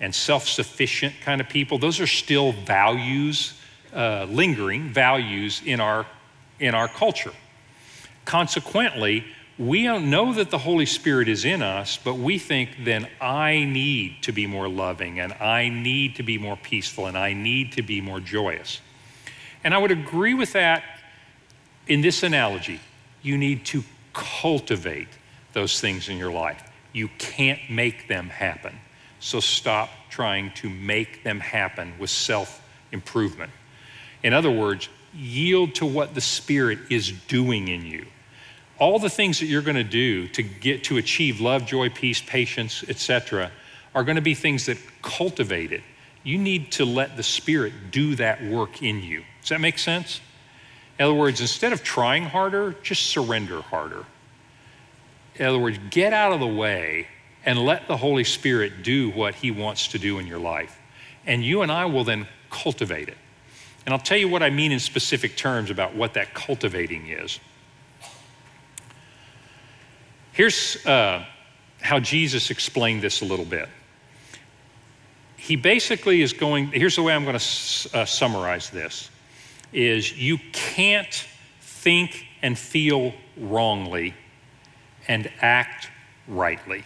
and 0.01 0.15
self 0.15 0.49
sufficient 0.49 1.15
kind 1.21 1.43
of 1.43 1.49
people. 1.51 1.77
Those 1.77 2.01
are 2.01 2.07
still 2.07 2.53
values, 2.53 3.53
uh, 3.93 4.27
lingering 4.31 4.89
values 4.89 5.61
in 5.63 5.79
our, 5.79 6.07
in 6.59 6.75
our 6.75 6.89
culture. 6.89 7.33
Consequently, 8.25 9.25
we 9.59 9.85
don't 9.85 10.09
know 10.11 10.33
that 10.33 10.51
the 10.51 10.59
Holy 10.59 10.87
Spirit 10.87 11.29
is 11.29 11.45
in 11.45 11.63
us, 11.63 11.99
but 12.03 12.15
we 12.15 12.39
think 12.39 12.71
then 12.85 13.07
I 13.21 13.65
need 13.65 14.23
to 14.23 14.33
be 14.33 14.47
more 14.47 14.69
loving 14.69 15.21
and 15.21 15.33
I 15.35 15.69
need 15.69 16.17
to 16.17 16.23
be 16.23 16.39
more 16.39 16.57
peaceful 16.57 17.07
and 17.07 17.17
I 17.19 17.33
need 17.33 17.73
to 17.73 17.83
be 17.83 18.01
more 18.01 18.21
joyous. 18.21 18.81
And 19.63 19.75
I 19.75 19.79
would 19.79 19.91
agree 19.91 20.35
with 20.35 20.53
that 20.55 20.83
in 21.87 22.01
this 22.01 22.23
analogy. 22.23 22.81
You 23.23 23.37
need 23.37 23.65
to 23.67 23.85
cultivate 24.13 25.09
those 25.53 25.81
things 25.81 26.09
in 26.09 26.17
your 26.17 26.33
life. 26.33 26.63
You 26.93 27.09
can't 27.19 27.61
make 27.71 28.09
them 28.09 28.29
happen. 28.29 28.79
So 29.21 29.39
stop 29.41 29.91
trying 30.11 30.53
to 30.55 30.69
make 30.69 31.23
them 31.23 31.41
happen 31.41 31.95
with 31.99 32.11
self 32.11 32.61
improvement. 32.91 33.53
In 34.23 34.33
other 34.33 34.51
words, 34.51 34.89
yield 35.15 35.75
to 35.77 35.87
what 35.87 36.15
the 36.15 36.21
Spirit 36.21 36.79
is 36.91 37.13
doing 37.29 37.69
in 37.69 37.85
you 37.85 38.07
all 38.83 38.99
the 38.99 39.09
things 39.09 39.39
that 39.39 39.47
you're 39.47 39.63
going 39.63 39.77
to 39.77 39.85
do 39.85 40.27
to 40.27 40.43
get 40.43 40.83
to 40.83 40.97
achieve 40.97 41.41
love, 41.41 41.65
joy, 41.65 41.89
peace, 41.89 42.21
patience, 42.21 42.85
etc., 42.89 43.49
are 43.95 44.03
going 44.03 44.17
to 44.17 44.23
be 44.23 44.35
things 44.35 44.67
that 44.67 44.77
cultivate 45.03 45.71
it. 45.71 45.83
You 46.25 46.37
need 46.37 46.73
to 46.73 46.85
let 46.85 47.17
the 47.17 47.23
Spirit 47.23 47.73
do 47.93 48.17
that 48.17 48.43
work 48.43 48.83
in 48.83 49.01
you. 49.01 49.23
Does 49.41 49.51
that 49.51 49.61
make 49.61 49.79
sense? 49.79 50.21
In 50.99 51.05
other 51.05 51.15
words, 51.15 51.41
instead 51.41 51.73
of 51.73 51.85
trying 51.85 52.25
harder, 52.25 52.75
just 52.83 53.07
surrender 53.07 53.63
harder. 53.63 54.05
In 55.37 55.47
other 55.47 55.61
words, 55.61 55.79
get 55.91 56.13
out 56.13 56.33
of 56.33 56.41
the 56.41 56.47
way 56.47 57.07
and 57.45 57.61
let 57.61 57.87
the 57.87 57.97
Holy 57.97 58.25
Spirit 58.25 58.83
do 58.83 59.11
what 59.11 59.37
He 59.37 59.53
wants 59.53 59.87
to 59.89 59.99
do 60.01 60.19
in 60.19 60.27
your 60.27 60.41
life. 60.41 60.77
And 61.25 61.45
you 61.45 61.63
and 61.63 61.71
I 61.71 61.85
will 61.85 62.03
then 62.03 62.27
cultivate 62.51 63.09
it. 63.09 63.19
And 63.85 63.93
I'll 63.93 64.01
tell 64.01 64.19
you 64.19 64.29
what 64.29 64.43
I 64.43 64.51
mean 64.51 64.73
in 64.73 64.79
specific 64.79 65.37
terms 65.37 65.71
about 65.71 65.95
what 65.95 66.15
that 66.15 66.35
cultivating 66.35 67.09
is. 67.09 67.41
Here's 70.33 70.85
uh, 70.87 71.25
how 71.81 71.99
Jesus 71.99 72.51
explained 72.51 73.03
this 73.03 73.21
a 73.21 73.25
little 73.25 73.45
bit. 73.45 73.69
He 75.37 75.57
basically 75.57 76.23
is 76.23 76.33
going, 76.33 76.69
here's 76.69 76.97
the 76.97 77.03
way 77.03 77.15
I'm 77.15 77.25
going 77.25 77.39
to 77.39 77.99
uh, 77.99 78.05
summarize 78.05 78.71
this 78.71 79.11
is 79.73 80.17
you 80.17 80.39
can't 80.53 81.27
think 81.61 82.27
and 82.43 82.57
feel 82.57 83.13
wrongly 83.37 84.15
and 85.09 85.31
act 85.41 85.89
rightly. 86.29 86.85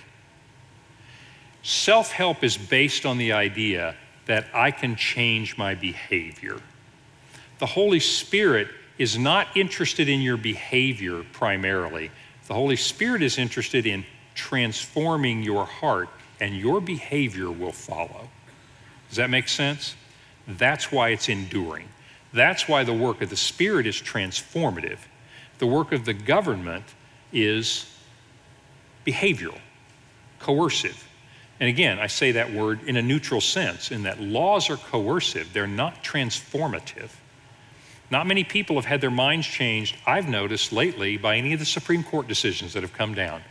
Self 1.62 2.12
help 2.12 2.42
is 2.42 2.56
based 2.56 3.04
on 3.04 3.18
the 3.18 3.32
idea 3.32 3.94
that 4.26 4.46
I 4.54 4.70
can 4.70 4.96
change 4.96 5.58
my 5.58 5.74
behavior. 5.74 6.60
The 7.58 7.66
Holy 7.66 8.00
Spirit 8.00 8.68
is 8.98 9.18
not 9.18 9.56
interested 9.56 10.08
in 10.08 10.20
your 10.20 10.36
behavior 10.36 11.22
primarily, 11.32 12.10
the 12.46 12.54
Holy 12.54 12.76
Spirit 12.76 13.22
is 13.22 13.38
interested 13.38 13.86
in 13.86 14.04
transforming 14.34 15.42
your 15.42 15.64
heart, 15.64 16.08
and 16.40 16.54
your 16.54 16.80
behavior 16.80 17.50
will 17.50 17.72
follow. 17.72 18.28
Does 19.08 19.16
that 19.16 19.30
make 19.30 19.48
sense? 19.48 19.96
That's 20.46 20.92
why 20.92 21.08
it's 21.08 21.28
enduring. 21.28 21.88
That's 22.32 22.68
why 22.68 22.84
the 22.84 22.92
work 22.92 23.22
of 23.22 23.30
the 23.30 23.36
Spirit 23.36 23.86
is 23.86 23.96
transformative. 23.96 24.98
The 25.58 25.66
work 25.66 25.92
of 25.92 26.04
the 26.04 26.12
government 26.12 26.84
is 27.32 27.86
behavioral, 29.06 29.58
coercive. 30.38 31.02
And 31.58 31.68
again, 31.68 31.98
I 31.98 32.06
say 32.06 32.32
that 32.32 32.52
word 32.52 32.82
in 32.86 32.96
a 32.96 33.02
neutral 33.02 33.40
sense, 33.40 33.90
in 33.90 34.02
that 34.02 34.20
laws 34.20 34.68
are 34.68 34.76
coercive, 34.76 35.52
they're 35.52 35.66
not 35.66 36.04
transformative. 36.04 37.10
Not 38.10 38.26
many 38.26 38.44
people 38.44 38.76
have 38.76 38.84
had 38.84 39.00
their 39.00 39.10
minds 39.10 39.46
changed, 39.46 39.96
I've 40.06 40.28
noticed 40.28 40.72
lately, 40.72 41.16
by 41.16 41.36
any 41.36 41.52
of 41.52 41.58
the 41.58 41.66
Supreme 41.66 42.04
Court 42.04 42.28
decisions 42.28 42.72
that 42.74 42.82
have 42.82 42.92
come 42.92 43.14
down. 43.14 43.42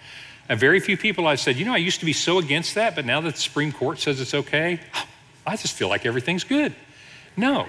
And 0.47 0.60
very 0.60 0.80
few 0.80 0.95
people 0.95 1.28
I've 1.28 1.39
said, 1.39 1.58
you 1.58 1.66
know, 1.66 1.74
I 1.74 1.78
used 1.78 1.99
to 1.99 2.06
be 2.06 2.14
so 2.14 2.38
against 2.38 2.76
that, 2.76 2.95
but 2.95 3.06
now 3.06 3.20
that 3.22 3.36
the 3.36 3.41
Supreme 3.41 3.72
Court 3.72 3.99
says 3.99 4.22
it's 4.22 4.34
okay, 4.34 4.80
I 5.45 5.58
just 5.58 5.74
feel 5.74 5.89
like 5.89 6.06
everything's 6.06 6.43
good. 6.43 6.74
No, 7.36 7.68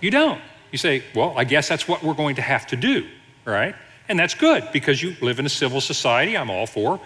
you 0.00 0.10
don't. 0.10 0.40
You 0.72 0.78
say, 0.78 1.02
well, 1.14 1.34
I 1.36 1.44
guess 1.44 1.68
that's 1.68 1.88
what 1.88 2.02
we're 2.02 2.14
going 2.14 2.36
to 2.36 2.42
have 2.42 2.66
to 2.68 2.76
do, 2.76 3.06
right? 3.44 3.74
And 4.08 4.18
that's 4.18 4.34
good 4.34 4.68
because 4.72 5.02
you 5.02 5.16
live 5.20 5.38
in 5.38 5.46
a 5.46 5.50
civil 5.50 5.80
society. 5.80 6.36
I'm 6.36 6.50
all 6.50 6.66
for, 6.66 7.00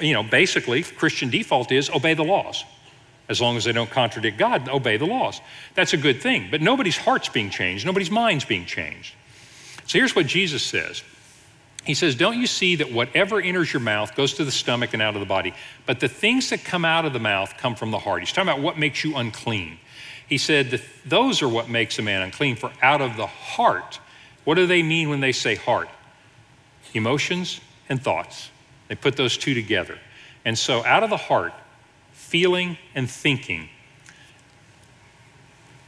you 0.00 0.12
know, 0.12 0.22
basically, 0.22 0.82
Christian 0.82 1.30
default 1.30 1.72
is 1.72 1.88
obey 1.90 2.14
the 2.14 2.24
laws. 2.24 2.64
As 3.28 3.40
long 3.40 3.56
as 3.56 3.64
they 3.64 3.72
don't 3.72 3.90
contradict 3.90 4.38
God, 4.38 4.68
obey 4.68 4.96
the 4.98 5.06
laws. 5.06 5.40
That's 5.74 5.94
a 5.94 5.96
good 5.96 6.20
thing. 6.20 6.48
But 6.50 6.60
nobody's 6.60 6.96
heart's 6.96 7.28
being 7.28 7.50
changed, 7.50 7.86
nobody's 7.86 8.10
mind's 8.10 8.44
being 8.44 8.66
changed. 8.66 9.14
So 9.86 9.98
here's 9.98 10.16
what 10.16 10.26
Jesus 10.26 10.62
says 10.62 11.02
He 11.84 11.94
says, 11.94 12.14
Don't 12.14 12.38
you 12.38 12.46
see 12.46 12.76
that 12.76 12.92
whatever 12.92 13.40
enters 13.40 13.72
your 13.72 13.80
mouth 13.80 14.14
goes 14.14 14.34
to 14.34 14.44
the 14.44 14.52
stomach 14.52 14.92
and 14.92 15.02
out 15.02 15.14
of 15.14 15.20
the 15.20 15.26
body? 15.26 15.54
But 15.86 16.00
the 16.00 16.08
things 16.08 16.50
that 16.50 16.64
come 16.64 16.84
out 16.84 17.04
of 17.04 17.12
the 17.12 17.18
mouth 17.18 17.54
come 17.58 17.74
from 17.74 17.90
the 17.90 17.98
heart. 17.98 18.20
He's 18.20 18.32
talking 18.32 18.48
about 18.48 18.62
what 18.62 18.78
makes 18.78 19.04
you 19.04 19.16
unclean. 19.16 19.78
He 20.28 20.38
said, 20.38 20.82
Those 21.04 21.42
are 21.42 21.48
what 21.48 21.68
makes 21.68 21.98
a 21.98 22.02
man 22.02 22.22
unclean, 22.22 22.56
for 22.56 22.72
out 22.82 23.00
of 23.00 23.16
the 23.16 23.26
heart, 23.26 24.00
what 24.44 24.56
do 24.56 24.66
they 24.66 24.82
mean 24.82 25.08
when 25.08 25.20
they 25.20 25.32
say 25.32 25.54
heart? 25.54 25.88
Emotions 26.92 27.60
and 27.88 28.02
thoughts. 28.02 28.50
They 28.88 28.94
put 28.94 29.16
those 29.16 29.36
two 29.36 29.54
together. 29.54 29.98
And 30.44 30.58
so 30.58 30.84
out 30.84 31.02
of 31.02 31.10
the 31.10 31.16
heart, 31.16 31.54
feeling 32.34 32.76
and 32.96 33.08
thinking 33.08 33.68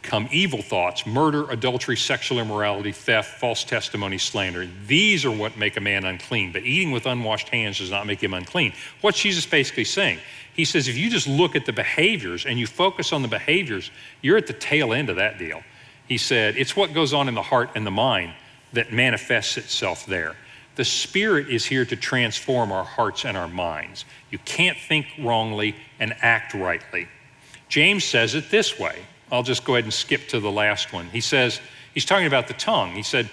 come 0.00 0.28
evil 0.30 0.62
thoughts 0.62 1.04
murder, 1.04 1.50
adultery, 1.50 1.96
sexual 1.96 2.38
immorality, 2.38 2.92
theft, 2.92 3.40
false 3.40 3.64
testimony, 3.64 4.16
slander. 4.16 4.68
These 4.86 5.24
are 5.24 5.30
what 5.32 5.58
make 5.58 5.76
a 5.76 5.80
man 5.80 6.04
unclean. 6.04 6.52
But 6.52 6.62
eating 6.62 6.92
with 6.92 7.04
unwashed 7.04 7.48
hands 7.48 7.78
does 7.78 7.90
not 7.90 8.06
make 8.06 8.22
him 8.22 8.32
unclean. 8.32 8.74
What's 9.00 9.20
Jesus 9.20 9.44
basically 9.44 9.82
saying? 9.82 10.20
He 10.54 10.64
says 10.64 10.86
if 10.86 10.96
you 10.96 11.10
just 11.10 11.26
look 11.26 11.56
at 11.56 11.66
the 11.66 11.72
behaviors 11.72 12.46
and 12.46 12.60
you 12.60 12.68
focus 12.68 13.12
on 13.12 13.22
the 13.22 13.28
behaviors, 13.28 13.90
you're 14.22 14.36
at 14.36 14.46
the 14.46 14.52
tail 14.52 14.92
end 14.92 15.10
of 15.10 15.16
that 15.16 15.40
deal. 15.40 15.64
He 16.06 16.16
said 16.16 16.56
it's 16.56 16.76
what 16.76 16.94
goes 16.94 17.12
on 17.12 17.26
in 17.26 17.34
the 17.34 17.42
heart 17.42 17.70
and 17.74 17.84
the 17.84 17.90
mind 17.90 18.34
that 18.72 18.92
manifests 18.92 19.56
itself 19.56 20.06
there. 20.06 20.36
The 20.76 20.84
Spirit 20.84 21.48
is 21.48 21.64
here 21.64 21.84
to 21.86 21.96
transform 21.96 22.70
our 22.70 22.84
hearts 22.84 23.24
and 23.24 23.36
our 23.36 23.48
minds. 23.48 24.04
You 24.30 24.38
can't 24.38 24.78
think 24.78 25.06
wrongly 25.18 25.74
and 25.98 26.14
act 26.20 26.54
rightly. 26.54 27.08
James 27.68 28.04
says 28.04 28.34
it 28.34 28.50
this 28.50 28.78
way. 28.78 28.96
I'll 29.32 29.42
just 29.42 29.64
go 29.64 29.74
ahead 29.74 29.84
and 29.84 29.92
skip 29.92 30.28
to 30.28 30.38
the 30.38 30.52
last 30.52 30.92
one. 30.92 31.06
He 31.06 31.20
says, 31.20 31.60
he's 31.94 32.04
talking 32.04 32.26
about 32.26 32.46
the 32.46 32.54
tongue. 32.54 32.92
He 32.92 33.02
said, 33.02 33.28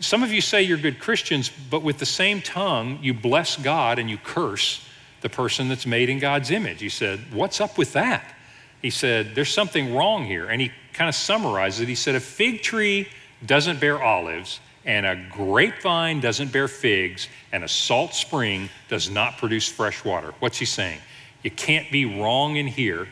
Some 0.00 0.22
of 0.22 0.32
you 0.32 0.40
say 0.40 0.62
you're 0.62 0.78
good 0.78 0.98
Christians, 0.98 1.50
but 1.70 1.82
with 1.82 1.98
the 1.98 2.06
same 2.06 2.42
tongue, 2.42 2.98
you 3.00 3.14
bless 3.14 3.56
God 3.56 3.98
and 3.98 4.10
you 4.10 4.18
curse 4.18 4.84
the 5.22 5.30
person 5.30 5.68
that's 5.68 5.86
made 5.86 6.10
in 6.10 6.18
God's 6.18 6.50
image. 6.50 6.80
He 6.80 6.88
said, 6.88 7.20
What's 7.32 7.60
up 7.60 7.78
with 7.78 7.92
that? 7.92 8.34
He 8.82 8.90
said, 8.90 9.34
There's 9.34 9.52
something 9.52 9.94
wrong 9.94 10.26
here. 10.26 10.46
And 10.46 10.60
he 10.60 10.72
kind 10.92 11.08
of 11.08 11.14
summarizes 11.14 11.80
it. 11.82 11.88
He 11.88 11.94
said, 11.94 12.16
A 12.16 12.20
fig 12.20 12.62
tree 12.62 13.08
doesn't 13.46 13.80
bear 13.80 14.02
olives 14.02 14.60
and 14.90 15.06
a 15.06 15.14
grapevine 15.30 16.18
doesn't 16.18 16.50
bear 16.50 16.66
figs, 16.66 17.28
and 17.52 17.62
a 17.62 17.68
salt 17.68 18.12
spring 18.12 18.68
does 18.88 19.08
not 19.08 19.38
produce 19.38 19.68
fresh 19.68 20.04
water. 20.04 20.34
What's 20.40 20.58
he 20.58 20.64
saying? 20.64 20.98
You 21.44 21.52
can't 21.52 21.92
be 21.92 22.06
wrong 22.06 22.56
in 22.56 22.66
here 22.66 23.06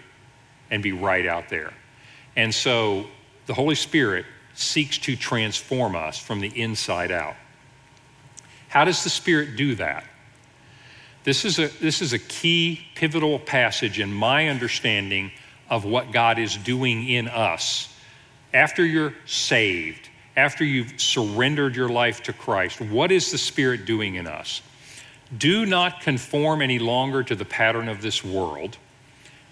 and 0.72 0.83
be 0.83 0.91
right 0.91 1.24
out 1.24 1.51
there. 1.51 1.72
And 2.35 2.53
so 2.53 3.07
the 3.47 3.55
Holy 3.55 3.76
Spirit 3.76 4.26
seeks 4.55 4.99
to 4.99 5.14
transform 5.14 5.95
us 5.95 6.18
from 6.18 6.41
the 6.41 6.49
inside 6.49 7.12
out. 7.12 7.37
How 8.66 8.85
does 8.85 9.05
the 9.05 9.11
Spirit 9.11 9.55
do 9.55 9.76
that? 9.76 10.05
This 11.22 11.45
is 11.45 11.61
a, 11.61 11.68
this 11.81 12.03
is 12.03 12.12
a 12.12 12.18
key, 12.18 12.89
pivotal 12.97 13.39
passage 13.39 14.01
in 14.01 14.12
my 14.12 14.49
understanding 14.49 15.31
of 15.70 15.85
what 15.85 16.11
God 16.11 16.41
is 16.41 16.57
doing 16.57 17.09
in 17.09 17.29
us. 17.29 17.95
After 18.53 18.85
you're 18.85 19.14
saved, 19.26 20.08
after 20.39 20.64
you've 20.64 21.01
surrendered 21.01 21.74
your 21.74 21.89
life 21.89 22.22
to 22.22 22.32
Christ, 22.32 22.80
what 22.80 23.11
is 23.11 23.32
the 23.32 23.39
Spirit 23.39 23.86
doing 23.86 24.14
in 24.14 24.28
us? 24.28 24.62
Do 25.36 25.66
not 25.66 26.01
conform 26.01 26.62
any 26.62 26.78
longer 26.78 27.24
to 27.24 27.34
the 27.34 27.45
pattern 27.45 27.89
of 27.89 28.01
this 28.01 28.24
world. 28.24 28.76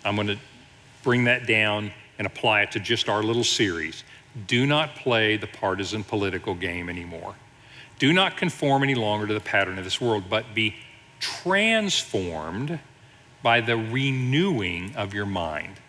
I'm 0.04 0.14
going 0.14 0.28
to 0.28 0.38
bring 1.02 1.24
that 1.24 1.44
down 1.44 1.90
and 2.18 2.26
apply 2.26 2.62
it 2.62 2.70
to 2.72 2.80
just 2.80 3.08
our 3.08 3.24
little 3.24 3.42
series. 3.42 4.04
Do 4.46 4.64
not 4.64 4.94
play 4.94 5.36
the 5.36 5.48
partisan 5.48 6.04
political 6.04 6.54
game 6.54 6.88
anymore. 6.88 7.34
Do 7.98 8.12
not 8.12 8.36
conform 8.36 8.84
any 8.84 8.94
longer 8.94 9.26
to 9.26 9.34
the 9.34 9.40
pattern 9.40 9.78
of 9.78 9.84
this 9.84 10.00
world, 10.00 10.24
but 10.30 10.54
be 10.54 10.76
transformed 11.18 12.78
by 13.42 13.60
the 13.60 13.76
renewing 13.76 14.94
of 14.94 15.14
your 15.14 15.26
mind. 15.26 15.80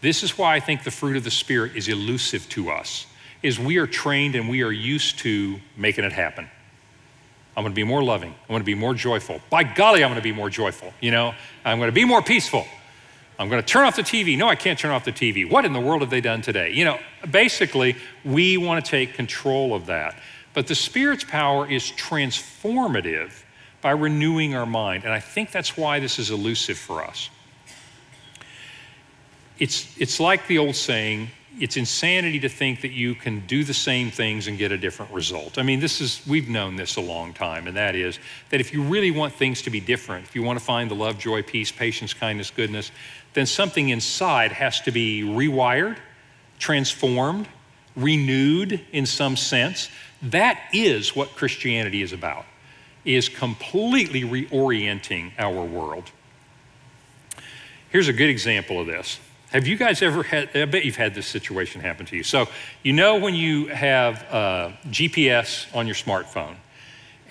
This 0.00 0.22
is 0.22 0.38
why 0.38 0.54
I 0.54 0.60
think 0.60 0.84
the 0.84 0.92
fruit 0.92 1.16
of 1.16 1.24
the 1.24 1.30
Spirit 1.30 1.74
is 1.74 1.88
elusive 1.88 2.48
to 2.50 2.70
us, 2.70 3.06
is 3.46 3.60
we 3.60 3.76
are 3.76 3.86
trained 3.86 4.34
and 4.34 4.48
we 4.48 4.62
are 4.64 4.72
used 4.72 5.20
to 5.20 5.60
making 5.76 6.04
it 6.04 6.12
happen. 6.12 6.48
I'm 7.56 7.62
going 7.62 7.72
to 7.72 7.76
be 7.76 7.84
more 7.84 8.02
loving. 8.02 8.30
I'm 8.30 8.48
going 8.48 8.60
to 8.60 8.66
be 8.66 8.74
more 8.74 8.92
joyful. 8.92 9.40
By 9.50 9.62
golly, 9.62 10.02
I'm 10.02 10.10
going 10.10 10.20
to 10.20 10.22
be 10.22 10.32
more 10.32 10.50
joyful. 10.50 10.92
You 11.00 11.12
know, 11.12 11.32
I'm 11.64 11.78
going 11.78 11.88
to 11.88 11.94
be 11.94 12.04
more 12.04 12.20
peaceful. 12.20 12.66
I'm 13.38 13.48
going 13.48 13.62
to 13.62 13.66
turn 13.66 13.84
off 13.84 13.94
the 13.94 14.02
TV. 14.02 14.36
No, 14.36 14.48
I 14.48 14.56
can't 14.56 14.76
turn 14.76 14.90
off 14.90 15.04
the 15.04 15.12
TV. 15.12 15.48
What 15.48 15.64
in 15.64 15.72
the 15.72 15.80
world 15.80 16.00
have 16.00 16.10
they 16.10 16.20
done 16.20 16.42
today? 16.42 16.72
You 16.72 16.86
know, 16.86 16.98
basically, 17.30 17.96
we 18.24 18.56
want 18.56 18.84
to 18.84 18.90
take 18.90 19.14
control 19.14 19.74
of 19.74 19.86
that. 19.86 20.18
But 20.52 20.66
the 20.66 20.74
Spirit's 20.74 21.22
power 21.22 21.70
is 21.70 21.92
transformative 21.92 23.44
by 23.80 23.92
renewing 23.92 24.56
our 24.56 24.66
mind. 24.66 25.04
And 25.04 25.12
I 25.12 25.20
think 25.20 25.52
that's 25.52 25.76
why 25.76 26.00
this 26.00 26.18
is 26.18 26.30
elusive 26.30 26.78
for 26.78 27.04
us. 27.04 27.30
It's, 29.58 29.96
it's 29.98 30.18
like 30.18 30.46
the 30.48 30.58
old 30.58 30.74
saying 30.74 31.28
it's 31.58 31.76
insanity 31.76 32.40
to 32.40 32.48
think 32.48 32.82
that 32.82 32.92
you 32.92 33.14
can 33.14 33.46
do 33.46 33.64
the 33.64 33.74
same 33.74 34.10
things 34.10 34.46
and 34.46 34.58
get 34.58 34.72
a 34.72 34.78
different 34.78 35.12
result. 35.12 35.58
I 35.58 35.62
mean, 35.62 35.80
this 35.80 36.00
is, 36.00 36.20
we've 36.26 36.48
known 36.48 36.76
this 36.76 36.96
a 36.96 37.00
long 37.00 37.32
time, 37.32 37.66
and 37.66 37.76
that 37.76 37.94
is 37.94 38.18
that 38.50 38.60
if 38.60 38.72
you 38.72 38.82
really 38.82 39.10
want 39.10 39.32
things 39.32 39.62
to 39.62 39.70
be 39.70 39.80
different, 39.80 40.26
if 40.26 40.34
you 40.34 40.42
want 40.42 40.58
to 40.58 40.64
find 40.64 40.90
the 40.90 40.94
love, 40.94 41.18
joy, 41.18 41.42
peace, 41.42 41.72
patience, 41.72 42.12
kindness, 42.12 42.50
goodness, 42.50 42.90
then 43.32 43.46
something 43.46 43.88
inside 43.88 44.52
has 44.52 44.80
to 44.82 44.90
be 44.90 45.22
rewired, 45.22 45.96
transformed, 46.58 47.48
renewed 47.96 48.84
in 48.92 49.06
some 49.06 49.36
sense. 49.36 49.88
That 50.22 50.60
is 50.72 51.16
what 51.16 51.30
Christianity 51.36 52.02
is 52.02 52.12
about, 52.12 52.44
is 53.04 53.28
completely 53.28 54.22
reorienting 54.22 55.32
our 55.38 55.64
world. 55.64 56.10
Here's 57.90 58.08
a 58.08 58.12
good 58.12 58.28
example 58.28 58.80
of 58.80 58.86
this. 58.86 59.18
Have 59.52 59.66
you 59.66 59.76
guys 59.76 60.02
ever 60.02 60.22
had, 60.24 60.50
I 60.56 60.64
bet 60.64 60.84
you've 60.84 60.96
had 60.96 61.14
this 61.14 61.26
situation 61.26 61.80
happen 61.80 62.04
to 62.06 62.16
you. 62.16 62.24
So, 62.24 62.48
you 62.82 62.92
know, 62.92 63.16
when 63.16 63.34
you 63.34 63.66
have 63.66 64.24
uh, 64.24 64.72
GPS 64.88 65.72
on 65.74 65.86
your 65.86 65.94
smartphone 65.94 66.56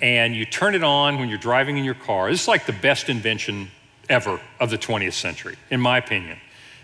and 0.01 0.35
you 0.35 0.45
turn 0.45 0.75
it 0.75 0.83
on 0.83 1.19
when 1.19 1.27
you're 1.27 1.37
driving 1.37 1.77
in 1.77 1.83
your 1.83 1.95
car, 1.95 2.31
this 2.31 2.43
is 2.43 2.47
like 2.47 2.65
the 2.65 2.73
best 2.73 3.09
invention 3.09 3.69
ever 4.07 4.39
of 4.59 4.69
the 4.69 4.77
20th 4.77 5.13
century, 5.13 5.57
in 5.69 5.81
my 5.81 5.97
opinion. 5.97 6.37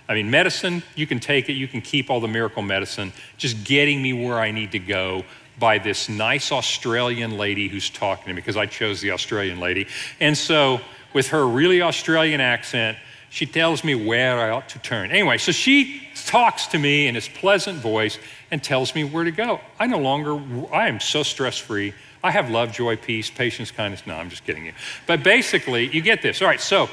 I 0.09 0.15
mean, 0.15 0.29
medicine, 0.29 0.83
you 0.95 1.07
can 1.07 1.21
take 1.21 1.47
it, 1.47 1.53
you 1.53 1.67
can 1.67 1.81
keep 1.81 2.09
all 2.09 2.19
the 2.19 2.27
miracle 2.27 2.61
medicine, 2.61 3.13
just 3.37 3.63
getting 3.63 4.01
me 4.01 4.11
where 4.11 4.37
I 4.37 4.51
need 4.51 4.73
to 4.73 4.79
go 4.79 5.23
by 5.57 5.77
this 5.77 6.09
nice 6.09 6.51
Australian 6.51 7.37
lady 7.37 7.69
who's 7.69 7.89
talking 7.89 8.25
to 8.25 8.29
me, 8.33 8.35
because 8.35 8.57
I 8.57 8.65
chose 8.65 8.99
the 8.99 9.11
Australian 9.11 9.61
lady. 9.61 9.87
And 10.19 10.37
so, 10.37 10.81
with 11.13 11.29
her 11.29 11.47
really 11.47 11.81
Australian 11.81 12.41
accent, 12.41 12.97
she 13.31 13.45
tells 13.45 13.85
me 13.85 13.95
where 13.95 14.37
I 14.39 14.49
ought 14.49 14.67
to 14.69 14.79
turn. 14.79 15.09
Anyway, 15.09 15.37
so 15.37 15.53
she 15.53 16.05
talks 16.25 16.67
to 16.67 16.77
me 16.77 17.07
in 17.07 17.13
this 17.15 17.29
pleasant 17.29 17.79
voice 17.79 18.19
and 18.51 18.61
tells 18.61 18.93
me 18.93 19.05
where 19.05 19.23
to 19.23 19.31
go. 19.31 19.61
I 19.79 19.87
no 19.87 19.99
longer, 19.99 20.37
I 20.73 20.89
am 20.89 20.99
so 20.99 21.23
stress 21.23 21.57
free. 21.57 21.93
I 22.21 22.31
have 22.31 22.49
love, 22.49 22.73
joy, 22.73 22.97
peace, 22.97 23.31
patience, 23.31 23.71
kindness. 23.71 24.05
No, 24.05 24.15
I'm 24.15 24.29
just 24.29 24.43
kidding 24.43 24.65
you. 24.65 24.73
But 25.07 25.23
basically, 25.23 25.87
you 25.87 26.01
get 26.01 26.21
this. 26.21 26.41
All 26.41 26.47
right, 26.49 26.59
so 26.59 26.89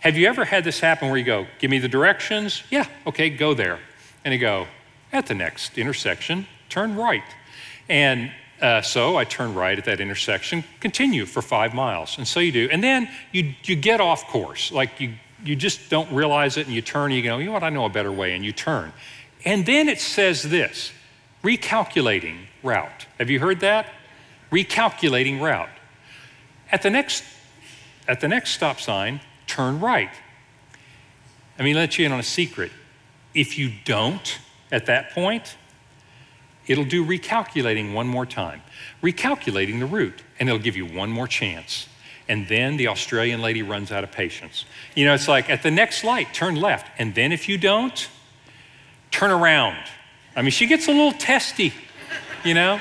have 0.00 0.18
you 0.18 0.28
ever 0.28 0.44
had 0.44 0.64
this 0.64 0.80
happen 0.80 1.08
where 1.08 1.16
you 1.16 1.24
go, 1.24 1.46
give 1.58 1.70
me 1.70 1.78
the 1.78 1.88
directions? 1.88 2.62
Yeah, 2.70 2.84
okay, 3.06 3.30
go 3.30 3.54
there. 3.54 3.78
And 4.22 4.34
you 4.34 4.38
go, 4.38 4.66
at 5.14 5.26
the 5.26 5.34
next 5.34 5.78
intersection, 5.78 6.46
turn 6.68 6.94
right. 6.94 7.24
And 7.88 8.30
uh, 8.60 8.82
so 8.82 9.16
I 9.16 9.24
turn 9.24 9.54
right 9.54 9.78
at 9.78 9.86
that 9.86 9.98
intersection, 9.98 10.62
continue 10.80 11.24
for 11.24 11.40
five 11.40 11.72
miles. 11.72 12.18
And 12.18 12.28
so 12.28 12.38
you 12.38 12.52
do. 12.52 12.68
And 12.70 12.84
then 12.84 13.08
you, 13.32 13.54
you 13.64 13.76
get 13.76 14.02
off 14.02 14.26
course. 14.26 14.70
Like 14.70 15.00
you 15.00 15.14
you 15.44 15.56
just 15.56 15.90
don't 15.90 16.10
realize 16.12 16.56
it 16.56 16.66
and 16.66 16.74
you 16.74 16.82
turn 16.82 17.06
and 17.06 17.14
you 17.14 17.22
go, 17.22 17.38
you 17.38 17.46
know 17.46 17.52
what, 17.52 17.62
I 17.62 17.70
know 17.70 17.84
a 17.84 17.90
better 17.90 18.12
way, 18.12 18.34
and 18.34 18.44
you 18.44 18.52
turn. 18.52 18.92
And 19.44 19.64
then 19.64 19.88
it 19.88 20.00
says 20.00 20.42
this 20.42 20.92
recalculating 21.42 22.38
route. 22.62 23.06
Have 23.18 23.30
you 23.30 23.40
heard 23.40 23.60
that? 23.60 23.86
Recalculating 24.50 25.40
route. 25.40 25.70
At 26.70 26.82
the 26.82 26.90
next, 26.90 27.24
at 28.06 28.20
the 28.20 28.28
next 28.28 28.50
stop 28.50 28.80
sign, 28.80 29.20
turn 29.46 29.80
right. 29.80 30.10
I 31.58 31.62
mean, 31.62 31.76
let 31.76 31.98
you 31.98 32.06
in 32.06 32.12
on 32.12 32.20
a 32.20 32.24
secret. 32.24 32.72
If 33.34 33.58
you 33.58 33.72
don't 33.84 34.38
at 34.72 34.86
that 34.86 35.10
point, 35.10 35.56
it'll 36.66 36.84
do 36.84 37.04
recalculating 37.04 37.92
one 37.92 38.06
more 38.06 38.26
time, 38.26 38.62
recalculating 39.02 39.78
the 39.80 39.86
route, 39.86 40.22
and 40.38 40.48
it'll 40.48 40.60
give 40.60 40.76
you 40.76 40.86
one 40.86 41.10
more 41.10 41.26
chance. 41.26 41.88
And 42.30 42.46
then 42.46 42.76
the 42.76 42.86
Australian 42.86 43.42
lady 43.42 43.60
runs 43.60 43.90
out 43.90 44.04
of 44.04 44.12
patience. 44.12 44.64
You 44.94 45.04
know, 45.04 45.14
it's 45.14 45.26
like 45.26 45.50
at 45.50 45.64
the 45.64 45.70
next 45.72 46.04
light, 46.04 46.32
turn 46.32 46.54
left. 46.54 46.86
And 46.96 47.12
then 47.12 47.32
if 47.32 47.48
you 47.48 47.58
don't, 47.58 48.08
turn 49.10 49.32
around. 49.32 49.76
I 50.36 50.42
mean, 50.42 50.52
she 50.52 50.68
gets 50.68 50.86
a 50.86 50.92
little 50.92 51.10
testy, 51.10 51.74
you 52.44 52.54
know? 52.54 52.80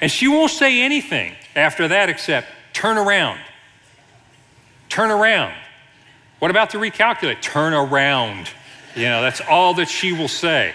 And 0.00 0.10
she 0.10 0.26
won't 0.26 0.50
say 0.50 0.80
anything 0.80 1.32
after 1.54 1.86
that 1.86 2.08
except 2.08 2.48
turn 2.72 2.98
around. 2.98 3.38
Turn 4.88 5.12
around. 5.12 5.54
What 6.40 6.50
about 6.50 6.70
the 6.70 6.78
recalculate? 6.78 7.40
Turn 7.40 7.74
around. 7.74 8.50
You 8.96 9.04
know, 9.04 9.22
that's 9.22 9.40
all 9.48 9.74
that 9.74 9.88
she 9.88 10.10
will 10.10 10.26
say. 10.26 10.74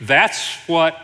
That's 0.00 0.56
what 0.66 0.98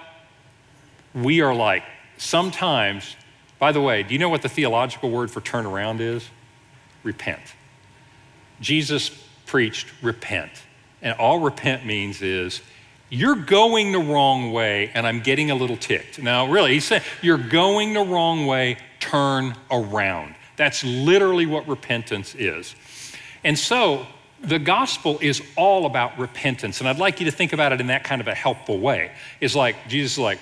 we 1.15 1.43
are 1.43 1.55
like. 1.55 1.83
Sometimes 2.17 3.15
by 3.63 3.71
the 3.71 3.81
way, 3.81 4.03
do 4.03 4.13
you 4.13 4.19
know 4.19 4.29
what 4.29 4.43
the 4.43 4.49
theological 4.49 5.09
word 5.09 5.31
for 5.31 5.41
turn 5.41 5.67
around 5.67 6.01
is? 6.01 6.29
Repent. 7.05 7.55
Jesus 8.61 9.09
preached 9.47 9.87
repent. 10.03 10.51
And 11.01 11.17
all 11.17 11.39
repent 11.39 11.87
means 11.87 12.23
is 12.23 12.61
you're 13.09 13.37
going 13.37 13.93
the 13.93 14.01
wrong 14.01 14.51
way 14.51 14.91
and 14.95 15.07
I'm 15.07 15.21
getting 15.21 15.53
a 15.53 15.55
little 15.55 15.77
ticked. 15.77 16.21
Now, 16.21 16.51
really, 16.51 16.73
he 16.75 16.81
said, 16.81 17.05
you're 17.23 17.39
going 17.39 17.93
the 17.93 18.01
wrong 18.01 18.47
way, 18.47 18.79
turn 18.99 19.55
around. 19.71 20.35
That's 20.57 20.83
literally 20.83 21.47
what 21.47 21.69
repentance 21.69 22.35
is. 22.35 22.75
And 23.45 23.57
so, 23.57 24.09
the 24.41 24.59
gospel 24.59 25.21
is 25.23 25.41
all 25.55 25.87
about 25.87 26.19
repentance. 26.19 26.81
And 26.81 26.89
I'd 26.89 26.99
like 26.99 27.21
you 27.21 27.27
to 27.27 27.31
think 27.31 27.53
about 27.53 27.73
it 27.73 27.81
in 27.81 27.87
that 27.87 28.03
kind 28.03 28.21
of 28.21 28.27
a 28.27 28.35
helpful 28.35 28.81
way. 28.81 29.13
It's 29.41 29.55
like, 29.55 29.77
Jesus 29.87 30.15
is 30.15 30.19
like, 30.19 30.41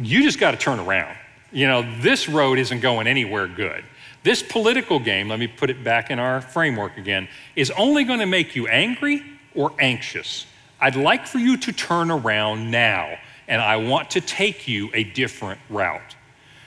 you 0.00 0.22
just 0.22 0.38
got 0.38 0.52
to 0.52 0.56
turn 0.56 0.78
around 0.78 1.16
you 1.52 1.66
know, 1.66 1.82
this 2.00 2.28
road 2.28 2.58
isn't 2.58 2.80
going 2.80 3.06
anywhere 3.06 3.46
good. 3.46 3.84
This 4.22 4.42
political 4.42 4.98
game, 4.98 5.28
let 5.28 5.38
me 5.38 5.48
put 5.48 5.68
it 5.70 5.82
back 5.82 6.10
in 6.10 6.18
our 6.18 6.40
framework 6.40 6.96
again, 6.96 7.28
is 7.56 7.70
only 7.72 8.04
going 8.04 8.20
to 8.20 8.26
make 8.26 8.54
you 8.54 8.68
angry 8.68 9.22
or 9.54 9.72
anxious. 9.78 10.46
I'd 10.80 10.96
like 10.96 11.26
for 11.26 11.38
you 11.38 11.56
to 11.58 11.72
turn 11.72 12.10
around 12.10 12.70
now, 12.70 13.16
and 13.48 13.60
I 13.60 13.76
want 13.76 14.10
to 14.10 14.20
take 14.20 14.66
you 14.68 14.90
a 14.94 15.04
different 15.04 15.60
route. 15.68 16.16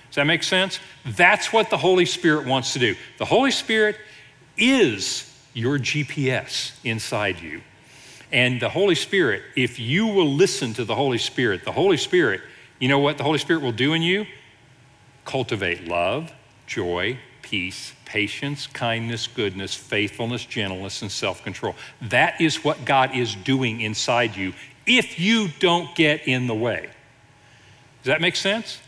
Does 0.09 0.15
that 0.15 0.27
make 0.27 0.43
sense? 0.43 0.79
That's 1.05 1.51
what 1.51 1.69
the 1.69 1.77
Holy 1.77 2.05
Spirit 2.05 2.45
wants 2.45 2.73
to 2.73 2.79
do. 2.79 2.95
The 3.17 3.25
Holy 3.25 3.51
Spirit 3.51 3.97
is 4.57 5.33
your 5.53 5.77
GPS 5.77 6.71
inside 6.83 7.39
you. 7.39 7.61
And 8.31 8.61
the 8.61 8.69
Holy 8.69 8.95
Spirit, 8.95 9.43
if 9.55 9.79
you 9.79 10.07
will 10.07 10.31
listen 10.31 10.73
to 10.73 10.85
the 10.85 10.95
Holy 10.95 11.17
Spirit, 11.17 11.63
the 11.63 11.71
Holy 11.71 11.97
Spirit, 11.97 12.41
you 12.79 12.87
know 12.87 12.99
what 12.99 13.17
the 13.17 13.23
Holy 13.23 13.37
Spirit 13.37 13.61
will 13.61 13.71
do 13.71 13.93
in 13.93 14.01
you? 14.01 14.25
Cultivate 15.25 15.87
love, 15.87 16.31
joy, 16.67 17.19
peace, 17.41 17.93
patience, 18.05 18.67
kindness, 18.67 19.27
goodness, 19.27 19.75
faithfulness, 19.75 20.45
gentleness, 20.45 21.01
and 21.01 21.11
self 21.11 21.43
control. 21.43 21.75
That 22.01 22.39
is 22.39 22.63
what 22.63 22.85
God 22.85 23.15
is 23.15 23.35
doing 23.35 23.81
inside 23.81 24.35
you 24.35 24.53
if 24.85 25.19
you 25.19 25.49
don't 25.59 25.93
get 25.95 26.27
in 26.27 26.47
the 26.47 26.55
way. 26.55 26.89
Does 28.03 28.07
that 28.07 28.21
make 28.21 28.35
sense? 28.35 28.79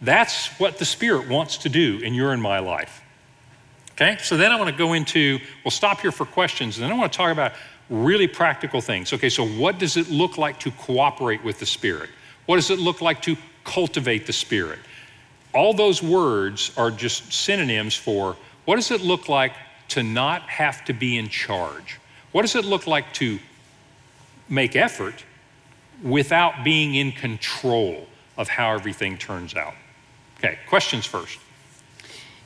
That's 0.00 0.48
what 0.58 0.78
the 0.78 0.84
Spirit 0.84 1.28
wants 1.28 1.58
to 1.58 1.68
do 1.68 1.98
in 1.98 2.14
your 2.14 2.32
and 2.32 2.40
my 2.40 2.60
life. 2.60 3.02
Okay, 3.92 4.16
so 4.22 4.36
then 4.36 4.52
I 4.52 4.56
want 4.56 4.70
to 4.70 4.76
go 4.76 4.92
into, 4.92 5.40
we'll 5.64 5.72
stop 5.72 6.00
here 6.00 6.12
for 6.12 6.24
questions, 6.24 6.78
and 6.78 6.84
then 6.84 6.92
I 6.92 6.98
want 6.98 7.12
to 7.12 7.16
talk 7.16 7.32
about 7.32 7.52
really 7.90 8.28
practical 8.28 8.80
things. 8.80 9.12
Okay, 9.12 9.28
so 9.28 9.44
what 9.44 9.78
does 9.78 9.96
it 9.96 10.08
look 10.08 10.38
like 10.38 10.60
to 10.60 10.70
cooperate 10.72 11.42
with 11.42 11.58
the 11.58 11.66
Spirit? 11.66 12.10
What 12.46 12.56
does 12.56 12.70
it 12.70 12.78
look 12.78 13.00
like 13.00 13.22
to 13.22 13.36
cultivate 13.64 14.26
the 14.26 14.32
Spirit? 14.32 14.78
All 15.58 15.74
those 15.74 16.00
words 16.00 16.70
are 16.76 16.88
just 16.88 17.32
synonyms 17.32 17.96
for 17.96 18.36
what 18.64 18.76
does 18.76 18.92
it 18.92 19.00
look 19.00 19.28
like 19.28 19.54
to 19.88 20.04
not 20.04 20.42
have 20.42 20.84
to 20.84 20.92
be 20.92 21.18
in 21.18 21.28
charge? 21.28 21.98
What 22.30 22.42
does 22.42 22.54
it 22.54 22.64
look 22.64 22.86
like 22.86 23.12
to 23.14 23.40
make 24.48 24.76
effort 24.76 25.24
without 26.00 26.62
being 26.62 26.94
in 26.94 27.10
control 27.10 28.06
of 28.36 28.48
how 28.48 28.72
everything 28.72 29.18
turns 29.18 29.56
out? 29.56 29.74
Okay, 30.36 30.60
questions 30.68 31.04
first. 31.04 31.40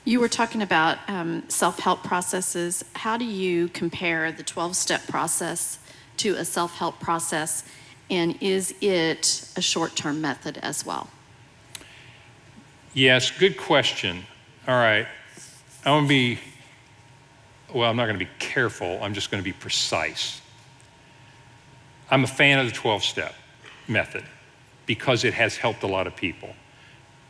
You 0.06 0.18
were 0.18 0.28
talking 0.28 0.62
about 0.62 0.96
um, 1.06 1.42
self 1.48 1.80
help 1.80 2.02
processes. 2.02 2.82
How 2.94 3.18
do 3.18 3.26
you 3.26 3.68
compare 3.68 4.32
the 4.32 4.42
12 4.42 4.74
step 4.74 5.06
process 5.06 5.78
to 6.16 6.36
a 6.36 6.46
self 6.46 6.78
help 6.78 6.98
process? 6.98 7.62
And 8.08 8.38
is 8.40 8.74
it 8.80 9.46
a 9.54 9.60
short 9.60 9.96
term 9.96 10.22
method 10.22 10.56
as 10.62 10.86
well? 10.86 11.10
Yes, 12.94 13.30
good 13.30 13.56
question. 13.56 14.24
All 14.68 14.74
right. 14.74 15.06
I 15.84 15.90
want 15.90 16.04
to 16.04 16.08
be, 16.08 16.38
well, 17.72 17.88
I'm 17.88 17.96
not 17.96 18.04
going 18.04 18.18
to 18.18 18.24
be 18.24 18.30
careful. 18.38 18.98
I'm 19.02 19.14
just 19.14 19.30
going 19.30 19.42
to 19.42 19.44
be 19.44 19.54
precise. 19.54 20.42
I'm 22.10 22.24
a 22.24 22.28
fan 22.28 22.58
of 22.58 22.66
the 22.66 22.72
12 22.72 23.02
step 23.02 23.34
method 23.88 24.24
because 24.84 25.24
it 25.24 25.32
has 25.32 25.56
helped 25.56 25.82
a 25.82 25.86
lot 25.86 26.06
of 26.06 26.14
people. 26.14 26.50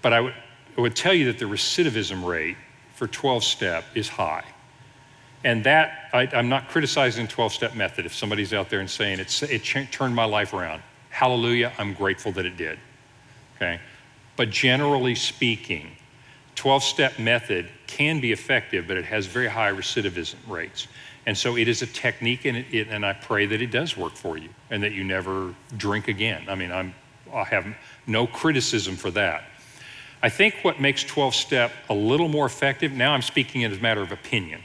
But 0.03 0.13
I 0.13 0.21
would, 0.21 0.35
I 0.77 0.81
would 0.81 0.97
tell 0.97 1.15
you 1.15 1.27
that 1.27 1.39
the 1.39 1.45
recidivism 1.45 2.27
rate 2.27 2.57
for 2.97 3.07
12 3.07 3.45
step 3.45 3.85
is 3.95 4.09
high. 4.09 4.45
And 5.45 5.63
that, 5.65 6.11
I, 6.13 6.29
am 6.33 6.49
not 6.49 6.69
criticizing 6.69 7.29
12 7.29 7.53
step 7.53 7.75
method. 7.77 8.05
If 8.05 8.15
somebody's 8.15 8.53
out 8.53 8.69
there 8.69 8.81
and 8.81 8.91
saying 8.91 9.21
it 9.21 9.91
turned 9.93 10.15
my 10.15 10.25
life 10.25 10.55
around, 10.55 10.83
hallelujah, 11.11 11.73
I'm 11.79 11.95
grateful 11.95 12.33
that 12.33 12.47
it 12.47 12.57
did. 12.57 12.81
Okay? 13.57 13.81
But 14.37 14.51
generally 14.51 15.15
speaking, 15.15 15.97
12 16.55 16.83
step 16.83 17.19
method 17.19 17.69
can 17.87 18.21
be 18.21 18.33
effective, 18.33 18.87
but 18.87 18.97
it 18.97 19.05
has 19.05 19.27
very 19.27 19.49
high 19.49 19.73
recidivism 19.73 20.37
rates. 20.49 20.89
And 21.27 21.37
so 21.37 21.57
it 21.57 21.69
is 21.69 21.83
a 21.83 21.87
technique, 21.87 22.45
and, 22.45 22.57
it, 22.57 22.89
and 22.89 23.07
I 23.07 23.13
pray 23.13 23.47
that 23.47 23.63
it 23.63 23.71
does 23.71 23.97
work 23.97 24.15
for 24.15 24.37
you 24.37 24.49
and 24.71 24.83
that 24.83 24.93
you 24.93 25.05
never 25.05 25.55
drink 25.77 26.09
again. 26.09 26.45
I 26.49 26.55
mean, 26.55 26.73
I'm, 26.73 26.95
I 27.33 27.45
have 27.45 27.67
no 28.07 28.27
criticism 28.27 28.97
for 28.97 29.11
that. 29.13 29.45
I 30.23 30.29
think 30.29 30.57
what 30.63 30.81
makes 30.81 31.03
12 31.05 31.35
step 31.35 31.73
a 31.89 31.95
little 31.95 32.29
more 32.29 32.47
effective, 32.47 32.93
now 32.93 33.13
I'm 33.13 33.23
speaking 33.23 33.65
as 33.65 33.77
a 33.77 33.81
matter 33.81 34.03
of 34.03 34.13
opinion 34.13 34.63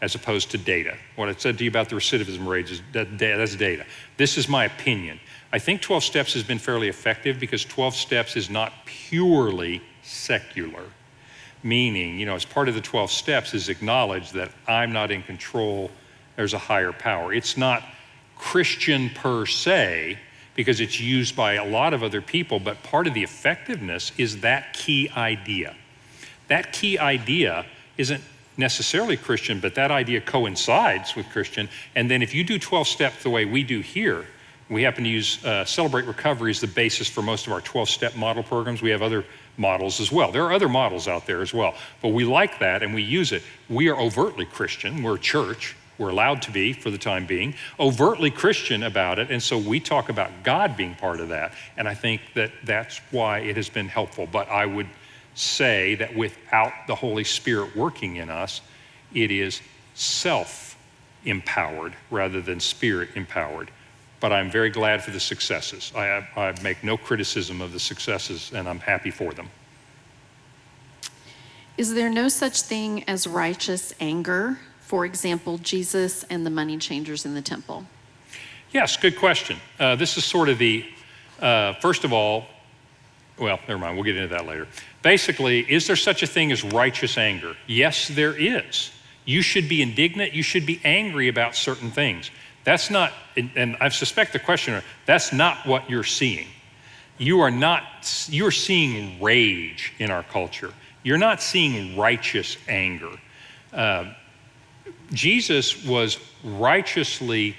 as 0.00 0.14
opposed 0.14 0.50
to 0.52 0.58
data. 0.58 0.96
What 1.16 1.28
I 1.28 1.34
said 1.34 1.58
to 1.58 1.64
you 1.64 1.70
about 1.70 1.88
the 1.88 1.96
recidivism 1.96 2.46
rates 2.46 2.70
is 2.70 2.82
that, 2.92 3.18
that's 3.18 3.56
data. 3.56 3.84
This 4.16 4.38
is 4.38 4.48
my 4.48 4.64
opinion. 4.64 5.20
I 5.52 5.58
think 5.58 5.82
12 5.82 6.04
steps 6.04 6.34
has 6.34 6.44
been 6.44 6.58
fairly 6.58 6.88
effective 6.88 7.40
because 7.40 7.64
12 7.64 7.94
steps 7.94 8.36
is 8.36 8.48
not 8.48 8.72
purely 8.86 9.82
secular. 10.02 10.84
Meaning, 11.62 12.18
you 12.18 12.26
know, 12.26 12.36
as 12.36 12.44
part 12.44 12.68
of 12.68 12.74
the 12.74 12.80
12 12.80 13.10
steps 13.10 13.52
is 13.52 13.68
acknowledge 13.68 14.30
that 14.32 14.50
I'm 14.68 14.92
not 14.92 15.10
in 15.10 15.22
control, 15.22 15.90
there's 16.36 16.54
a 16.54 16.58
higher 16.58 16.92
power. 16.92 17.32
It's 17.32 17.56
not 17.56 17.82
Christian 18.36 19.10
per 19.10 19.44
se 19.44 20.18
because 20.54 20.80
it's 20.80 21.00
used 21.00 21.36
by 21.36 21.54
a 21.54 21.64
lot 21.64 21.94
of 21.94 22.02
other 22.02 22.22
people, 22.22 22.60
but 22.60 22.82
part 22.82 23.06
of 23.06 23.14
the 23.14 23.22
effectiveness 23.22 24.12
is 24.16 24.40
that 24.40 24.72
key 24.72 25.10
idea. 25.16 25.74
That 26.48 26.72
key 26.72 26.98
idea 26.98 27.66
isn't 27.98 28.22
necessarily 28.56 29.16
Christian, 29.16 29.60
but 29.60 29.74
that 29.74 29.90
idea 29.90 30.20
coincides 30.20 31.14
with 31.16 31.28
Christian. 31.30 31.68
And 31.94 32.10
then 32.10 32.22
if 32.22 32.34
you 32.34 32.44
do 32.44 32.58
12 32.58 32.86
steps 32.86 33.22
the 33.22 33.30
way 33.30 33.44
we 33.44 33.62
do 33.62 33.80
here, 33.80 34.26
we 34.70 34.82
happen 34.82 35.02
to 35.04 35.10
use 35.10 35.44
uh, 35.44 35.64
Celebrate 35.64 36.06
Recovery 36.06 36.50
as 36.50 36.60
the 36.60 36.68
basis 36.68 37.08
for 37.08 37.22
most 37.22 37.46
of 37.46 37.52
our 37.52 37.60
12 37.60 37.88
step 37.88 38.16
model 38.16 38.42
programs. 38.42 38.80
We 38.80 38.90
have 38.90 39.02
other 39.02 39.24
models 39.56 40.00
as 40.00 40.12
well. 40.12 40.30
There 40.30 40.44
are 40.44 40.52
other 40.52 40.68
models 40.68 41.08
out 41.08 41.26
there 41.26 41.42
as 41.42 41.52
well, 41.52 41.74
but 42.00 42.08
we 42.08 42.24
like 42.24 42.60
that 42.60 42.82
and 42.82 42.94
we 42.94 43.02
use 43.02 43.32
it. 43.32 43.42
We 43.68 43.88
are 43.88 43.98
overtly 43.98 44.46
Christian, 44.46 45.02
we're 45.02 45.16
a 45.16 45.20
church. 45.20 45.76
We're 45.98 46.08
allowed 46.08 46.40
to 46.42 46.50
be 46.50 46.72
for 46.72 46.90
the 46.90 46.96
time 46.96 47.26
being, 47.26 47.54
overtly 47.78 48.30
Christian 48.30 48.84
about 48.84 49.18
it. 49.18 49.30
And 49.30 49.42
so 49.42 49.58
we 49.58 49.80
talk 49.80 50.08
about 50.08 50.30
God 50.42 50.74
being 50.74 50.94
part 50.94 51.20
of 51.20 51.28
that. 51.28 51.52
And 51.76 51.86
I 51.86 51.92
think 51.92 52.22
that 52.34 52.52
that's 52.64 53.02
why 53.10 53.40
it 53.40 53.54
has 53.56 53.68
been 53.68 53.86
helpful. 53.86 54.26
But 54.26 54.48
I 54.48 54.64
would 54.64 54.86
say 55.34 55.96
that 55.96 56.16
without 56.16 56.72
the 56.86 56.94
Holy 56.94 57.24
Spirit 57.24 57.76
working 57.76 58.16
in 58.16 58.30
us, 58.30 58.62
it 59.12 59.30
is 59.30 59.60
self 59.94 60.78
empowered 61.26 61.92
rather 62.10 62.40
than 62.40 62.60
spirit 62.60 63.10
empowered. 63.14 63.70
But 64.20 64.32
I'm 64.32 64.50
very 64.50 64.70
glad 64.70 65.02
for 65.02 65.10
the 65.10 65.20
successes. 65.20 65.92
I, 65.96 66.26
I, 66.36 66.54
make 66.62 66.84
no 66.84 66.96
criticism 66.96 67.62
of 67.62 67.72
the 67.72 67.80
successes, 67.80 68.52
and 68.54 68.68
I'm 68.68 68.80
happy 68.80 69.10
for 69.10 69.32
them. 69.32 69.48
Is 71.78 71.94
there 71.94 72.10
no 72.10 72.28
such 72.28 72.60
thing 72.60 73.04
as 73.04 73.26
righteous 73.26 73.94
anger? 73.98 74.58
For 74.80 75.06
example, 75.06 75.56
Jesus 75.58 76.24
and 76.24 76.44
the 76.44 76.50
money 76.50 76.76
changers 76.76 77.24
in 77.24 77.34
the 77.34 77.40
temple? 77.40 77.86
Yes, 78.72 78.96
good 78.96 79.16
question. 79.18 79.56
Uh, 79.78 79.96
this 79.96 80.16
is 80.18 80.24
sort 80.24 80.48
of 80.48 80.58
the, 80.58 80.84
uh, 81.40 81.72
first 81.74 82.04
of 82.04 82.12
all, 82.12 82.46
well, 83.38 83.58
never 83.66 83.78
mind, 83.78 83.96
we'll 83.96 84.04
get 84.04 84.16
into 84.16 84.28
that 84.28 84.46
later. 84.46 84.68
Basically, 85.02 85.60
is 85.60 85.86
there 85.86 85.96
such 85.96 86.22
a 86.22 86.26
thing 86.26 86.52
as 86.52 86.62
righteous 86.62 87.16
anger? 87.16 87.56
Yes, 87.66 88.08
there 88.08 88.36
is. 88.36 88.90
You 89.24 89.42
should 89.42 89.68
be 89.68 89.80
indignant, 89.80 90.34
you 90.34 90.42
should 90.42 90.66
be 90.66 90.80
angry 90.84 91.28
about 91.28 91.56
certain 91.56 91.90
things. 91.90 92.30
That's 92.70 92.88
not, 92.88 93.12
and 93.34 93.76
I 93.80 93.88
suspect 93.88 94.32
the 94.32 94.38
questioner, 94.38 94.84
that's 95.04 95.32
not 95.32 95.66
what 95.66 95.90
you're 95.90 96.04
seeing. 96.04 96.46
You 97.18 97.40
are 97.40 97.50
not, 97.50 97.82
you're 98.30 98.52
seeing 98.52 99.20
rage 99.20 99.92
in 99.98 100.12
our 100.12 100.22
culture. 100.22 100.72
You're 101.02 101.18
not 101.18 101.42
seeing 101.42 101.96
righteous 101.96 102.56
anger. 102.68 103.10
Uh, 103.72 104.12
Jesus 105.12 105.84
was 105.84 106.18
righteously 106.44 107.56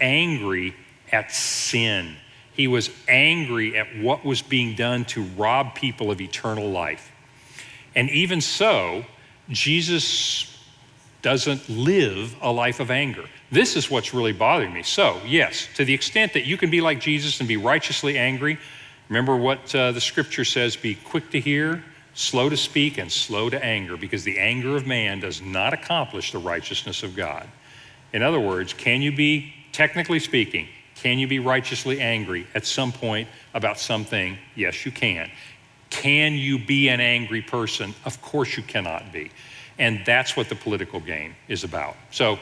angry 0.00 0.74
at 1.12 1.30
sin. 1.30 2.16
He 2.54 2.66
was 2.66 2.88
angry 3.06 3.76
at 3.76 3.98
what 3.98 4.24
was 4.24 4.40
being 4.40 4.76
done 4.76 5.04
to 5.06 5.24
rob 5.36 5.74
people 5.74 6.10
of 6.10 6.22
eternal 6.22 6.70
life. 6.70 7.12
And 7.94 8.08
even 8.08 8.40
so, 8.40 9.04
Jesus 9.50 10.53
doesn't 11.24 11.70
live 11.70 12.36
a 12.42 12.52
life 12.52 12.80
of 12.80 12.90
anger. 12.90 13.24
This 13.50 13.76
is 13.76 13.90
what's 13.90 14.12
really 14.12 14.32
bothering 14.32 14.74
me. 14.74 14.82
So, 14.82 15.18
yes, 15.26 15.66
to 15.76 15.84
the 15.84 15.94
extent 15.94 16.34
that 16.34 16.44
you 16.44 16.58
can 16.58 16.70
be 16.70 16.82
like 16.82 17.00
Jesus 17.00 17.40
and 17.40 17.48
be 17.48 17.56
righteously 17.56 18.18
angry, 18.18 18.58
remember 19.08 19.34
what 19.34 19.74
uh, 19.74 19.92
the 19.92 20.02
scripture 20.02 20.44
says 20.44 20.76
be 20.76 20.94
quick 20.94 21.30
to 21.30 21.40
hear, 21.40 21.82
slow 22.12 22.50
to 22.50 22.58
speak, 22.58 22.98
and 22.98 23.10
slow 23.10 23.48
to 23.48 23.64
anger, 23.64 23.96
because 23.96 24.22
the 24.22 24.38
anger 24.38 24.76
of 24.76 24.86
man 24.86 25.18
does 25.18 25.40
not 25.40 25.72
accomplish 25.72 26.30
the 26.30 26.38
righteousness 26.38 27.02
of 27.02 27.16
God. 27.16 27.48
In 28.12 28.22
other 28.22 28.38
words, 28.38 28.74
can 28.74 29.00
you 29.00 29.10
be, 29.10 29.54
technically 29.72 30.20
speaking, 30.20 30.68
can 30.94 31.18
you 31.18 31.26
be 31.26 31.38
righteously 31.38 32.02
angry 32.02 32.46
at 32.54 32.66
some 32.66 32.92
point 32.92 33.28
about 33.54 33.78
something? 33.78 34.36
Yes, 34.54 34.84
you 34.84 34.92
can. 34.92 35.30
Can 35.88 36.34
you 36.34 36.58
be 36.58 36.90
an 36.90 37.00
angry 37.00 37.40
person? 37.40 37.94
Of 38.04 38.20
course 38.20 38.58
you 38.58 38.62
cannot 38.62 39.10
be. 39.10 39.30
And 39.78 40.02
that's 40.04 40.36
what 40.36 40.48
the 40.48 40.54
political 40.54 41.00
game 41.00 41.34
is 41.48 41.64
about. 41.64 41.96
So 42.10 42.38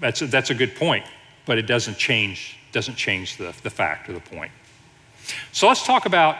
that's 0.00 0.22
a, 0.22 0.26
that's 0.26 0.50
a 0.50 0.54
good 0.54 0.74
point, 0.74 1.04
but 1.46 1.58
it 1.58 1.66
doesn't 1.66 1.98
change, 1.98 2.56
doesn't 2.72 2.96
change 2.96 3.36
the, 3.36 3.54
the 3.62 3.70
fact 3.70 4.08
or 4.08 4.14
the 4.14 4.20
point. 4.20 4.52
So 5.52 5.68
let's 5.68 5.84
talk 5.84 6.06
about, 6.06 6.36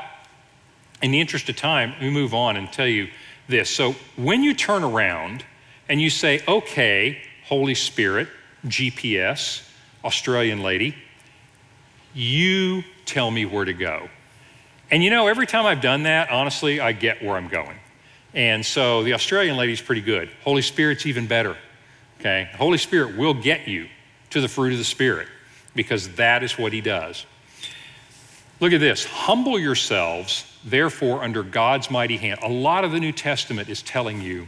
in 1.03 1.11
the 1.11 1.21
interest 1.21 1.49
of 1.49 1.57
time, 1.57 1.95
we 2.01 2.11
move 2.11 2.35
on 2.35 2.57
and 2.57 2.73
tell 2.73 2.87
you 2.87 3.09
this. 3.49 3.71
So 3.71 3.95
when 4.17 4.43
you 4.43 4.55
turn 4.55 4.83
around 4.83 5.45
and 5.89 6.01
you 6.01 6.11
say, 6.11 6.43
okay, 6.49 7.23
Holy 7.45 7.75
Spirit, 7.75 8.29
GPS, 8.67 9.69
Australian 10.05 10.63
lady, 10.63 10.95
you 12.15 12.83
tell 13.05 13.31
me 13.31 13.45
where 13.45 13.65
to 13.65 13.73
go. 13.73 14.09
And 14.91 15.03
you 15.03 15.11
know, 15.11 15.27
every 15.27 15.47
time 15.47 15.65
I've 15.65 15.81
done 15.81 16.03
that, 16.05 16.31
honestly, 16.31 16.81
I 16.81 16.93
get 16.93 17.23
where 17.23 17.37
I'm 17.37 17.49
going. 17.49 17.77
And 18.35 18.65
so 18.65 19.03
the 19.03 19.15
Australian 19.15 19.57
lady's 19.57 19.83
pretty 19.83 20.01
good. 20.01 20.31
Holy 20.45 20.63
Spirit's 20.63 21.07
even 21.07 21.27
better. 21.27 21.57
Okay? 22.21 22.49
Holy 22.57 22.79
Spirit 22.79 23.17
will 23.17 23.35
get 23.35 23.69
you 23.69 23.89
to 24.31 24.41
the 24.41 24.49
fruit 24.49 24.73
of 24.73 24.79
the 24.79 24.85
Spirit 24.85 25.29
because 25.75 26.09
that 26.17 26.43
is 26.43 26.59
what 26.59 26.73
he 26.73 26.81
does. 26.81 27.27
Look 28.61 28.73
at 28.73 28.81
this. 28.81 29.05
Humble 29.05 29.59
yourselves, 29.59 30.47
therefore, 30.65 31.23
under 31.23 31.43
God's 31.43 31.91
mighty 31.91 32.17
hand. 32.17 32.41
A 32.43 32.49
lot 32.49 32.85
of 32.85 32.93
the 32.93 33.01
New 33.01 33.13
Testament 33.13 33.69
is 33.69 33.83
telling 33.83 34.21
you 34.21 34.47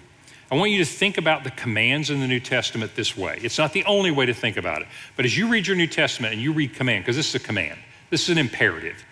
I 0.51 0.57
want 0.57 0.70
you 0.70 0.78
to 0.78 0.85
think 0.85 1.18
about 1.18 1.43
the 1.43 1.51
commands 1.51 2.11
in 2.11 2.20
the 2.20 2.28
New 2.28 2.41
Testament 2.41 2.95
this 2.95 3.16
way. 3.16 3.39
It's 3.43 3.59
not 3.59 3.72
the 3.72 3.85
only 3.87 4.11
way 4.11 4.26
to 4.26 4.35
think 4.35 4.57
about 4.57 4.82
it, 4.82 4.89
but 5.16 5.24
as 5.24 5.37
you 5.37 5.49
read 5.49 5.66
your 5.66 5.76
New 5.76 5.87
Testament 5.87 6.35
and 6.35 6.43
you 6.43 6.53
read 6.53 6.74
command, 6.74 7.05
because 7.05 7.16
this 7.16 7.28
is 7.30 7.35
a 7.35 7.45
command, 7.45 7.78
this 8.11 8.24
is 8.24 8.28
an 8.28 8.39
imperative. 8.39 9.05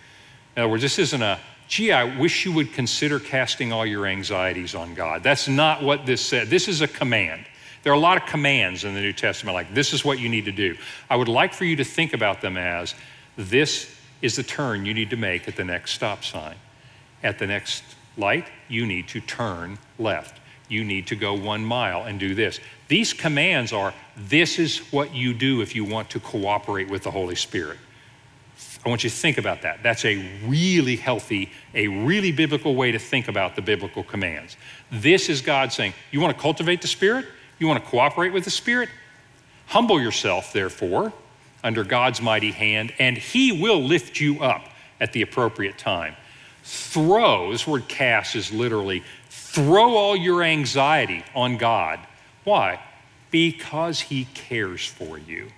In 0.57 0.62
other 0.62 0.70
words, 0.70 0.83
this 0.83 0.99
isn't 0.99 1.23
a, 1.23 1.41
gee, 1.73 1.93
I 1.93 2.18
wish 2.18 2.45
you 2.45 2.53
would 2.53 2.73
consider 2.73 3.18
casting 3.18 3.73
all 3.73 3.87
your 3.87 4.07
anxieties 4.07 4.75
on 4.75 4.95
God. 4.95 5.23
That's 5.23 5.49
not 5.49 5.83
what 5.83 6.05
this 6.05 6.20
said. 6.20 6.49
This 6.49 6.68
is 6.68 6.83
a 6.83 6.89
command. 6.89 7.47
There 7.83 7.93
are 7.93 7.97
a 7.97 7.99
lot 7.99 8.16
of 8.16 8.27
commands 8.27 8.85
in 8.85 8.95
the 8.95 9.01
New 9.01 9.12
Testament, 9.12 9.55
like 9.55 9.73
this 9.73 9.93
is 9.93 10.05
what 10.05 10.18
you 10.18 10.29
need 10.29 10.45
to 10.45 10.53
do. 10.53 10.77
I 11.09 11.16
would 11.16 11.29
like 11.29 11.55
for 11.55 11.64
you 11.64 11.77
to 11.77 11.85
think 11.85 12.12
about 12.12 12.41
them 12.41 12.57
as 12.57 12.95
this 13.37 13.93
is 14.20 14.37
the 14.37 14.43
turn 14.43 14.85
you 14.85 14.95
need 14.95 15.11
to 15.11 15.16
make 15.16 15.49
at 15.49 15.57
the 15.57 15.64
next 15.64 15.93
stop 15.93 16.25
sign. 16.25 16.57
At 17.23 17.39
the 17.39 17.47
next 17.47 17.83
light, 18.16 18.47
you 18.68 18.87
need 18.87 19.09
to 19.09 19.20
turn 19.20 19.79
left 19.99 20.41
you 20.73 20.85
need 20.85 21.07
to 21.09 21.16
go 21.16 21.35
one 21.35 21.64
mile 21.64 22.05
and 22.05 22.18
do 22.18 22.35
this. 22.35 22.59
These 22.89 23.12
commands 23.12 23.73
are 23.73 23.93
this 24.16 24.59
is 24.59 24.79
what 24.91 25.14
you 25.14 25.35
do 25.35 25.61
if 25.61 25.77
you 25.77 25.85
want 25.85 26.11
to 26.11 26.20
cooperate 26.20 26.89
with 26.89 27.03
the 27.03 27.11
Holy 27.11 27.35
Spirit. 27.35 27.79
I 28.85 28.89
want 28.89 29.05
you 29.05 29.11
to 29.11 29.16
think 29.16 29.39
about 29.39 29.62
that. 29.62 29.83
That's 29.83 30.05
a 30.05 30.16
really 30.45 30.97
healthy, 30.97 31.51
a 31.74 31.87
really 31.87 32.33
biblical 32.33 32.74
way 32.74 32.91
to 32.91 32.99
think 32.99 33.28
about 33.28 33.55
the 33.55 33.62
biblical 33.62 34.03
commands. 34.03 34.57
This 34.91 35.28
is 35.28 35.41
God 35.41 35.72
saying, 35.72 35.95
You 36.11 36.20
want 36.20 36.37
to 36.37 36.43
cultivate 36.43 36.83
the 36.83 36.89
Spirit? 36.89 37.26
You 37.59 37.68
want 37.68 37.83
to 37.83 37.89
cooperate 37.89 38.33
with 38.33 38.45
the 38.45 38.51
Spirit? 38.51 38.89
Humble 39.66 40.01
yourself, 40.01 40.53
therefore, 40.53 41.12
under 41.62 41.85
God's 41.85 42.20
mighty 42.20 42.51
hand, 42.51 42.93
and 42.99 43.16
He 43.16 43.53
will 43.53 43.80
lift 43.80 44.20
you 44.20 44.41
up 44.41 44.68
at 45.01 45.12
the 45.12 45.22
appropriate 45.22 45.78
time. 45.78 46.16
Throw, 46.64 47.53
this 47.53 47.66
word 47.66 47.87
cast 47.87 48.35
is 48.35 48.53
literally 48.53 49.05
throw 49.30 49.97
all 49.97 50.16
your 50.16 50.43
anxiety 50.43 51.24
on 51.35 51.57
God. 51.57 52.01
Why? 52.43 52.80
Because 53.30 54.01
He 54.01 54.26
cares 54.35 54.85
for 54.85 55.18
you. 55.18 55.49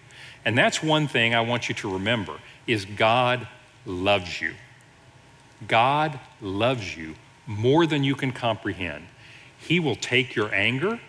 And 0.45 0.59
that's 0.59 0.83
one 0.83 1.09
thing 1.09 1.35
I 1.35 1.41
want 1.41 1.71
you 1.71 1.75
to 1.77 1.95
remember 1.95 2.35
is 2.67 2.85
God 2.85 3.47
loves 3.87 4.41
you. 4.41 4.55
God 5.67 6.19
loves 6.41 6.97
you 6.97 7.15
more 7.47 7.87
than 7.87 8.05
you 8.05 8.15
can 8.15 8.33
comprehend. 8.33 9.07
He 9.59 9.81
will 9.81 9.97
take 9.97 10.35
your 10.35 10.55
anger 10.55 11.01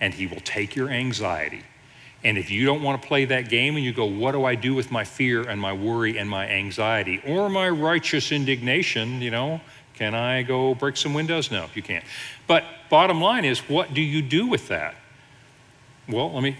and 0.00 0.14
he 0.14 0.26
will 0.26 0.40
take 0.40 0.76
your 0.76 0.88
anxiety. 0.88 1.62
And 2.24 2.38
if 2.38 2.50
you 2.50 2.66
don't 2.66 2.82
want 2.82 3.00
to 3.00 3.06
play 3.06 3.24
that 3.26 3.48
game 3.48 3.76
and 3.76 3.84
you 3.84 3.92
go, 3.92 4.04
what 4.04 4.32
do 4.32 4.44
I 4.44 4.54
do 4.54 4.74
with 4.74 4.90
my 4.90 5.04
fear 5.04 5.42
and 5.48 5.60
my 5.60 5.72
worry 5.72 6.18
and 6.18 6.28
my 6.28 6.48
anxiety 6.48 7.22
or 7.26 7.48
my 7.48 7.68
righteous 7.68 8.32
indignation, 8.32 9.20
you 9.20 9.30
know, 9.30 9.60
can 9.94 10.14
I 10.14 10.42
go 10.42 10.74
break 10.74 10.96
some 10.96 11.14
windows? 11.14 11.50
No, 11.50 11.66
you 11.74 11.82
can't. 11.82 12.04
But 12.46 12.64
bottom 12.90 13.20
line 13.20 13.44
is, 13.44 13.60
what 13.60 13.94
do 13.94 14.02
you 14.02 14.22
do 14.22 14.46
with 14.46 14.68
that? 14.68 14.94
Well, 16.08 16.32
let 16.32 16.42
me 16.42 16.56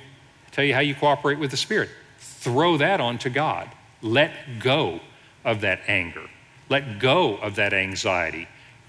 tell 0.52 0.64
you 0.64 0.74
how 0.74 0.80
you 0.80 0.94
cooperate 0.94 1.38
with 1.38 1.50
the 1.50 1.56
Spirit. 1.56 1.90
Throw 2.18 2.76
that 2.78 3.00
onto 3.00 3.28
God. 3.28 3.68
Let 4.02 4.60
go 4.60 5.00
of 5.44 5.60
that 5.62 5.80
anger. 5.86 6.28
Let 6.68 6.98
go 6.98 7.36
of 7.36 7.56
that 7.56 7.72
anxiety. 7.72 8.48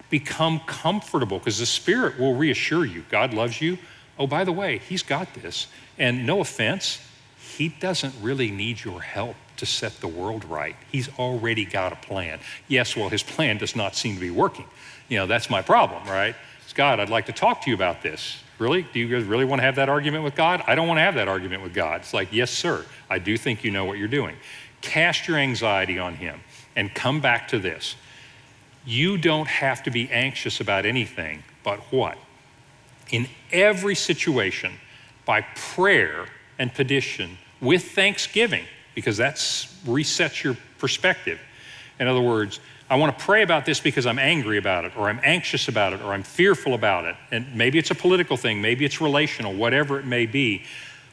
Become 0.09 0.61
comfortable 0.61 1.39
because 1.39 1.59
the 1.59 1.65
Spirit 1.65 2.19
will 2.19 2.35
reassure 2.35 2.85
you. 2.85 3.03
God 3.09 3.33
loves 3.33 3.61
you. 3.61 3.77
Oh, 4.17 4.27
by 4.27 4.43
the 4.43 4.51
way, 4.51 4.79
He's 4.79 5.03
got 5.03 5.33
this. 5.33 5.67
And 5.97 6.25
no 6.25 6.41
offense, 6.41 7.01
He 7.37 7.69
doesn't 7.69 8.13
really 8.21 8.51
need 8.51 8.83
your 8.83 9.01
help 9.01 9.35
to 9.57 9.65
set 9.65 9.99
the 9.99 10.07
world 10.07 10.45
right. 10.45 10.75
He's 10.91 11.09
already 11.17 11.65
got 11.65 11.91
a 11.93 11.95
plan. 11.95 12.39
Yes, 12.67 12.95
well, 12.95 13.09
His 13.09 13.23
plan 13.23 13.57
does 13.57 13.75
not 13.75 13.95
seem 13.95 14.15
to 14.15 14.21
be 14.21 14.31
working. 14.31 14.65
You 15.09 15.17
know, 15.17 15.27
that's 15.27 15.49
my 15.49 15.61
problem, 15.61 16.03
right? 16.07 16.35
God, 16.77 16.99
I'd 16.99 17.09
like 17.09 17.25
to 17.25 17.33
talk 17.33 17.63
to 17.63 17.71
you 17.71 17.75
about 17.75 18.03
this. 18.03 18.39
Really? 18.59 18.83
Do 18.93 18.99
you 18.99 19.07
guys 19.07 19.23
really 19.23 19.45
want 19.45 19.59
to 19.59 19.65
have 19.65 19.75
that 19.75 19.89
argument 19.89 20.23
with 20.23 20.35
God? 20.35 20.63
I 20.67 20.75
don't 20.75 20.87
want 20.87 20.99
to 20.99 21.01
have 21.01 21.15
that 21.15 21.27
argument 21.27 21.63
with 21.63 21.73
God. 21.73 22.01
It's 22.01 22.13
like, 22.13 22.31
yes, 22.31 22.51
sir, 22.51 22.85
I 23.09 23.17
do 23.17 23.35
think 23.35 23.63
you 23.63 23.71
know 23.71 23.83
what 23.83 23.97
you're 23.97 24.07
doing. 24.07 24.35
Cast 24.81 25.27
your 25.27 25.37
anxiety 25.37 25.99
on 25.99 26.15
Him 26.15 26.39
and 26.75 26.93
come 26.93 27.21
back 27.21 27.47
to 27.49 27.59
this. 27.59 27.95
You 28.85 29.17
don't 29.17 29.47
have 29.47 29.83
to 29.83 29.91
be 29.91 30.09
anxious 30.09 30.61
about 30.61 30.85
anything, 30.85 31.43
but 31.63 31.79
what? 31.91 32.17
In 33.09 33.27
every 33.51 33.95
situation, 33.95 34.73
by 35.25 35.41
prayer 35.55 36.27
and 36.57 36.73
petition 36.73 37.37
with 37.59 37.91
thanksgiving, 37.91 38.63
because 38.95 39.17
that 39.17 39.35
resets 39.35 40.43
your 40.43 40.55
perspective. 40.77 41.39
In 41.99 42.07
other 42.07 42.21
words, 42.21 42.59
I 42.89 42.95
want 42.95 43.17
to 43.17 43.25
pray 43.25 43.43
about 43.43 43.65
this 43.65 43.81
because 43.81 44.05
I'm 44.05 44.19
angry 44.19 44.57
about 44.57 44.85
it, 44.85 44.95
or 44.95 45.09
I'm 45.09 45.19
anxious 45.23 45.67
about 45.67 45.91
it, 45.91 46.01
or 46.01 46.13
I'm 46.13 46.23
fearful 46.23 46.73
about 46.73 47.03
it. 47.03 47.15
And 47.31 47.53
maybe 47.55 47.77
it's 47.77 47.91
a 47.91 47.95
political 47.95 48.37
thing, 48.37 48.61
maybe 48.61 48.85
it's 48.85 49.01
relational, 49.01 49.53
whatever 49.53 49.99
it 49.99 50.05
may 50.05 50.25
be. 50.25 50.63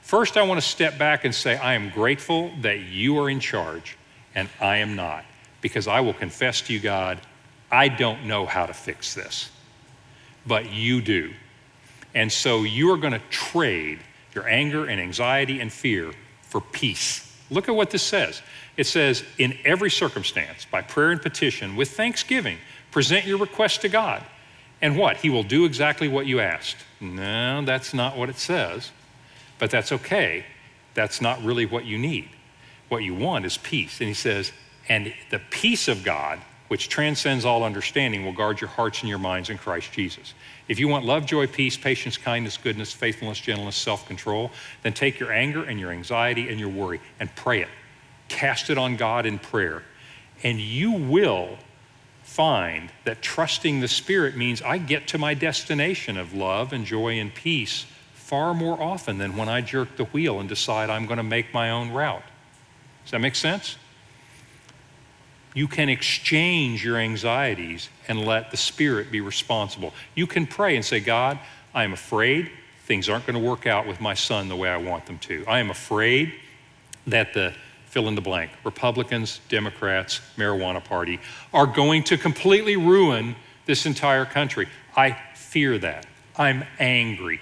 First, 0.05 0.37
I 0.37 0.43
want 0.43 0.61
to 0.61 0.67
step 0.67 0.99
back 0.99 1.25
and 1.25 1.35
say, 1.35 1.57
I 1.57 1.73
am 1.73 1.89
grateful 1.89 2.53
that 2.61 2.81
you 2.81 3.19
are 3.21 3.31
in 3.31 3.41
charge 3.41 3.97
and 4.35 4.51
I 4.61 4.77
am 4.77 4.97
not, 4.97 5.25
because 5.63 5.89
I 5.89 6.01
will 6.01 6.13
confess 6.13 6.61
to 6.61 6.75
you, 6.75 6.79
God, 6.79 7.19
I 7.73 7.89
don't 7.89 8.27
know 8.27 8.45
how 8.45 8.67
to 8.67 8.75
fix 8.75 9.15
this, 9.15 9.51
but 10.47 10.71
you 10.71 11.01
do. 11.01 11.33
And 12.15 12.31
so 12.31 12.65
you 12.65 12.93
are 12.93 12.99
going 12.99 13.15
to 13.15 13.23
trade 13.31 13.99
your 14.35 14.47
anger 14.47 14.85
and 14.85 15.01
anxiety 15.01 15.61
and 15.61 15.73
fear 15.73 16.13
for 16.43 16.61
peace. 16.61 17.35
Look 17.51 17.71
at 17.71 17.75
what 17.75 17.91
this 17.91 18.03
says. 18.03 18.43
It 18.77 18.87
says, 18.87 19.25
in 19.39 19.57
every 19.65 19.91
circumstance, 19.91 20.67
by 20.67 20.83
prayer 20.83 21.13
and 21.13 21.23
petition, 21.23 21.77
with 21.77 21.93
thanksgiving, 21.93 22.59
present 22.91 23.25
your 23.25 23.39
request 23.39 23.81
to 23.81 23.89
God. 23.89 24.23
And 24.83 24.99
what? 24.99 25.17
He 25.17 25.31
will 25.31 25.45
do 25.45 25.65
exactly 25.65 26.09
what 26.09 26.27
you 26.27 26.41
asked. 26.41 26.77
No, 27.01 27.63
that's 27.65 27.95
not 27.95 28.19
what 28.19 28.29
it 28.29 28.37
says. 28.37 28.91
But 29.59 29.71
that's 29.71 29.93
okay. 29.93 30.45
That's 30.95 31.21
not 31.21 31.43
really 31.43 31.67
what 31.67 31.85
you 31.85 31.99
need. 31.99 32.29
What 32.89 33.03
you 33.03 33.15
want 33.15 33.45
is 33.45 33.57
peace. 33.59 34.01
And 34.01 34.09
he 34.09 34.15
says, 34.15 34.53
and 34.89 35.13
the 35.31 35.41
peace 35.51 35.89
of 35.89 36.05
God, 36.05 36.41
which 36.69 36.89
transcends 36.89 37.45
all 37.45 37.63
understanding, 37.63 38.25
will 38.25 38.33
guard 38.33 38.61
your 38.61 38.69
hearts 38.69 39.01
and 39.01 39.09
your 39.09 39.19
minds 39.19 39.51
in 39.51 39.59
Christ 39.59 39.93
Jesus. 39.93 40.35
If 40.69 40.79
you 40.79 40.89
want 40.89 41.05
love, 41.05 41.27
joy, 41.27 41.47
peace, 41.47 41.77
patience, 41.77 42.17
kindness, 42.17 42.57
goodness, 42.57 42.93
faithfulness, 42.93 43.41
gentleness, 43.41 43.77
self 43.77 44.07
control, 44.07 44.51
then 44.83 44.93
take 44.93 45.19
your 45.21 45.33
anger 45.33 45.65
and 45.65 45.79
your 45.79 45.91
anxiety 45.91 46.49
and 46.49 46.59
your 46.59 46.69
worry 46.69 47.01
and 47.21 47.35
pray 47.35 47.63
it. 47.63 47.69
Cast 48.29 48.71
it 48.71 48.79
on 48.79 48.97
God 48.97 49.27
in 49.27 49.39
prayer. 49.39 49.83
And 50.43 50.61
you 50.61 50.93
will 50.93 51.59
find 52.23 52.91
that 53.05 53.23
trusting 53.23 53.81
the 53.81 53.89
Spirit 53.89 54.37
means 54.37 54.63
I 54.63 54.79
get 54.79 55.07
to 55.09 55.19
my 55.19 55.35
destination 55.35 56.17
of 56.17 56.35
love 56.35 56.73
and 56.73 56.85
joy 56.85 57.19
and 57.19 57.35
peace 57.35 57.87
far 58.25 58.55
more 58.55 58.81
often 58.81 59.18
than 59.18 59.37
when 59.37 59.51
I 59.51 59.61
jerk 59.61 59.99
the 59.99 60.05
wheel 60.05 60.41
and 60.41 60.49
decide 60.49 60.89
I'm 60.89 61.05
going 61.05 61.18
to 61.18 61.22
make 61.22 61.53
my 61.53 61.70
own 61.70 61.91
route. 61.91 62.22
Does 63.05 63.11
that 63.11 63.20
make 63.20 63.35
sense? 63.35 63.77
You 65.53 65.68
can 65.68 65.91
exchange 65.91 66.83
your 66.83 66.97
anxieties 66.97 67.91
and 68.09 68.25
let 68.25 68.51
the 68.51 68.57
Spirit 68.57 69.12
be 69.12 69.20
responsible. 69.20 69.93
You 70.14 70.27
can 70.27 70.47
pray 70.47 70.75
and 70.75 70.83
say, 70.83 71.01
God, 71.01 71.39
I 71.75 71.85
am 71.85 71.93
afraid 71.93 72.51
things 72.87 73.11
aren't 73.11 73.27
going 73.27 73.41
to 73.41 73.47
work 73.47 73.66
out 73.66 73.87
with 73.87 74.01
my 74.01 74.14
son 74.14 74.49
the 74.49 74.57
way 74.57 74.70
I 74.70 74.79
want 74.79 75.05
them 75.05 75.18
to. 75.18 75.45
I 75.47 75.59
am 75.59 75.68
afraid 75.68 76.33
that 77.07 77.35
the 77.35 77.53
fill 77.85 78.09
in 78.09 78.14
the 78.14 78.22
blank, 78.22 78.51
Republicans, 78.64 79.41
Democrats, 79.51 80.22
marijuana 80.39 80.83
party, 80.83 81.20
are 81.53 81.66
going 81.66 82.03
to 82.05 82.16
completely 82.16 82.77
ruin 82.77 83.37
this 83.66 83.85
entire 83.85 84.25
country. 84.25 84.66
I 84.97 85.12
fear 85.35 85.77
that. 85.79 86.07
I'm 86.39 86.64
angry. 86.79 87.41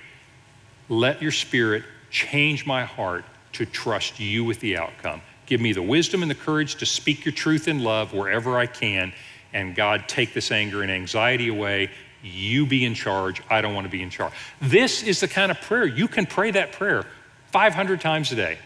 Let 0.93 1.23
your 1.23 1.31
spirit 1.31 1.85
change 2.11 2.67
my 2.67 2.85
heart 2.85 3.25
to 3.55 3.65
trust 3.65 4.21
you 4.21 4.45
with 4.45 4.61
the 4.61 4.77
outcome. 4.77 5.23
Give 5.47 5.59
me 5.59 5.73
the 5.73 5.81
wisdom 5.81 6.21
and 6.21 6.31
the 6.31 6.35
courage 6.35 6.75
to 6.75 6.87
speak 6.87 7.25
your 7.25 7.33
truth 7.33 7.67
in 7.67 7.83
love 7.83 8.13
wherever 8.13 8.59
I 8.59 8.67
can. 8.67 9.15
And 9.55 9.75
God, 9.75 10.05
take 10.07 10.35
this 10.35 10.53
anger 10.53 10.83
and 10.83 10.91
anxiety 10.91 11.49
away. 11.49 11.89
You 12.23 12.67
be 12.67 12.85
in 12.85 12.93
charge. 12.93 13.41
I 13.49 13.63
don't 13.63 13.75
want 13.75 13.87
to 13.87 13.91
be 13.91 14.03
in 14.03 14.11
charge. 14.11 14.35
This 14.61 15.03
is 15.03 15.21
the 15.21 15.29
kind 15.29 15.51
of 15.51 15.59
prayer 15.63 15.87
you 15.87 16.09
can 16.09 16.27
pray 16.27 16.51
that 16.51 16.73
prayer 16.73 17.07
500 17.53 17.99
times 18.03 18.31
a 18.31 18.37
day. 18.37 18.59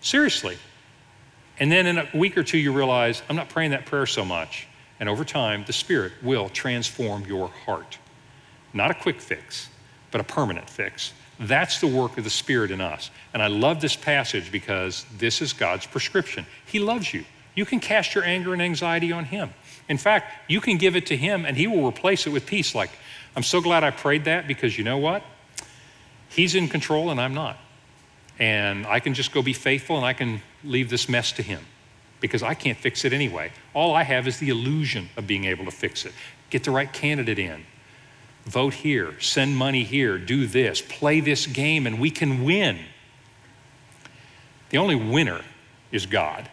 Seriously. 0.00 0.58
And 1.58 1.72
then 1.72 1.86
in 1.86 1.98
a 1.98 2.08
week 2.14 2.38
or 2.38 2.44
two, 2.44 2.58
you 2.58 2.72
realize, 2.72 3.20
I'm 3.28 3.34
not 3.34 3.48
praying 3.48 3.72
that 3.72 3.84
prayer 3.84 4.06
so 4.06 4.24
much. 4.24 4.68
And 5.00 5.08
over 5.08 5.24
time, 5.24 5.64
the 5.66 5.72
Spirit 5.72 6.12
will 6.22 6.50
transform 6.50 7.26
your 7.26 7.48
heart. 7.48 7.98
Not 8.72 8.92
a 8.92 8.94
quick 8.94 9.20
fix, 9.20 9.68
but 10.12 10.20
a 10.20 10.24
permanent 10.24 10.70
fix. 10.70 11.14
That's 11.38 11.80
the 11.80 11.86
work 11.86 12.18
of 12.18 12.24
the 12.24 12.30
Spirit 12.30 12.70
in 12.70 12.80
us. 12.80 13.10
And 13.32 13.42
I 13.42 13.46
love 13.46 13.80
this 13.80 13.96
passage 13.96 14.50
because 14.50 15.04
this 15.18 15.40
is 15.40 15.52
God's 15.52 15.86
prescription. 15.86 16.46
He 16.66 16.78
loves 16.78 17.14
you. 17.14 17.24
You 17.54 17.64
can 17.64 17.80
cast 17.80 18.14
your 18.14 18.24
anger 18.24 18.52
and 18.52 18.62
anxiety 18.62 19.12
on 19.12 19.24
Him. 19.24 19.50
In 19.88 19.98
fact, 19.98 20.32
you 20.48 20.60
can 20.60 20.76
give 20.78 20.96
it 20.96 21.06
to 21.06 21.16
Him 21.16 21.44
and 21.44 21.56
He 21.56 21.66
will 21.66 21.86
replace 21.86 22.26
it 22.26 22.30
with 22.30 22.46
peace. 22.46 22.74
Like, 22.74 22.90
I'm 23.36 23.42
so 23.42 23.60
glad 23.60 23.84
I 23.84 23.90
prayed 23.90 24.24
that 24.24 24.46
because 24.46 24.76
you 24.76 24.84
know 24.84 24.98
what? 24.98 25.22
He's 26.28 26.54
in 26.54 26.68
control 26.68 27.10
and 27.10 27.20
I'm 27.20 27.34
not. 27.34 27.56
And 28.38 28.86
I 28.86 29.00
can 29.00 29.14
just 29.14 29.32
go 29.32 29.42
be 29.42 29.52
faithful 29.52 29.96
and 29.96 30.04
I 30.04 30.12
can 30.12 30.40
leave 30.62 30.90
this 30.90 31.08
mess 31.08 31.32
to 31.32 31.42
Him 31.42 31.64
because 32.20 32.42
I 32.42 32.54
can't 32.54 32.78
fix 32.78 33.04
it 33.04 33.12
anyway. 33.12 33.52
All 33.74 33.94
I 33.94 34.02
have 34.02 34.26
is 34.26 34.38
the 34.38 34.48
illusion 34.48 35.08
of 35.16 35.26
being 35.26 35.44
able 35.44 35.64
to 35.64 35.70
fix 35.70 36.04
it. 36.04 36.12
Get 36.50 36.64
the 36.64 36.70
right 36.70 36.92
candidate 36.92 37.38
in, 37.38 37.64
vote 38.48 38.74
here, 38.74 39.18
send 39.20 39.56
money 39.56 39.84
here, 39.84 40.18
do 40.18 40.46
this, 40.46 40.80
play 40.80 41.20
this 41.20 41.46
game, 41.46 41.86
and 41.86 42.00
we 42.00 42.10
can 42.10 42.44
win. 42.44 42.78
The 44.70 44.78
only 44.78 44.94
winner 44.94 45.42
is 45.92 46.06
God, 46.06 46.48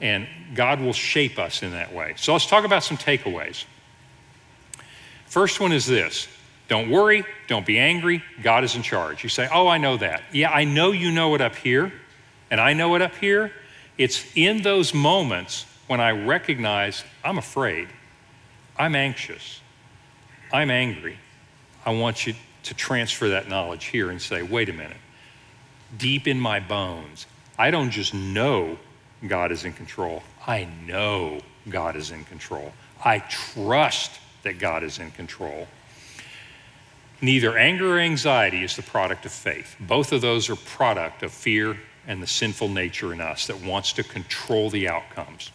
and 0.00 0.26
God 0.54 0.80
will 0.80 0.92
shape 0.92 1.38
us 1.38 1.62
in 1.62 1.72
that 1.72 1.92
way. 1.92 2.14
So 2.16 2.32
let's 2.32 2.46
talk 2.46 2.64
about 2.64 2.84
some 2.84 2.96
takeaways. 2.96 3.64
First 5.26 5.60
one 5.60 5.72
is 5.72 5.86
this 5.86 6.28
don't 6.68 6.90
worry, 6.90 7.24
don't 7.48 7.66
be 7.66 7.78
angry, 7.78 8.22
God 8.42 8.64
is 8.64 8.74
in 8.74 8.82
charge. 8.82 9.22
You 9.22 9.28
say, 9.28 9.48
Oh, 9.52 9.68
I 9.68 9.78
know 9.78 9.96
that. 9.96 10.22
Yeah, 10.32 10.50
I 10.50 10.64
know 10.64 10.92
you 10.92 11.12
know 11.12 11.34
it 11.34 11.40
up 11.40 11.54
here, 11.56 11.92
and 12.50 12.60
I 12.60 12.72
know 12.72 12.94
it 12.94 13.02
up 13.02 13.14
here. 13.16 13.52
It's 13.98 14.24
in 14.34 14.62
those 14.62 14.92
moments 14.92 15.66
when 15.86 16.00
I 16.00 16.10
recognize 16.10 17.04
I'm 17.24 17.38
afraid, 17.38 17.88
I'm 18.76 18.94
anxious, 18.94 19.60
I'm 20.52 20.70
angry. 20.70 21.18
I 21.84 21.90
want 21.90 22.26
you 22.26 22.34
to 22.64 22.74
transfer 22.74 23.28
that 23.30 23.48
knowledge 23.48 23.86
here 23.86 24.10
and 24.10 24.20
say, 24.20 24.42
wait 24.42 24.68
a 24.68 24.72
minute. 24.72 24.96
Deep 25.96 26.26
in 26.26 26.40
my 26.40 26.60
bones, 26.60 27.26
I 27.58 27.70
don't 27.70 27.90
just 27.90 28.12
know 28.12 28.78
God 29.26 29.52
is 29.52 29.64
in 29.64 29.72
control, 29.72 30.22
I 30.46 30.68
know 30.86 31.40
God 31.68 31.96
is 31.96 32.10
in 32.10 32.24
control. 32.24 32.72
I 33.04 33.20
trust 33.20 34.12
that 34.42 34.58
God 34.58 34.82
is 34.82 34.98
in 34.98 35.10
control. 35.12 35.66
Neither 37.20 37.56
anger 37.56 37.96
or 37.96 37.98
anxiety 37.98 38.62
is 38.62 38.76
the 38.76 38.82
product 38.82 39.24
of 39.24 39.32
faith. 39.32 39.76
Both 39.80 40.12
of 40.12 40.20
those 40.20 40.50
are 40.50 40.56
product 40.56 41.22
of 41.22 41.32
fear 41.32 41.76
and 42.06 42.22
the 42.22 42.26
sinful 42.26 42.68
nature 42.68 43.12
in 43.12 43.20
us 43.20 43.46
that 43.46 43.60
wants 43.62 43.92
to 43.94 44.02
control 44.02 44.70
the 44.70 44.88
outcomes. 44.88 45.50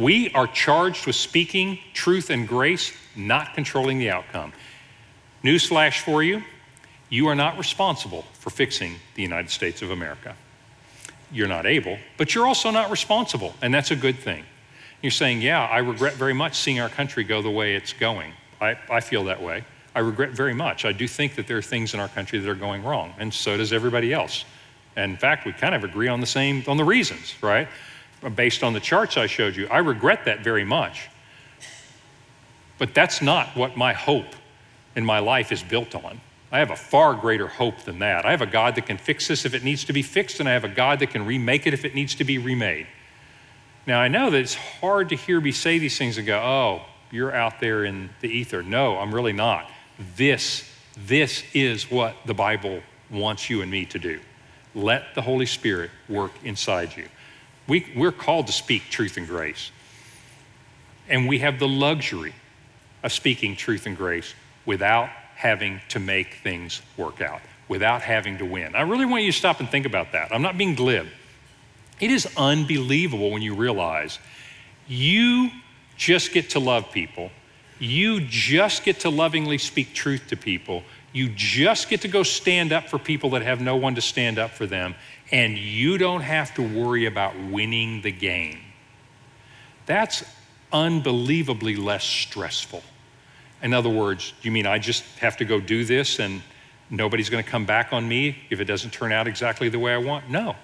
We 0.00 0.30
are 0.30 0.46
charged 0.46 1.06
with 1.06 1.14
speaking 1.14 1.78
truth 1.92 2.30
and 2.30 2.48
grace, 2.48 2.94
not 3.14 3.52
controlling 3.52 3.98
the 3.98 4.08
outcome. 4.08 4.54
Newsflash 5.44 6.00
for 6.00 6.22
you 6.22 6.42
you 7.10 7.26
are 7.26 7.34
not 7.34 7.58
responsible 7.58 8.24
for 8.32 8.50
fixing 8.50 8.94
the 9.16 9.22
United 9.22 9.50
States 9.50 9.82
of 9.82 9.90
America. 9.90 10.34
You're 11.32 11.48
not 11.48 11.66
able, 11.66 11.98
but 12.16 12.34
you're 12.34 12.46
also 12.46 12.70
not 12.70 12.90
responsible, 12.90 13.52
and 13.60 13.74
that's 13.74 13.90
a 13.90 13.96
good 13.96 14.18
thing. 14.18 14.44
You're 15.02 15.10
saying, 15.10 15.42
Yeah, 15.42 15.66
I 15.66 15.78
regret 15.78 16.14
very 16.14 16.32
much 16.32 16.54
seeing 16.54 16.80
our 16.80 16.88
country 16.88 17.22
go 17.22 17.42
the 17.42 17.50
way 17.50 17.74
it's 17.74 17.92
going. 17.92 18.32
I, 18.58 18.78
I 18.88 19.00
feel 19.00 19.24
that 19.24 19.42
way. 19.42 19.64
I 19.94 19.98
regret 19.98 20.30
very 20.30 20.54
much. 20.54 20.86
I 20.86 20.92
do 20.92 21.06
think 21.06 21.34
that 21.34 21.46
there 21.46 21.58
are 21.58 21.62
things 21.62 21.92
in 21.92 22.00
our 22.00 22.08
country 22.08 22.38
that 22.38 22.48
are 22.48 22.54
going 22.54 22.84
wrong, 22.84 23.12
and 23.18 23.34
so 23.34 23.58
does 23.58 23.72
everybody 23.72 24.14
else. 24.14 24.46
And 24.96 25.12
in 25.12 25.18
fact, 25.18 25.44
we 25.44 25.52
kind 25.52 25.74
of 25.74 25.84
agree 25.84 26.08
on 26.08 26.20
the 26.20 26.26
same, 26.26 26.64
on 26.68 26.78
the 26.78 26.84
reasons, 26.84 27.34
right? 27.42 27.68
Based 28.34 28.62
on 28.62 28.72
the 28.72 28.80
charts 28.80 29.16
I 29.16 29.26
showed 29.26 29.56
you. 29.56 29.66
I 29.68 29.78
regret 29.78 30.26
that 30.26 30.40
very 30.40 30.64
much. 30.64 31.08
But 32.78 32.94
that's 32.94 33.22
not 33.22 33.56
what 33.56 33.76
my 33.76 33.92
hope 33.92 34.34
in 34.96 35.04
my 35.04 35.18
life 35.18 35.52
is 35.52 35.62
built 35.62 35.94
on. 35.94 36.20
I 36.52 36.58
have 36.58 36.70
a 36.70 36.76
far 36.76 37.14
greater 37.14 37.46
hope 37.46 37.82
than 37.82 38.00
that. 38.00 38.26
I 38.26 38.32
have 38.32 38.42
a 38.42 38.46
God 38.46 38.74
that 38.74 38.86
can 38.86 38.98
fix 38.98 39.28
this 39.28 39.44
if 39.44 39.54
it 39.54 39.62
needs 39.62 39.84
to 39.84 39.92
be 39.92 40.02
fixed, 40.02 40.40
and 40.40 40.48
I 40.48 40.52
have 40.52 40.64
a 40.64 40.68
God 40.68 40.98
that 40.98 41.10
can 41.10 41.24
remake 41.24 41.66
it 41.66 41.74
if 41.74 41.84
it 41.84 41.94
needs 41.94 42.14
to 42.16 42.24
be 42.24 42.38
remade. 42.38 42.86
Now, 43.86 44.00
I 44.00 44.08
know 44.08 44.30
that 44.30 44.38
it's 44.38 44.54
hard 44.54 45.08
to 45.10 45.16
hear 45.16 45.40
me 45.40 45.52
say 45.52 45.78
these 45.78 45.96
things 45.96 46.18
and 46.18 46.26
go, 46.26 46.38
oh, 46.38 46.82
you're 47.10 47.34
out 47.34 47.60
there 47.60 47.84
in 47.84 48.10
the 48.20 48.28
ether. 48.28 48.62
No, 48.62 48.98
I'm 48.98 49.14
really 49.14 49.32
not. 49.32 49.70
This, 50.16 50.68
this 51.06 51.44
is 51.54 51.90
what 51.90 52.16
the 52.26 52.34
Bible 52.34 52.82
wants 53.10 53.48
you 53.48 53.62
and 53.62 53.70
me 53.70 53.84
to 53.86 53.98
do. 53.98 54.20
Let 54.74 55.14
the 55.14 55.22
Holy 55.22 55.46
Spirit 55.46 55.90
work 56.08 56.32
inside 56.44 56.96
you. 56.96 57.06
We, 57.70 57.86
we're 57.94 58.10
called 58.10 58.48
to 58.48 58.52
speak 58.52 58.90
truth 58.90 59.16
and 59.16 59.28
grace. 59.28 59.70
And 61.08 61.28
we 61.28 61.38
have 61.38 61.60
the 61.60 61.68
luxury 61.68 62.34
of 63.04 63.12
speaking 63.12 63.54
truth 63.54 63.86
and 63.86 63.96
grace 63.96 64.34
without 64.66 65.08
having 65.36 65.80
to 65.90 66.00
make 66.00 66.34
things 66.42 66.82
work 66.96 67.20
out, 67.20 67.40
without 67.68 68.02
having 68.02 68.38
to 68.38 68.44
win. 68.44 68.74
I 68.74 68.80
really 68.80 69.06
want 69.06 69.22
you 69.22 69.30
to 69.30 69.38
stop 69.38 69.60
and 69.60 69.68
think 69.68 69.86
about 69.86 70.10
that. 70.12 70.34
I'm 70.34 70.42
not 70.42 70.58
being 70.58 70.74
glib. 70.74 71.06
It 72.00 72.10
is 72.10 72.26
unbelievable 72.36 73.30
when 73.30 73.40
you 73.40 73.54
realize 73.54 74.18
you 74.88 75.50
just 75.96 76.32
get 76.32 76.50
to 76.50 76.58
love 76.58 76.90
people, 76.90 77.30
you 77.78 78.20
just 78.20 78.82
get 78.82 78.98
to 79.00 79.10
lovingly 79.10 79.58
speak 79.58 79.94
truth 79.94 80.26
to 80.30 80.36
people, 80.36 80.82
you 81.12 81.28
just 81.36 81.88
get 81.88 82.00
to 82.00 82.08
go 82.08 82.24
stand 82.24 82.72
up 82.72 82.88
for 82.88 82.98
people 82.98 83.30
that 83.30 83.42
have 83.42 83.60
no 83.60 83.76
one 83.76 83.94
to 83.94 84.00
stand 84.00 84.40
up 84.40 84.50
for 84.50 84.66
them, 84.66 84.96
and 85.32 85.56
you 85.56 85.98
don't 85.98 86.22
have 86.22 86.54
to 86.54 86.62
worry 86.62 87.06
about 87.06 87.38
winning 87.50 88.02
the 88.02 88.12
game. 88.12 88.58
That's 89.86 90.24
unbelievably 90.72 91.76
less 91.76 92.04
stressful. 92.04 92.82
In 93.62 93.74
other 93.74 93.90
words, 93.90 94.32
you 94.42 94.50
mean 94.50 94.66
I 94.66 94.78
just 94.78 95.04
have 95.18 95.36
to 95.38 95.44
go 95.44 95.60
do 95.60 95.84
this 95.84 96.18
and 96.18 96.42
nobody's 96.88 97.28
going 97.28 97.44
to 97.44 97.50
come 97.50 97.66
back 97.66 97.92
on 97.92 98.08
me 98.08 98.38
if 98.50 98.60
it 98.60 98.64
doesn't 98.64 98.92
turn 98.92 99.12
out 99.12 99.28
exactly 99.28 99.68
the 99.68 99.78
way 99.78 99.92
I 99.92 99.98
want? 99.98 100.30
No. 100.30 100.56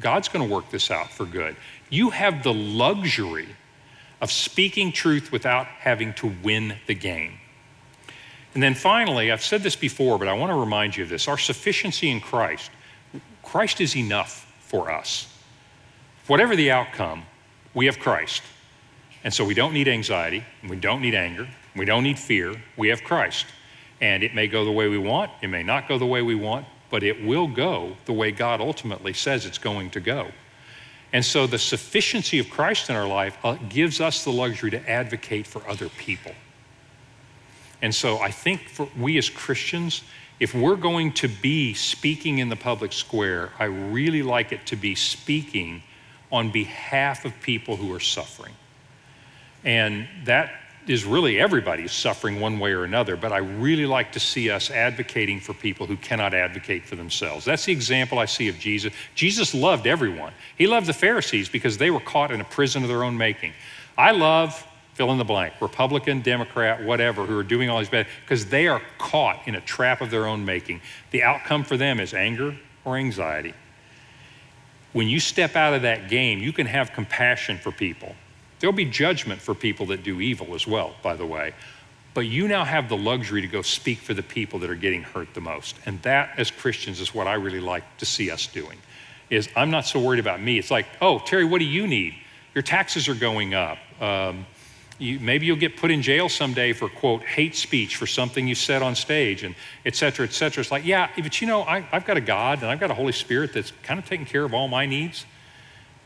God's 0.00 0.28
going 0.28 0.46
to 0.46 0.54
work 0.54 0.70
this 0.70 0.90
out 0.90 1.10
for 1.10 1.26
good. 1.26 1.56
You 1.90 2.10
have 2.10 2.42
the 2.42 2.54
luxury 2.54 3.48
of 4.20 4.30
speaking 4.30 4.92
truth 4.92 5.32
without 5.32 5.66
having 5.66 6.14
to 6.14 6.32
win 6.42 6.76
the 6.86 6.94
game. 6.94 7.38
And 8.54 8.62
then 8.62 8.74
finally, 8.74 9.30
I've 9.30 9.44
said 9.44 9.62
this 9.62 9.76
before, 9.76 10.18
but 10.18 10.28
I 10.28 10.32
want 10.32 10.50
to 10.50 10.56
remind 10.56 10.96
you 10.96 11.04
of 11.04 11.10
this 11.10 11.28
our 11.28 11.38
sufficiency 11.38 12.10
in 12.10 12.20
Christ. 12.20 12.70
Christ 13.42 13.80
is 13.80 13.96
enough 13.96 14.52
for 14.60 14.90
us. 14.90 15.26
Whatever 16.26 16.54
the 16.54 16.70
outcome, 16.70 17.24
we 17.74 17.86
have 17.86 17.98
Christ. 17.98 18.42
And 19.24 19.32
so 19.34 19.44
we 19.44 19.54
don't 19.54 19.74
need 19.74 19.88
anxiety, 19.88 20.44
and 20.62 20.70
we 20.70 20.76
don't 20.76 21.02
need 21.02 21.14
anger, 21.14 21.48
we 21.76 21.84
don't 21.84 22.02
need 22.02 22.18
fear. 22.18 22.54
We 22.76 22.88
have 22.88 23.04
Christ. 23.04 23.46
And 24.00 24.22
it 24.22 24.34
may 24.34 24.48
go 24.48 24.64
the 24.64 24.72
way 24.72 24.88
we 24.88 24.98
want, 24.98 25.30
it 25.42 25.48
may 25.48 25.62
not 25.62 25.88
go 25.88 25.98
the 25.98 26.06
way 26.06 26.22
we 26.22 26.34
want, 26.34 26.66
but 26.90 27.02
it 27.02 27.24
will 27.24 27.46
go 27.46 27.96
the 28.06 28.12
way 28.12 28.32
God 28.32 28.60
ultimately 28.60 29.12
says 29.12 29.46
it's 29.46 29.58
going 29.58 29.90
to 29.90 30.00
go. 30.00 30.28
And 31.12 31.24
so 31.24 31.46
the 31.46 31.58
sufficiency 31.58 32.38
of 32.38 32.50
Christ 32.50 32.88
in 32.88 32.96
our 32.96 33.06
life 33.06 33.36
uh, 33.44 33.56
gives 33.68 34.00
us 34.00 34.24
the 34.24 34.30
luxury 34.30 34.70
to 34.70 34.90
advocate 34.90 35.46
for 35.46 35.66
other 35.68 35.88
people. 35.88 36.32
And 37.82 37.94
so 37.94 38.18
I 38.18 38.30
think 38.30 38.68
for 38.68 38.88
we 38.98 39.18
as 39.18 39.28
Christians, 39.28 40.02
if 40.40 40.54
we're 40.54 40.76
going 40.76 41.12
to 41.12 41.28
be 41.28 41.74
speaking 41.74 42.38
in 42.38 42.48
the 42.48 42.56
public 42.56 42.92
square, 42.94 43.50
I 43.58 43.64
really 43.64 44.22
like 44.22 44.52
it 44.52 44.66
to 44.66 44.76
be 44.76 44.94
speaking 44.94 45.82
on 46.32 46.50
behalf 46.50 47.26
of 47.26 47.32
people 47.42 47.76
who 47.76 47.92
are 47.94 48.00
suffering. 48.00 48.54
And 49.64 50.08
that 50.24 50.50
is 50.86 51.04
really 51.04 51.38
everybody's 51.38 51.92
suffering 51.92 52.40
one 52.40 52.58
way 52.58 52.72
or 52.72 52.84
another, 52.84 53.16
but 53.16 53.32
I 53.32 53.38
really 53.38 53.84
like 53.84 54.12
to 54.12 54.20
see 54.20 54.48
us 54.48 54.70
advocating 54.70 55.38
for 55.38 55.52
people 55.52 55.86
who 55.86 55.96
cannot 55.96 56.32
advocate 56.32 56.86
for 56.86 56.96
themselves. 56.96 57.44
That's 57.44 57.66
the 57.66 57.72
example 57.72 58.18
I 58.18 58.24
see 58.24 58.48
of 58.48 58.58
Jesus. 58.58 58.94
Jesus 59.14 59.54
loved 59.54 59.86
everyone. 59.86 60.32
He 60.56 60.66
loved 60.66 60.86
the 60.86 60.94
Pharisees 60.94 61.50
because 61.50 61.76
they 61.76 61.90
were 61.90 62.00
caught 62.00 62.30
in 62.30 62.40
a 62.40 62.44
prison 62.44 62.82
of 62.82 62.88
their 62.88 63.04
own 63.04 63.18
making. 63.18 63.52
I 63.98 64.12
love 64.12 64.66
fill 65.00 65.12
in 65.12 65.16
the 65.16 65.24
blank, 65.24 65.54
Republican, 65.62 66.20
Democrat, 66.20 66.84
whatever, 66.84 67.24
who 67.24 67.34
are 67.38 67.42
doing 67.42 67.70
all 67.70 67.78
these 67.78 67.88
bad, 67.88 68.06
because 68.20 68.44
they 68.44 68.68
are 68.68 68.82
caught 68.98 69.40
in 69.46 69.54
a 69.54 69.60
trap 69.62 70.02
of 70.02 70.10
their 70.10 70.26
own 70.26 70.44
making. 70.44 70.78
The 71.10 71.22
outcome 71.22 71.64
for 71.64 71.78
them 71.78 72.00
is 72.00 72.12
anger 72.12 72.54
or 72.84 72.98
anxiety. 72.98 73.54
When 74.92 75.08
you 75.08 75.18
step 75.18 75.56
out 75.56 75.72
of 75.72 75.80
that 75.82 76.10
game, 76.10 76.40
you 76.40 76.52
can 76.52 76.66
have 76.66 76.92
compassion 76.92 77.56
for 77.56 77.72
people. 77.72 78.14
There'll 78.58 78.76
be 78.76 78.84
judgment 78.84 79.40
for 79.40 79.54
people 79.54 79.86
that 79.86 80.02
do 80.02 80.20
evil 80.20 80.54
as 80.54 80.66
well, 80.66 80.92
by 81.02 81.16
the 81.16 81.24
way. 81.24 81.54
But 82.12 82.26
you 82.26 82.46
now 82.46 82.66
have 82.66 82.90
the 82.90 82.96
luxury 82.98 83.40
to 83.40 83.48
go 83.48 83.62
speak 83.62 84.00
for 84.00 84.12
the 84.12 84.22
people 84.22 84.58
that 84.58 84.68
are 84.68 84.74
getting 84.74 85.02
hurt 85.02 85.32
the 85.32 85.40
most. 85.40 85.76
And 85.86 86.02
that, 86.02 86.34
as 86.36 86.50
Christians, 86.50 87.00
is 87.00 87.14
what 87.14 87.26
I 87.26 87.34
really 87.36 87.60
like 87.60 87.84
to 87.96 88.04
see 88.04 88.30
us 88.30 88.46
doing. 88.46 88.76
Is 89.30 89.48
I'm 89.56 89.70
not 89.70 89.86
so 89.86 89.98
worried 89.98 90.20
about 90.20 90.42
me. 90.42 90.58
It's 90.58 90.70
like, 90.70 90.84
oh, 91.00 91.20
Terry, 91.20 91.46
what 91.46 91.60
do 91.60 91.64
you 91.64 91.86
need? 91.86 92.16
Your 92.54 92.60
taxes 92.60 93.08
are 93.08 93.14
going 93.14 93.54
up. 93.54 93.78
Um, 93.98 94.44
you, 95.00 95.18
maybe 95.18 95.46
you'll 95.46 95.56
get 95.56 95.76
put 95.76 95.90
in 95.90 96.02
jail 96.02 96.28
someday 96.28 96.72
for 96.72 96.88
quote 96.88 97.22
hate 97.22 97.56
speech 97.56 97.96
for 97.96 98.06
something 98.06 98.46
you 98.46 98.54
said 98.54 98.82
on 98.82 98.94
stage 98.94 99.42
and 99.42 99.54
et 99.84 99.96
cetera 99.96 100.26
et 100.26 100.32
cetera 100.32 100.60
it's 100.60 100.70
like 100.70 100.84
yeah 100.84 101.08
but 101.16 101.40
you 101.40 101.46
know 101.46 101.62
I, 101.62 101.86
i've 101.90 102.04
got 102.04 102.16
a 102.16 102.20
god 102.20 102.60
and 102.60 102.70
i've 102.70 102.80
got 102.80 102.90
a 102.90 102.94
holy 102.94 103.12
spirit 103.12 103.52
that's 103.52 103.72
kind 103.82 103.98
of 103.98 104.06
taking 104.06 104.26
care 104.26 104.44
of 104.44 104.54
all 104.54 104.68
my 104.68 104.86
needs 104.86 105.24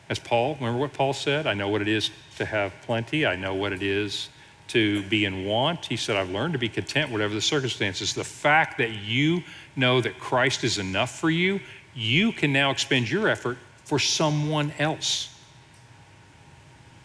as 0.09 0.19
Paul, 0.19 0.57
remember 0.57 0.79
what 0.79 0.93
Paul 0.93 1.13
said? 1.13 1.47
I 1.47 1.55
know 1.55 1.69
what 1.69 1.81
it 1.81 1.89
is 1.89 2.11
to 2.37 2.45
have 2.45 2.75
plenty. 2.83 3.25
I 3.25 3.37
know 3.37 3.55
what 3.55 3.73
it 3.73 3.83
is 3.83 4.29
to 4.69 5.03
be 5.05 5.25
in 5.25 5.45
want. 5.45 5.87
He 5.87 5.97
said, 5.97 6.17
I've 6.17 6.31
learned 6.31 6.53
to 6.53 6.59
be 6.59 6.69
content, 6.69 7.11
whatever 7.11 7.35
the 7.35 7.41
circumstances. 7.41 8.15
The 8.15 8.25
fact 8.25 8.79
that 8.79 8.91
you 8.91 9.43
know 9.77 10.01
that 10.01 10.19
Christ 10.19 10.65
is 10.65 10.79
enough 10.79 11.19
for 11.19 11.31
you, 11.31 11.61
you 11.95 12.33
can 12.33 12.53
now 12.53 12.71
expend 12.71 13.11
your 13.11 13.29
effort 13.29 13.57
for 13.85 13.99
someone 13.99 14.73
else. 14.79 15.34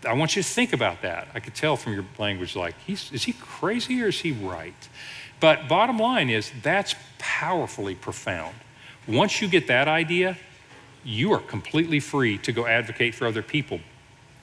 I 0.05 0.13
want 0.13 0.35
you 0.35 0.41
to 0.41 0.47
think 0.47 0.73
about 0.73 1.01
that. 1.01 1.27
I 1.33 1.39
could 1.39 1.55
tell 1.55 1.75
from 1.75 1.93
your 1.93 2.05
language, 2.17 2.55
like, 2.55 2.75
is 2.87 3.23
he 3.23 3.33
crazy 3.33 4.01
or 4.01 4.07
is 4.07 4.19
he 4.19 4.31
right? 4.31 4.89
But 5.39 5.67
bottom 5.67 5.99
line 5.99 6.29
is, 6.29 6.51
that's 6.61 6.95
powerfully 7.17 7.95
profound. 7.95 8.55
Once 9.07 9.41
you 9.41 9.47
get 9.47 9.67
that 9.67 9.87
idea, 9.87 10.37
you 11.03 11.33
are 11.33 11.39
completely 11.39 11.99
free 11.99 12.37
to 12.39 12.51
go 12.51 12.65
advocate 12.65 13.15
for 13.15 13.25
other 13.25 13.41
people 13.41 13.79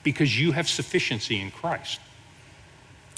because 0.03 0.39
you 0.39 0.51
have 0.51 0.67
sufficiency 0.67 1.39
in 1.39 1.51
Christ. 1.51 1.99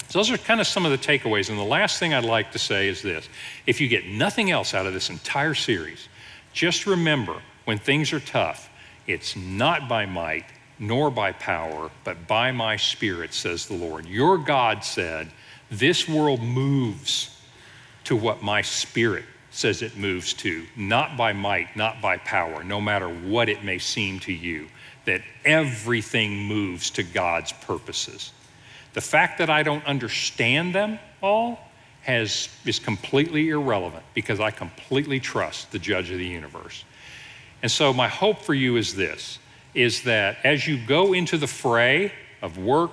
So, 0.08 0.18
those 0.18 0.30
are 0.30 0.38
kind 0.38 0.60
of 0.60 0.66
some 0.66 0.84
of 0.84 0.90
the 0.90 0.98
takeaways. 0.98 1.50
And 1.50 1.58
the 1.58 1.62
last 1.62 1.98
thing 1.98 2.12
I'd 2.12 2.24
like 2.24 2.52
to 2.52 2.58
say 2.58 2.88
is 2.88 3.00
this 3.00 3.28
if 3.66 3.80
you 3.80 3.88
get 3.88 4.06
nothing 4.06 4.50
else 4.50 4.74
out 4.74 4.86
of 4.86 4.92
this 4.92 5.08
entire 5.08 5.54
series, 5.54 6.08
just 6.52 6.86
remember 6.86 7.40
when 7.64 7.78
things 7.78 8.12
are 8.12 8.20
tough, 8.20 8.68
it's 9.06 9.36
not 9.36 9.88
by 9.88 10.06
might 10.06 10.46
nor 10.80 11.10
by 11.10 11.30
power, 11.32 11.90
but 12.02 12.26
by 12.26 12.50
my 12.50 12.76
spirit, 12.76 13.32
says 13.34 13.66
the 13.66 13.74
Lord. 13.74 14.06
Your 14.06 14.38
God 14.38 14.82
said, 14.82 15.30
This 15.70 16.08
world 16.08 16.42
moves 16.42 17.40
to 18.04 18.16
what 18.16 18.42
my 18.42 18.62
spirit 18.62 19.24
says 19.50 19.82
it 19.82 19.96
moves 19.96 20.32
to, 20.32 20.64
not 20.76 21.16
by 21.16 21.32
might, 21.32 21.76
not 21.76 22.00
by 22.00 22.16
power, 22.16 22.64
no 22.64 22.80
matter 22.80 23.08
what 23.08 23.48
it 23.48 23.62
may 23.62 23.78
seem 23.78 24.18
to 24.20 24.32
you, 24.32 24.66
that 25.04 25.20
everything 25.44 26.36
moves 26.36 26.90
to 26.90 27.02
God's 27.02 27.52
purposes. 27.52 28.32
The 28.94 29.00
fact 29.00 29.38
that 29.38 29.50
I 29.50 29.62
don't 29.62 29.84
understand 29.86 30.74
them 30.74 30.98
all 31.22 31.58
has, 32.02 32.48
is 32.64 32.78
completely 32.78 33.50
irrelevant 33.50 34.04
because 34.14 34.40
I 34.40 34.50
completely 34.50 35.20
trust 35.20 35.70
the 35.72 35.78
judge 35.78 36.10
of 36.10 36.18
the 36.18 36.26
universe. 36.26 36.84
And 37.62 37.70
so 37.70 37.92
my 37.92 38.08
hope 38.08 38.40
for 38.40 38.54
you 38.54 38.76
is 38.76 38.94
this, 38.94 39.38
is 39.74 40.02
that 40.02 40.38
as 40.44 40.66
you 40.66 40.78
go 40.86 41.12
into 41.12 41.36
the 41.36 41.46
fray 41.46 42.12
of 42.42 42.58
work, 42.58 42.92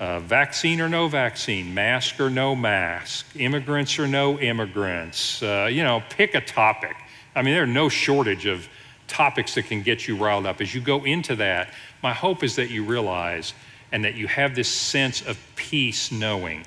uh, 0.00 0.20
vaccine 0.20 0.80
or 0.80 0.88
no 0.88 1.08
vaccine, 1.08 1.74
mask 1.74 2.20
or 2.20 2.30
no 2.30 2.54
mask, 2.54 3.26
immigrants 3.36 3.98
or 3.98 4.06
no 4.06 4.38
immigrants, 4.38 5.42
uh, 5.42 5.68
you 5.70 5.82
know, 5.82 6.02
pick 6.10 6.34
a 6.34 6.40
topic. 6.40 6.96
I 7.34 7.42
mean, 7.42 7.54
there 7.54 7.64
are 7.64 7.66
no 7.66 7.88
shortage 7.88 8.46
of 8.46 8.68
topics 9.08 9.54
that 9.54 9.64
can 9.64 9.82
get 9.82 10.06
you 10.06 10.16
riled 10.16 10.46
up. 10.46 10.60
As 10.60 10.74
you 10.74 10.80
go 10.80 11.04
into 11.04 11.34
that, 11.36 11.72
my 12.02 12.12
hope 12.12 12.44
is 12.44 12.56
that 12.56 12.70
you 12.70 12.84
realize 12.84 13.54
and 13.90 14.04
that 14.04 14.14
you 14.14 14.28
have 14.28 14.54
this 14.54 14.68
sense 14.68 15.22
of 15.22 15.38
peace 15.56 16.12
knowing 16.12 16.64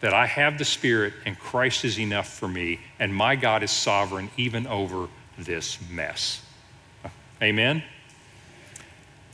that 0.00 0.14
I 0.14 0.26
have 0.26 0.58
the 0.58 0.64
Spirit 0.64 1.14
and 1.26 1.36
Christ 1.38 1.84
is 1.84 1.98
enough 1.98 2.28
for 2.28 2.46
me, 2.46 2.78
and 3.00 3.12
my 3.12 3.34
God 3.34 3.62
is 3.62 3.70
sovereign 3.70 4.30
even 4.36 4.66
over 4.66 5.08
this 5.36 5.78
mess. 5.90 6.42
Amen? 7.42 7.82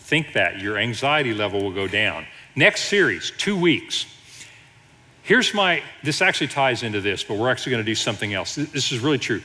Think 0.05 0.34
that. 0.34 0.61
Your 0.61 0.76
anxiety 0.76 1.32
level 1.32 1.62
will 1.62 1.72
go 1.72 1.88
down. 1.88 2.26
Next 2.55 2.82
series, 2.82 3.32
two 3.38 3.59
weeks. 3.59 4.05
Here's 5.22 5.55
my, 5.55 5.82
this 6.02 6.20
actually 6.20 6.48
ties 6.48 6.82
into 6.82 7.00
this, 7.00 7.24
but 7.24 7.38
we're 7.38 7.50
actually 7.50 7.70
going 7.70 7.82
to 7.82 7.90
do 7.90 7.94
something 7.94 8.34
else. 8.34 8.55
This 8.55 8.92
is 8.92 8.98
really 9.00 9.18
true. 9.18 9.40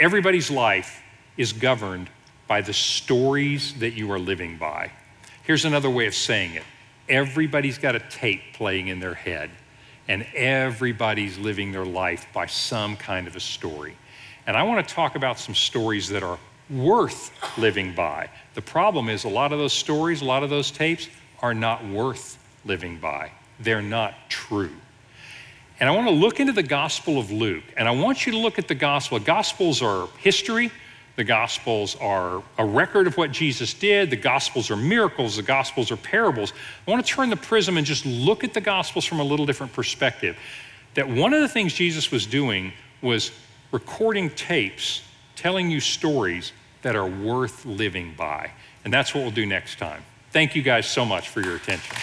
Everybody's 0.00 0.50
life 0.50 1.00
is 1.36 1.52
governed 1.52 2.10
by 2.48 2.62
the 2.62 2.72
stories 2.72 3.74
that 3.74 3.92
you 3.92 4.10
are 4.10 4.18
living 4.18 4.58
by. 4.58 4.90
Here's 5.44 5.64
another 5.64 5.88
way 5.88 6.06
of 6.06 6.14
saying 6.14 6.54
it 6.54 6.64
everybody's 7.08 7.78
got 7.78 7.94
a 7.94 8.00
tape 8.00 8.42
playing 8.54 8.88
in 8.88 8.98
their 8.98 9.14
head, 9.14 9.50
and 10.08 10.26
everybody's 10.34 11.38
living 11.38 11.70
their 11.70 11.86
life 11.86 12.26
by 12.34 12.46
some 12.46 12.96
kind 12.96 13.28
of 13.28 13.36
a 13.36 13.40
story. 13.40 13.96
And 14.48 14.56
I 14.56 14.64
want 14.64 14.86
to 14.86 14.94
talk 14.94 15.14
about 15.14 15.38
some 15.38 15.54
stories 15.54 16.08
that 16.08 16.24
are 16.24 16.40
worth 16.68 17.30
living 17.58 17.94
by. 17.94 18.28
The 18.54 18.62
problem 18.62 19.08
is, 19.08 19.24
a 19.24 19.28
lot 19.28 19.52
of 19.52 19.58
those 19.58 19.72
stories, 19.72 20.22
a 20.22 20.24
lot 20.24 20.42
of 20.42 20.50
those 20.50 20.70
tapes 20.70 21.08
are 21.40 21.54
not 21.54 21.84
worth 21.86 22.38
living 22.64 22.98
by, 22.98 23.32
they're 23.60 23.82
not 23.82 24.14
true. 24.28 24.72
And 25.78 25.88
I 25.88 25.92
want 25.92 26.08
to 26.08 26.14
look 26.14 26.40
into 26.40 26.52
the 26.52 26.62
Gospel 26.62 27.18
of 27.18 27.30
Luke, 27.30 27.64
and 27.76 27.86
I 27.86 27.90
want 27.90 28.24
you 28.24 28.32
to 28.32 28.38
look 28.38 28.58
at 28.58 28.66
the 28.66 28.74
Gospel. 28.74 29.18
Gospels 29.18 29.82
are 29.82 30.08
history, 30.18 30.70
the 31.16 31.24
Gospels 31.24 31.96
are 31.96 32.42
a 32.58 32.64
record 32.64 33.06
of 33.06 33.16
what 33.16 33.32
Jesus 33.32 33.72
did. 33.72 34.10
The 34.10 34.16
Gospels 34.16 34.70
are 34.70 34.76
miracles. 34.76 35.36
The 35.36 35.42
Gospels 35.42 35.90
are 35.90 35.96
parables. 35.96 36.52
I 36.86 36.90
want 36.90 37.04
to 37.04 37.10
turn 37.10 37.30
the 37.30 37.36
prism 37.36 37.78
and 37.78 37.86
just 37.86 38.04
look 38.04 38.44
at 38.44 38.52
the 38.52 38.60
Gospels 38.60 39.06
from 39.06 39.20
a 39.20 39.24
little 39.24 39.46
different 39.46 39.72
perspective. 39.72 40.36
That 40.92 41.08
one 41.08 41.32
of 41.32 41.40
the 41.40 41.48
things 41.48 41.72
Jesus 41.72 42.10
was 42.10 42.26
doing 42.26 42.72
was 43.00 43.30
recording 43.72 44.28
tapes, 44.30 45.02
telling 45.36 45.70
you 45.70 45.80
stories 45.80 46.52
that 46.82 46.96
are 46.96 47.06
worth 47.06 47.64
living 47.64 48.14
by. 48.16 48.50
And 48.84 48.92
that's 48.92 49.14
what 49.14 49.22
we'll 49.22 49.30
do 49.30 49.46
next 49.46 49.78
time. 49.78 50.02
Thank 50.30 50.56
you 50.56 50.62
guys 50.62 50.86
so 50.86 51.04
much 51.04 51.28
for 51.28 51.40
your 51.40 51.56
attention. 51.56 51.96